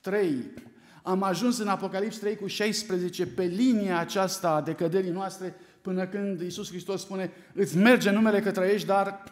3. 0.00 0.54
Am 1.02 1.22
ajuns 1.22 1.58
în 1.58 1.68
Apocalips 1.68 2.18
3 2.18 2.36
cu 2.36 2.46
16 2.46 3.26
pe 3.26 3.44
linia 3.44 3.98
aceasta 3.98 4.50
a 4.50 4.60
decăderii 4.60 5.10
noastre 5.10 5.56
până 5.82 6.06
când 6.06 6.40
Iisus 6.40 6.68
Hristos 6.68 7.00
spune 7.00 7.32
îți 7.54 7.76
merge 7.76 8.10
numele 8.10 8.40
că 8.40 8.50
trăiești, 8.50 8.86
dar 8.86 9.24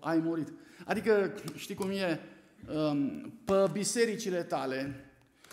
ai 0.00 0.18
murit. 0.18 0.52
Adică, 0.84 1.34
știi 1.54 1.74
cum 1.74 1.90
e, 1.90 2.20
um, 2.74 3.32
pe 3.44 3.68
bisericile 3.72 4.42
tale, 4.42 5.04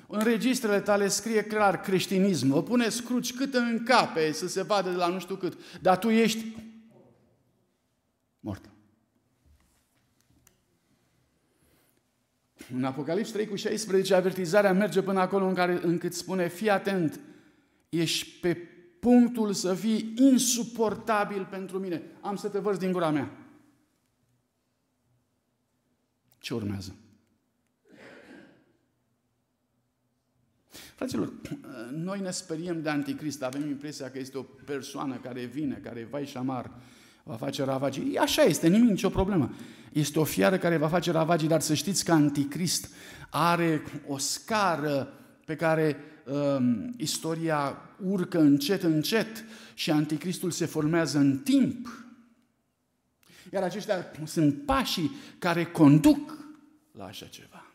în 0.07 0.19
registrele 0.19 0.79
tale 0.79 1.07
scrie 1.07 1.43
clar 1.43 1.81
creștinism, 1.81 2.47
vă 2.47 2.63
pune 2.63 2.89
scruci 2.89 3.33
cât 3.33 3.53
în 3.53 3.83
cape 3.85 4.31
să 4.31 4.47
se 4.47 4.61
vadă 4.61 4.89
de 4.89 4.95
la 4.95 5.07
nu 5.07 5.19
știu 5.19 5.35
cât, 5.35 5.57
dar 5.81 5.97
tu 5.97 6.09
ești 6.09 6.55
mort. 8.39 8.69
În 12.73 12.83
Apocalips 12.83 13.31
3 13.31 13.47
cu 13.47 13.55
16, 13.55 14.15
avertizarea 14.15 14.73
merge 14.73 15.01
până 15.01 15.19
acolo 15.19 15.47
în 15.47 15.53
care, 15.53 15.79
încât 15.83 16.13
spune, 16.13 16.47
fii 16.47 16.69
atent, 16.69 17.19
ești 17.89 18.39
pe 18.39 18.57
punctul 18.99 19.53
să 19.53 19.73
fii 19.73 20.13
insuportabil 20.15 21.47
pentru 21.49 21.79
mine. 21.79 22.01
Am 22.21 22.35
să 22.35 22.49
te 22.49 22.59
vărs 22.59 22.77
din 22.77 22.91
gura 22.91 23.09
mea. 23.09 23.31
Ce 26.39 26.53
urmează? 26.53 26.95
Fraților, 30.95 31.33
noi 31.91 32.19
ne 32.19 32.31
speriem 32.31 32.81
de 32.81 32.89
anticrist, 32.89 33.43
avem 33.43 33.67
impresia 33.67 34.11
că 34.11 34.19
este 34.19 34.37
o 34.37 34.41
persoană 34.41 35.15
care 35.15 35.45
vine, 35.45 35.75
care 35.75 36.07
vai 36.09 36.25
și 36.25 36.31
șamar, 36.31 36.71
va 37.27 37.35
face 37.35 37.63
ravagii. 37.63 38.17
Așa 38.17 38.41
este, 38.41 38.67
nimic, 38.67 38.89
nicio 38.89 39.09
problemă. 39.09 39.53
Este 39.91 40.19
o 40.19 40.23
fiară 40.23 40.57
care 40.57 40.77
va 40.77 40.87
face 40.87 41.11
ravagii, 41.11 41.47
dar 41.47 41.61
să 41.61 41.73
știți 41.73 42.05
că 42.05 42.11
anticrist 42.11 42.89
are 43.29 43.81
o 44.07 44.17
scară 44.17 45.13
pe 45.45 45.55
care 45.55 45.97
um, 46.25 46.93
istoria 46.97 47.77
urcă 48.05 48.39
încet, 48.39 48.83
încet 48.83 49.45
și 49.73 49.91
anticristul 49.91 50.51
se 50.51 50.65
formează 50.65 51.17
în 51.17 51.37
timp. 51.37 52.05
Iar 53.53 53.63
aceștia 53.63 54.05
sunt 54.23 54.65
pașii 54.65 55.11
care 55.39 55.65
conduc 55.65 56.37
la 56.91 57.05
așa 57.05 57.25
ceva. 57.25 57.65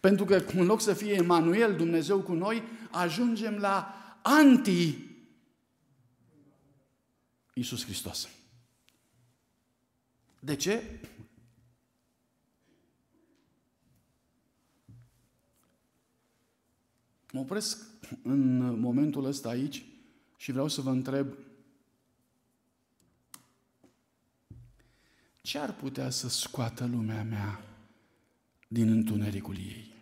Pentru 0.00 0.24
că 0.24 0.42
în 0.56 0.66
loc 0.66 0.80
să 0.80 0.92
fie 0.92 1.12
Emanuel, 1.12 1.74
Dumnezeu 1.76 2.18
cu 2.18 2.32
noi, 2.32 2.62
ajungem 2.90 3.56
la 3.60 3.94
anti 4.22 5.07
Iisus 7.58 7.84
Hristos. 7.84 8.28
De 10.40 10.56
ce? 10.56 11.00
Mă 17.32 17.40
opresc 17.40 17.86
în 18.22 18.58
momentul 18.80 19.24
ăsta 19.24 19.48
aici 19.48 19.84
Și 20.36 20.52
vreau 20.52 20.68
să 20.68 20.80
vă 20.80 20.90
întreb, 20.90 21.34
ce 25.42 25.58
ar 25.58 25.74
putea 25.74 26.10
să 26.10 26.28
scoată 26.28 26.86
lumea 26.86 27.22
mea 27.22 27.60
din 28.68 28.88
întunericul 28.88 29.56
ei? 29.56 29.92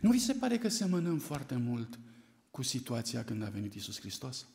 Nu 0.00 0.10
vi 0.10 0.18
se 0.18 0.32
pare 0.32 0.58
că 0.58 0.68
semănăm 0.68 1.18
foarte 1.18 1.56
mult 1.56 1.98
cu 2.50 2.62
situația 2.62 3.24
când 3.24 3.42
a 3.42 3.48
venit 3.48 3.74
Isus 3.74 3.98
Hristos? 4.00 4.46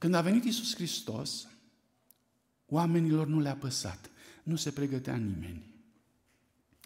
Când 0.00 0.14
a 0.14 0.20
venit 0.20 0.44
Isus 0.44 0.74
Hristos, 0.74 1.48
oamenilor 2.66 3.26
nu 3.26 3.40
le-a 3.40 3.56
păsat, 3.56 4.10
nu 4.42 4.56
se 4.56 4.70
pregătea 4.70 5.16
nimeni. 5.16 5.64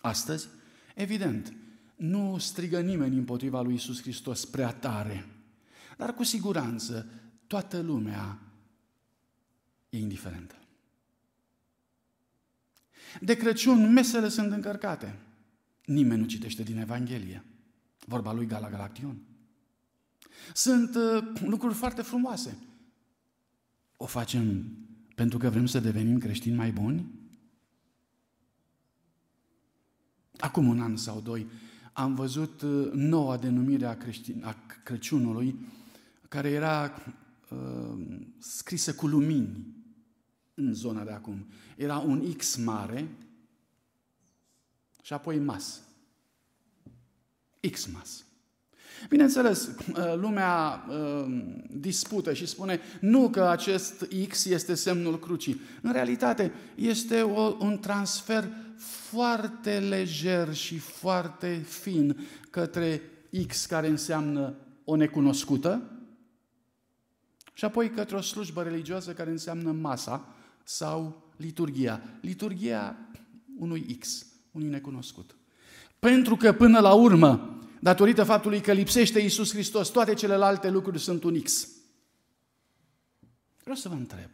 Astăzi, 0.00 0.48
evident, 0.94 1.56
nu 1.96 2.38
strigă 2.38 2.80
nimeni 2.80 3.16
împotriva 3.16 3.60
lui 3.60 3.74
Isus 3.74 4.00
Hristos 4.00 4.44
prea 4.44 4.72
tare, 4.72 5.26
dar 5.96 6.14
cu 6.14 6.22
siguranță 6.22 7.10
toată 7.46 7.80
lumea 7.80 8.38
e 9.88 9.98
indiferentă. 9.98 10.54
De 13.20 13.36
Crăciun 13.36 13.92
mesele 13.92 14.28
sunt 14.28 14.52
încărcate. 14.52 15.18
Nimeni 15.84 16.20
nu 16.20 16.26
citește 16.26 16.62
din 16.62 16.78
Evanghelie. 16.78 17.44
Vorba 18.06 18.32
lui 18.32 18.46
Gala 18.46 18.70
Galaction. 18.70 19.22
Sunt 20.54 20.94
uh, 20.94 21.40
lucruri 21.40 21.74
foarte 21.74 22.02
frumoase. 22.02 22.58
O 23.97 24.07
facem 24.07 24.64
pentru 25.14 25.38
că 25.38 25.51
vrem 25.51 25.66
să 25.66 25.80
devenim 25.80 26.18
creștini 26.18 26.57
mai 26.57 26.72
buni? 26.72 27.07
Acum 30.36 30.68
un 30.68 30.80
an 30.80 30.97
sau 30.97 31.20
doi 31.20 31.47
am 31.95 32.14
văzut 32.14 32.62
uh, 32.62 32.90
noua 32.92 33.36
denumire 33.36 33.86
a, 33.86 33.97
creștin, 33.97 34.45
a 34.45 34.57
Crăciunului, 34.84 35.59
care 36.28 36.51
era 36.51 36.92
uh, 37.51 38.26
scrisă 38.38 38.95
cu 38.95 39.07
lumini 39.07 39.66
în 40.55 40.74
zona 40.74 41.05
de 41.05 41.11
acum. 41.11 41.47
Era 41.76 41.99
un 41.99 42.34
X 42.36 42.57
mare 42.57 43.09
și 45.03 45.12
apoi 45.12 45.38
mas. 45.38 45.82
X-mas. 47.70 48.24
Bineînțeles, 49.09 49.66
uh, 49.70 50.14
lumea 50.16 50.84
uh, 50.88 51.24
dispută 51.70 52.32
și 52.32 52.47
spune 52.47 52.80
nu 53.01 53.28
că 53.30 53.49
acest 53.49 54.09
X 54.28 54.45
este 54.45 54.74
semnul 54.74 55.18
crucii. 55.18 55.61
În 55.82 55.92
realitate 55.92 56.53
este 56.74 57.22
o, 57.22 57.57
un 57.61 57.78
transfer 57.78 58.49
foarte 58.76 59.78
lejer 59.78 60.55
și 60.55 60.78
foarte 60.78 61.64
fin 61.68 62.26
către 62.51 63.03
X 63.47 63.66
care 63.66 63.88
înseamnă 63.88 64.55
o 64.84 64.97
necunoscută 64.97 65.82
și 67.53 67.64
apoi 67.64 67.90
către 67.90 68.16
o 68.16 68.20
slujbă 68.20 68.62
religioasă 68.62 69.12
care 69.12 69.30
înseamnă 69.30 69.70
masa 69.70 70.34
sau 70.62 71.22
liturgia. 71.36 72.01
Liturgia 72.20 72.97
unui 73.59 73.97
X, 74.01 74.26
unui 74.53 74.68
necunoscut. 74.68 75.36
Pentru 75.99 76.36
că 76.36 76.53
până 76.53 76.80
la 76.80 76.92
urmă, 76.92 77.59
datorită 77.85 78.24
faptului 78.24 78.61
că 78.61 78.72
lipsește 78.72 79.20
Iisus 79.20 79.51
Hristos, 79.53 79.89
toate 79.89 80.14
celelalte 80.14 80.70
lucruri 80.70 80.99
sunt 80.99 81.24
un 81.24 81.41
X. 81.41 81.68
Vreau 83.61 83.76
să 83.76 83.89
vă 83.89 83.95
întreb, 83.95 84.30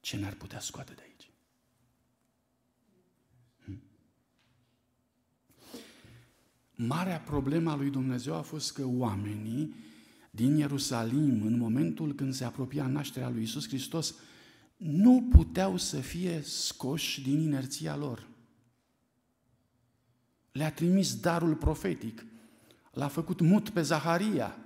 ce 0.00 0.16
ne-ar 0.16 0.34
putea 0.34 0.60
scoate 0.60 0.92
de 0.92 1.02
aici? 1.04 1.30
Hm? 3.64 3.82
Marea 6.74 7.20
problemă 7.20 7.70
a 7.70 7.76
lui 7.76 7.90
Dumnezeu 7.90 8.34
a 8.34 8.42
fost 8.42 8.72
că 8.72 8.86
oamenii 8.86 9.74
din 10.30 10.56
Ierusalim, 10.56 11.42
în 11.46 11.58
momentul 11.58 12.14
când 12.14 12.34
se 12.34 12.44
apropia 12.44 12.86
nașterea 12.86 13.28
lui 13.28 13.42
Isus 13.42 13.66
Hristos, 13.68 14.14
nu 14.76 15.28
puteau 15.30 15.76
să 15.76 15.96
fie 15.96 16.40
scoși 16.42 17.22
din 17.22 17.40
inerția 17.40 17.96
lor. 17.96 18.26
Le-a 20.58 20.72
trimis 20.72 21.20
darul 21.20 21.54
profetic, 21.54 22.24
l-a 22.90 23.08
făcut 23.08 23.40
mut 23.40 23.70
pe 23.70 23.82
Zaharia, 23.82 24.56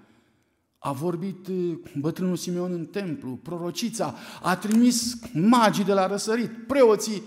a 0.79 0.93
vorbit 0.93 1.47
uh, 1.47 1.79
bătrânul 1.99 2.37
Simeon 2.37 2.73
în 2.73 2.87
templu, 2.87 3.37
prorocița, 3.37 4.15
a 4.43 4.57
trimis 4.57 5.21
magii 5.33 5.85
de 5.85 5.93
la 5.93 6.07
răsărit, 6.07 6.67
preoții, 6.67 7.23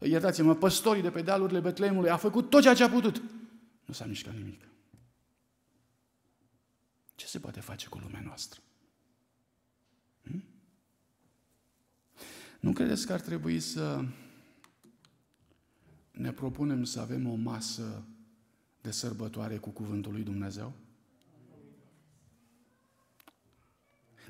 iertați-mă, 0.00 0.54
păstorii 0.54 1.02
de 1.02 1.10
pe 1.10 1.22
dealurile 1.22 1.60
Betleemului, 1.60 2.10
a 2.10 2.16
făcut 2.16 2.50
tot 2.50 2.62
ceea 2.62 2.74
ce 2.74 2.82
a 2.82 2.88
putut. 2.88 3.22
Nu 3.84 3.94
s-a 3.94 4.04
mișcat 4.04 4.34
nimic. 4.34 4.68
Ce 7.14 7.26
se 7.26 7.38
poate 7.38 7.60
face 7.60 7.88
cu 7.88 7.98
lumea 7.98 8.22
noastră? 8.24 8.60
Hmm? 10.22 10.44
Nu 12.60 12.72
credeți 12.72 13.06
că 13.06 13.12
ar 13.12 13.20
trebui 13.20 13.60
să 13.60 14.04
ne 16.16 16.32
propunem 16.32 16.84
să 16.84 17.00
avem 17.00 17.28
o 17.28 17.34
masă 17.34 18.02
de 18.80 18.90
sărbătoare 18.90 19.56
cu 19.56 19.70
Cuvântul 19.70 20.12
lui 20.12 20.22
Dumnezeu? 20.22 20.72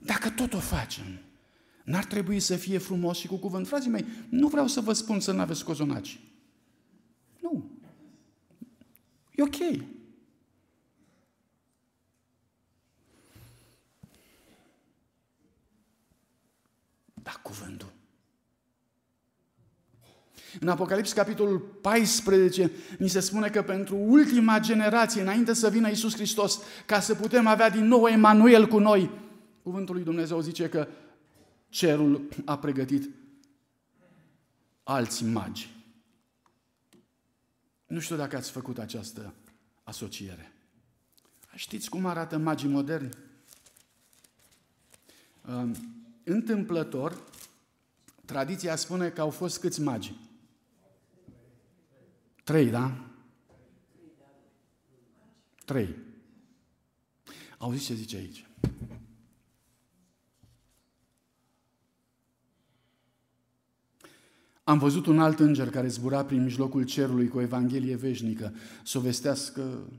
Dacă 0.03 0.31
tot 0.31 0.53
o 0.53 0.59
facem, 0.59 1.05
n-ar 1.85 2.05
trebui 2.05 2.41
să 2.41 2.57
fie 2.57 2.79
frumos 2.79 3.19
și 3.19 3.27
cu 3.27 3.37
cuvânt. 3.37 3.67
Frații 3.67 3.91
mei, 3.91 4.05
nu 4.29 4.49
vreau 4.49 4.67
să 4.67 4.81
vă 4.81 4.93
spun 4.93 5.21
să 5.21 5.33
nu 5.33 5.41
aveți 5.41 5.65
cozonaci. 5.65 6.21
Nu. 7.41 7.71
E 9.35 9.43
ok. 9.43 9.87
Dar 17.15 17.41
cuvântul 17.43 17.96
în 20.61 20.69
Apocalips, 20.69 21.13
capitolul 21.13 21.59
14, 21.59 22.71
ni 22.99 23.09
se 23.09 23.21
spune 23.21 23.49
că 23.49 23.63
pentru 23.63 23.97
ultima 23.97 24.59
generație, 24.59 25.23
înainte 25.23 25.53
să 25.53 25.71
vină 25.71 25.89
Isus 25.89 26.15
Hristos, 26.15 26.61
ca 26.87 27.01
să 27.01 27.15
putem 27.15 27.47
avea 27.47 27.71
din 27.71 27.85
nou 27.85 28.07
Emanuel 28.07 28.67
cu 28.67 28.79
noi, 28.79 29.11
cuvântul 29.63 29.95
lui 29.95 30.05
Dumnezeu 30.05 30.41
zice 30.41 30.69
că 30.69 30.89
cerul 31.69 32.29
a 32.45 32.59
pregătit 32.59 33.11
alți 34.83 35.25
magi. 35.25 35.75
Nu 37.87 38.01
știu 38.01 38.17
dacă 38.17 38.37
ați 38.37 38.51
făcut 38.51 38.79
această 38.79 39.35
asociere. 39.83 40.53
Știți 41.55 41.91
cum 41.91 42.07
arată 42.07 42.37
magii 42.37 42.69
moderni? 42.69 43.09
Întâmplător, 46.25 47.23
tradiția 48.25 48.77
spune 48.77 49.09
că 49.09 49.21
au 49.21 49.31
fost 49.31 49.61
câți 49.61 49.81
magi? 49.81 50.15
Trei, 52.47 52.71
da? 52.71 52.93
Trei. 55.65 55.97
Auziți 57.59 57.85
ce 57.85 57.95
zice 57.95 58.17
aici? 58.17 58.47
Am 64.65 64.79
văzut 64.79 65.07
un 65.07 65.21
alt 65.21 65.39
înger 65.39 65.71
care 65.71 65.89
zbura 65.89 66.25
prin 66.25 66.43
mijlocul 66.43 66.85
cerului 66.85 67.29
cu 67.29 67.37
o 67.37 67.41
Evanghelie 67.41 67.97
veșnică, 67.97 68.55
să 68.85 68.99
o 68.99 69.01
vestească 69.01 69.91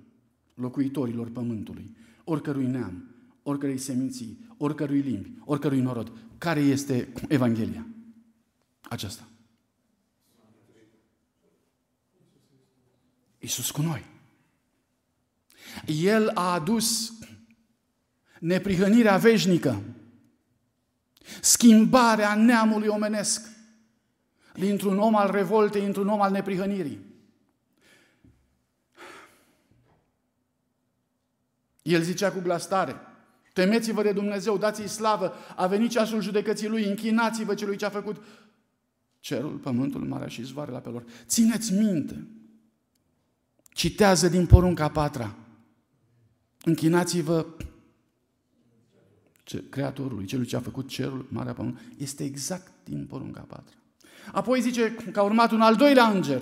locuitorilor 0.53 1.29
pământului, 1.29 1.95
oricărui 2.23 2.65
neam, 2.65 3.15
oricărei 3.43 3.77
seminții, 3.77 4.47
oricărui 4.57 4.99
limbi, 4.99 5.31
oricărui 5.45 5.81
norod. 5.81 6.11
Care 6.37 6.59
este 6.59 7.13
Evanghelia? 7.27 7.87
Aceasta. 8.81 9.27
Iisus 13.47 13.71
cu 13.71 13.81
noi. 13.81 14.05
El 15.85 16.31
a 16.33 16.53
adus 16.53 17.13
neprihănirea 18.39 19.17
veșnică, 19.17 19.81
schimbarea 21.41 22.35
neamului 22.35 22.87
omenesc 22.87 23.47
dintr-un 24.53 24.99
om 24.99 25.15
al 25.15 25.31
revoltei 25.31 25.85
într-un 25.85 26.07
om 26.07 26.21
al 26.21 26.31
neprihănirii. 26.31 26.99
El 31.81 32.01
zicea 32.01 32.31
cu 32.31 32.39
glas 32.39 32.67
tare, 32.67 32.95
temeți-vă 33.53 34.01
de 34.01 34.11
Dumnezeu, 34.11 34.57
dați-i 34.57 34.87
slavă, 34.87 35.33
a 35.55 35.67
venit 35.67 35.89
ceasul 35.89 36.21
judecății 36.21 36.67
Lui, 36.67 36.85
închinați-vă 36.85 37.53
celui 37.53 37.77
ce 37.77 37.85
a 37.85 37.89
făcut 37.89 38.23
cerul, 39.19 39.57
pământul, 39.57 40.05
marea 40.05 40.27
și 40.27 40.43
zvoarele 40.43 40.77
apelor. 40.77 41.03
Țineți 41.25 41.73
minte, 41.73 42.27
Citează 43.77 44.27
din 44.27 44.45
porunca 44.45 44.89
patra. 44.89 45.35
Închinați-vă 46.63 47.45
Creatorului, 49.69 50.25
celui 50.25 50.45
ce 50.45 50.55
a 50.55 50.59
făcut 50.59 50.87
cerul, 50.87 51.27
marea 51.29 51.53
pământ. 51.53 51.79
Este 51.97 52.23
exact 52.23 52.71
din 52.83 53.05
porunca 53.05 53.41
patra. 53.41 53.75
Apoi 54.31 54.61
zice 54.61 54.95
că 55.11 55.19
a 55.19 55.23
urmat 55.23 55.51
un 55.51 55.61
al 55.61 55.75
doilea 55.75 56.09
înger 56.09 56.41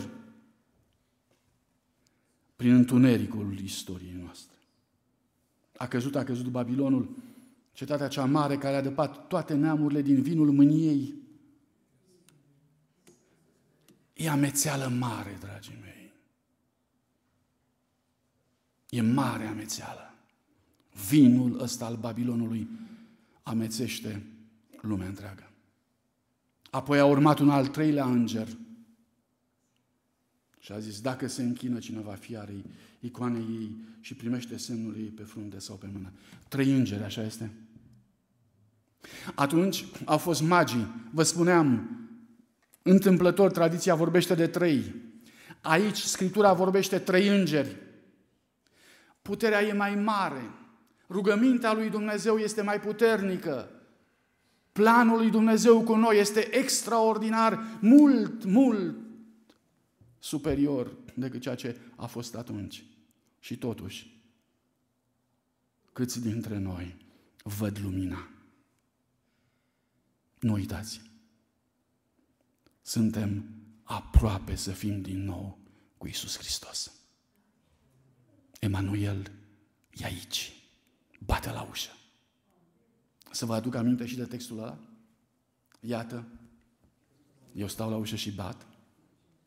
prin 2.55 2.73
întunericul 2.73 3.59
istoriei 3.63 4.19
noastre. 4.23 4.57
A 5.77 5.87
căzut, 5.87 6.15
a 6.15 6.23
căzut 6.23 6.47
Babilonul, 6.47 7.15
cetatea 7.73 8.07
cea 8.07 8.25
mare 8.25 8.57
care 8.57 8.75
a 8.75 8.81
dăpat 8.81 9.27
toate 9.27 9.53
neamurile 9.53 10.01
din 10.01 10.21
vinul 10.21 10.51
mâniei. 10.51 11.13
E 14.13 14.29
amețeală 14.29 14.87
mare, 14.87 15.37
dragii 15.39 15.77
mei. 15.81 15.94
E 18.95 19.01
mare 19.01 19.45
amețeală. 19.45 20.13
Vinul 21.09 21.61
ăsta 21.61 21.85
al 21.85 21.95
Babilonului 21.95 22.67
amețește 23.43 24.23
lumea 24.81 25.07
întreagă. 25.07 25.49
Apoi 26.69 26.99
a 26.99 27.05
urmat 27.05 27.39
un 27.39 27.49
al 27.49 27.67
treilea 27.67 28.05
înger 28.05 28.47
și 30.59 30.71
a 30.71 30.79
zis, 30.79 31.01
dacă 31.01 31.27
se 31.27 31.41
închină 31.41 31.79
cineva 31.79 32.11
fiarei, 32.11 32.65
icoanei 32.99 33.41
ei 33.41 33.75
și 33.99 34.13
primește 34.13 34.57
semnul 34.57 34.95
ei 34.97 35.09
pe 35.09 35.23
frunte 35.23 35.59
sau 35.59 35.75
pe 35.75 35.89
mână. 35.93 36.11
Trei 36.47 36.71
îngeri, 36.71 37.03
așa 37.03 37.23
este? 37.23 37.51
Atunci 39.35 39.85
au 40.05 40.17
fost 40.17 40.41
magii. 40.41 40.87
Vă 41.11 41.23
spuneam, 41.23 41.89
întâmplător, 42.81 43.51
tradiția 43.51 43.95
vorbește 43.95 44.35
de 44.35 44.47
trei. 44.47 44.95
Aici 45.61 45.97
Scriptura 45.97 46.53
vorbește 46.53 46.99
trei 46.99 47.27
îngeri. 47.27 47.83
Puterea 49.25 49.61
e 49.61 49.73
mai 49.73 49.95
mare. 49.95 50.51
Rugămintea 51.09 51.73
lui 51.73 51.89
Dumnezeu 51.89 52.37
este 52.37 52.61
mai 52.61 52.79
puternică. 52.79 53.69
Planul 54.71 55.17
lui 55.17 55.29
Dumnezeu 55.29 55.83
cu 55.83 55.95
noi 55.95 56.19
este 56.19 56.55
extraordinar, 56.55 57.77
mult, 57.81 58.43
mult 58.43 58.95
superior 60.19 60.91
decât 61.15 61.41
ceea 61.41 61.55
ce 61.55 61.79
a 61.95 62.05
fost 62.05 62.35
atunci. 62.35 62.85
Și 63.39 63.57
totuși, 63.57 64.21
câți 65.93 66.21
dintre 66.21 66.57
noi 66.57 66.95
văd 67.43 67.79
lumina? 67.83 68.29
Nu 70.39 70.53
uitați, 70.53 71.01
suntem 72.81 73.45
aproape 73.83 74.55
să 74.55 74.71
fim 74.71 75.01
din 75.01 75.23
nou 75.23 75.57
cu 75.97 76.07
Isus 76.07 76.37
Hristos. 76.37 77.04
Emanuel 78.65 79.31
e 79.93 80.05
aici, 80.05 80.53
bate 81.19 81.51
la 81.51 81.61
ușă. 81.61 81.91
Să 83.31 83.45
vă 83.45 83.53
aduc 83.53 83.75
aminte 83.75 84.05
și 84.05 84.15
de 84.15 84.25
textul 84.25 84.59
ăla? 84.59 84.79
Iată, 85.79 86.27
eu 87.53 87.67
stau 87.67 87.89
la 87.89 87.95
ușă 87.95 88.15
și 88.15 88.31
bat. 88.31 88.67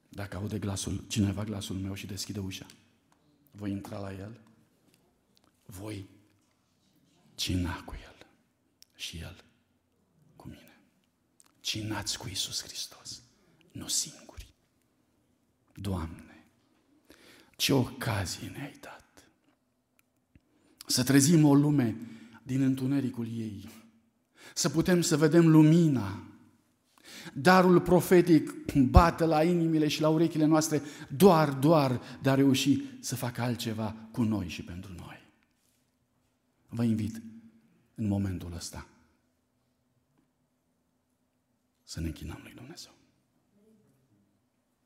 Dacă 0.09 0.37
aude 0.37 0.59
glasul, 0.59 1.05
cineva 1.09 1.45
glasul 1.45 1.77
meu 1.77 1.95
și 1.95 2.07
deschide 2.07 2.39
ușa, 2.39 2.66
voi 3.51 3.71
intra 3.71 3.99
la 3.99 4.12
el, 4.12 4.41
voi 5.66 6.09
cina 7.35 7.83
cu 7.83 7.95
el 8.03 8.27
și 8.95 9.19
el 9.19 9.45
cu 10.37 10.49
mine. 10.49 10.81
Cinați 11.61 12.19
cu 12.19 12.29
Isus 12.29 12.62
Hristos, 12.62 13.23
nu 13.73 13.89
singuri. 13.89 14.55
Doamne, 15.75 16.47
ce 17.57 17.73
ocazie 17.73 18.49
ne-ai 18.49 18.77
dat 18.81 19.08
să 20.89 21.03
trezim 21.03 21.45
o 21.45 21.55
lume 21.55 21.97
din 22.43 22.62
întunericul 22.62 23.26
ei, 23.26 23.68
să 24.55 24.68
putem 24.68 25.01
să 25.01 25.16
vedem 25.16 25.49
lumina. 25.49 26.22
Darul 27.34 27.80
profetic 27.80 28.72
bate 28.91 29.24
la 29.24 29.43
inimile 29.43 29.89
și 29.89 30.01
la 30.01 30.09
urechile 30.09 30.45
noastre 30.45 30.82
doar, 31.16 31.53
doar 31.53 32.01
de 32.22 32.30
a 32.30 32.34
reuși 32.34 32.82
să 33.01 33.16
facă 33.16 33.41
altceva 33.41 33.95
cu 34.12 34.22
noi 34.22 34.49
și 34.49 34.62
pentru 34.62 34.93
noi. 34.97 35.26
Vă 36.68 36.82
invit 36.82 37.22
în 37.95 38.07
momentul 38.07 38.53
ăsta 38.55 38.86
să 41.84 42.01
ne 42.01 42.07
închinăm 42.07 42.41
lui 42.43 42.53
Dumnezeu. 42.55 42.93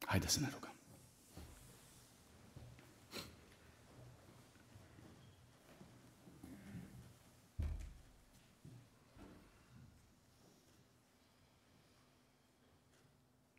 Haideți 0.04 0.32
să 0.32 0.40
ne 0.40 0.48
rugăm. 0.52 0.71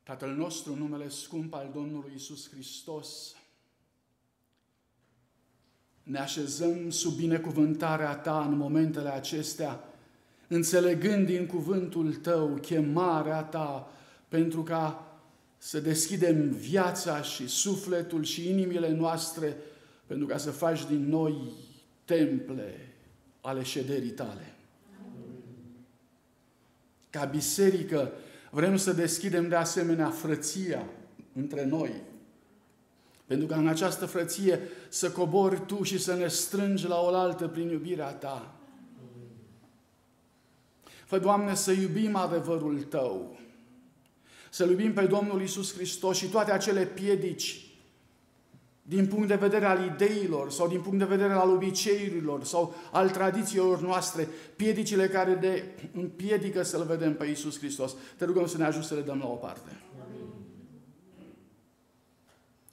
Tatăl 0.04 0.30
nostru, 0.30 0.76
numele 0.76 1.10
scump 1.10 1.54
al 1.54 1.72
Domnului 1.74 2.12
Isus 2.16 2.50
Hristos, 2.50 3.36
ne 6.04 6.20
așezăm 6.20 6.90
sub 6.90 7.14
binecuvântarea 7.14 8.16
Ta 8.16 8.46
în 8.50 8.58
momentele 8.58 9.10
acestea, 9.10 9.84
înțelegând 10.48 11.26
din 11.26 11.46
cuvântul 11.46 12.16
Tău 12.16 12.48
chemarea 12.48 13.44
Ta 13.44 13.92
pentru 14.28 14.64
ca 14.64 15.08
să 15.58 15.80
deschidem 15.80 16.50
viața 16.50 17.22
și 17.22 17.48
sufletul 17.48 18.24
și 18.24 18.50
inimile 18.50 18.90
noastre 18.90 19.58
pentru 20.06 20.28
ca 20.28 20.38
să 20.38 20.52
faci 20.52 20.86
din 20.86 21.10
noi 21.10 21.52
temple 22.06 22.94
ale 23.42 23.64
șederii 23.64 24.12
Tale. 24.12 24.56
Ca 27.10 27.26
biserică 27.26 28.12
Vrem 28.54 28.78
să 28.78 28.94
deschidem 28.94 29.48
de 29.48 29.56
asemenea 29.56 30.10
frăția 30.10 30.86
între 31.36 31.66
noi. 31.66 31.92
Pentru 33.26 33.48
că 33.48 33.54
în 33.54 33.68
această 33.68 34.06
frăție 34.06 34.60
să 34.90 35.12
cobori 35.12 35.62
Tu 35.66 35.84
și 35.84 36.00
să 36.00 36.16
ne 36.16 36.28
strângi 36.28 36.88
la 36.88 37.00
oaltă 37.02 37.48
prin 37.48 37.70
iubirea 37.70 38.12
Ta. 38.12 38.56
Fă, 41.06 41.20
Doamne, 41.20 41.56
să 41.56 41.72
iubim 41.72 42.16
adevărul 42.16 42.82
Tău. 42.82 43.40
Să 44.50 44.64
iubim 44.64 44.94
pe 44.94 45.06
Domnul 45.06 45.42
Isus 45.42 45.74
Hristos 45.74 46.18
și 46.18 46.28
toate 46.28 46.52
acele 46.52 46.86
piedici 46.86 47.73
din 48.86 49.08
punct 49.08 49.28
de 49.28 49.36
vedere 49.36 49.66
al 49.66 49.86
ideilor 49.86 50.52
sau 50.52 50.68
din 50.68 50.82
punct 50.82 51.00
de 51.00 51.06
vedere 51.06 51.34
al 51.34 51.50
obiceiurilor 51.50 52.44
sau 52.44 52.76
al 52.92 53.10
tradițiilor 53.10 53.82
noastre, 53.82 54.28
piedicile 54.56 55.08
care 55.08 55.34
ne 55.34 55.64
împiedică 56.02 56.64
să-L 56.64 56.86
vedem 56.86 57.16
pe 57.16 57.26
Iisus 57.26 57.58
Hristos. 57.58 57.96
Te 58.18 58.26
rugăm 58.26 58.48
să 58.48 58.58
ne 58.58 58.66
ajut 58.66 58.84
să 58.84 58.94
le 58.94 59.02
dăm 59.02 59.18
la 59.18 59.28
o 59.28 59.36
parte. 59.36 59.82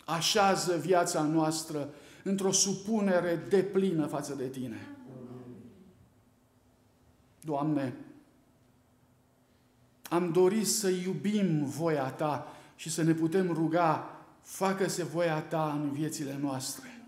Așează 0.05 0.77
viața 0.77 1.23
noastră 1.23 1.89
într-o 2.25 2.53
supunere 2.53 3.47
deplină 3.49 4.07
față 4.07 4.35
de 4.35 4.47
Tine. 4.47 4.97
Doamne, 7.41 7.97
am 10.03 10.33
dorit 10.33 10.67
să 10.67 10.89
iubim 10.89 11.65
voia 11.65 12.11
Ta 12.11 12.47
și 12.77 12.91
să 12.91 13.03
ne 13.03 13.13
putem 13.13 13.53
ruga 13.53 14.20
facă-se 14.51 15.05
voia 15.05 15.41
ta 15.41 15.81
în 15.83 15.93
viețile 15.93 16.39
noastre. 16.41 17.05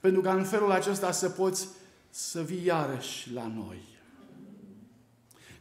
Pentru 0.00 0.20
ca 0.20 0.34
în 0.34 0.44
felul 0.44 0.70
acesta 0.70 1.10
să 1.10 1.28
poți 1.28 1.68
să 2.10 2.42
vii 2.42 2.64
iarăși 2.64 3.32
la 3.32 3.46
noi. 3.46 3.82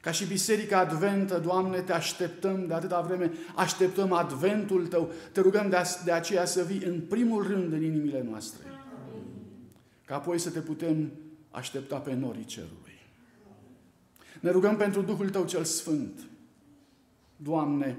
Ca 0.02 0.12
și 0.12 0.26
Biserica 0.26 0.80
Adventă, 0.80 1.40
Doamne, 1.40 1.80
te 1.80 1.94
așteptăm 1.94 2.68
de 2.68 2.74
atâta 2.74 3.02
vreme, 3.02 3.32
așteptăm 3.56 4.12
Adventul 4.12 4.88
Tău, 4.88 5.12
te 5.32 5.42
rugăm 5.42 5.70
de, 5.70 5.78
de 6.06 6.12
aceea 6.12 6.46
să 6.46 6.64
vii 6.64 6.84
în 6.84 7.02
primul 7.02 7.48
rând 7.48 7.74
în 7.74 7.84
inimile 7.84 8.26
noastre. 8.30 8.66
Ca 10.06 10.16
apoi 10.16 10.40
să 10.40 10.50
te 10.50 10.60
putem 10.60 11.12
aștepta 11.52 11.98
pe 11.98 12.14
norii 12.14 12.46
cerului. 12.46 13.00
Ne 14.40 14.52
rugăm 14.52 14.78
pentru 14.78 15.02
Duhul 15.02 15.30
Tău 15.30 15.46
cel 15.46 15.64
Sfânt. 15.64 16.20
Doamne, 17.36 17.98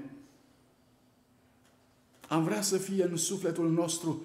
am 2.33 2.43
vrea 2.43 2.61
să 2.61 2.77
fie 2.77 3.03
în 3.03 3.17
sufletul 3.17 3.71
nostru 3.71 4.21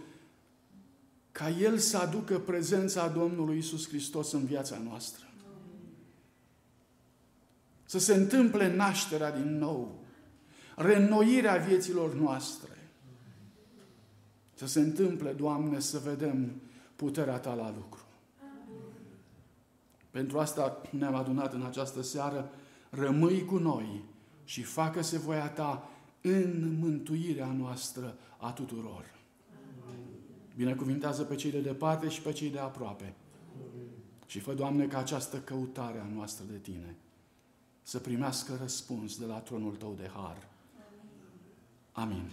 ca 1.32 1.50
El 1.50 1.78
să 1.78 1.98
aducă 1.98 2.38
prezența 2.38 3.08
Domnului 3.08 3.58
Isus 3.58 3.88
Hristos 3.88 4.32
în 4.32 4.44
viața 4.44 4.78
noastră. 4.78 5.26
Să 7.84 7.98
se 7.98 8.14
întâmple 8.14 8.74
nașterea 8.74 9.30
din 9.38 9.58
nou, 9.58 10.04
reînnoirea 10.76 11.56
vieților 11.56 12.14
noastre. 12.14 12.90
Să 14.54 14.66
se 14.66 14.80
întâmple, 14.80 15.32
Doamne, 15.32 15.80
să 15.80 15.98
vedem 15.98 16.60
puterea 16.96 17.38
Ta 17.38 17.54
la 17.54 17.74
lucru. 17.76 18.02
Pentru 20.10 20.38
asta 20.38 20.82
ne-am 20.90 21.14
adunat 21.14 21.52
în 21.52 21.62
această 21.62 22.02
seară. 22.02 22.50
Rămâi 22.90 23.44
cu 23.44 23.56
noi 23.56 24.04
și 24.44 24.62
facă-se 24.62 25.18
voia 25.18 25.48
Ta 25.48 25.88
în 26.22 26.76
mântuirea 26.80 27.52
noastră 27.52 28.16
a 28.38 28.52
tuturor. 28.52 29.04
Binecuvintează 30.56 31.22
pe 31.22 31.34
cei 31.34 31.50
de 31.50 31.60
departe 31.60 32.08
și 32.08 32.22
pe 32.22 32.32
cei 32.32 32.50
de 32.50 32.58
aproape. 32.58 33.14
Și 34.26 34.38
fă, 34.38 34.54
Doamne, 34.54 34.86
ca 34.86 34.98
această 34.98 35.36
căutare 35.36 35.98
a 35.98 36.14
noastră 36.14 36.44
de 36.50 36.58
Tine 36.58 36.96
să 37.88 37.98
primească 37.98 38.58
răspuns 38.60 39.18
de 39.18 39.24
la 39.24 39.38
tronul 39.38 39.76
Tău 39.76 39.94
de 39.94 40.10
har. 40.14 40.48
Amin. 41.92 42.30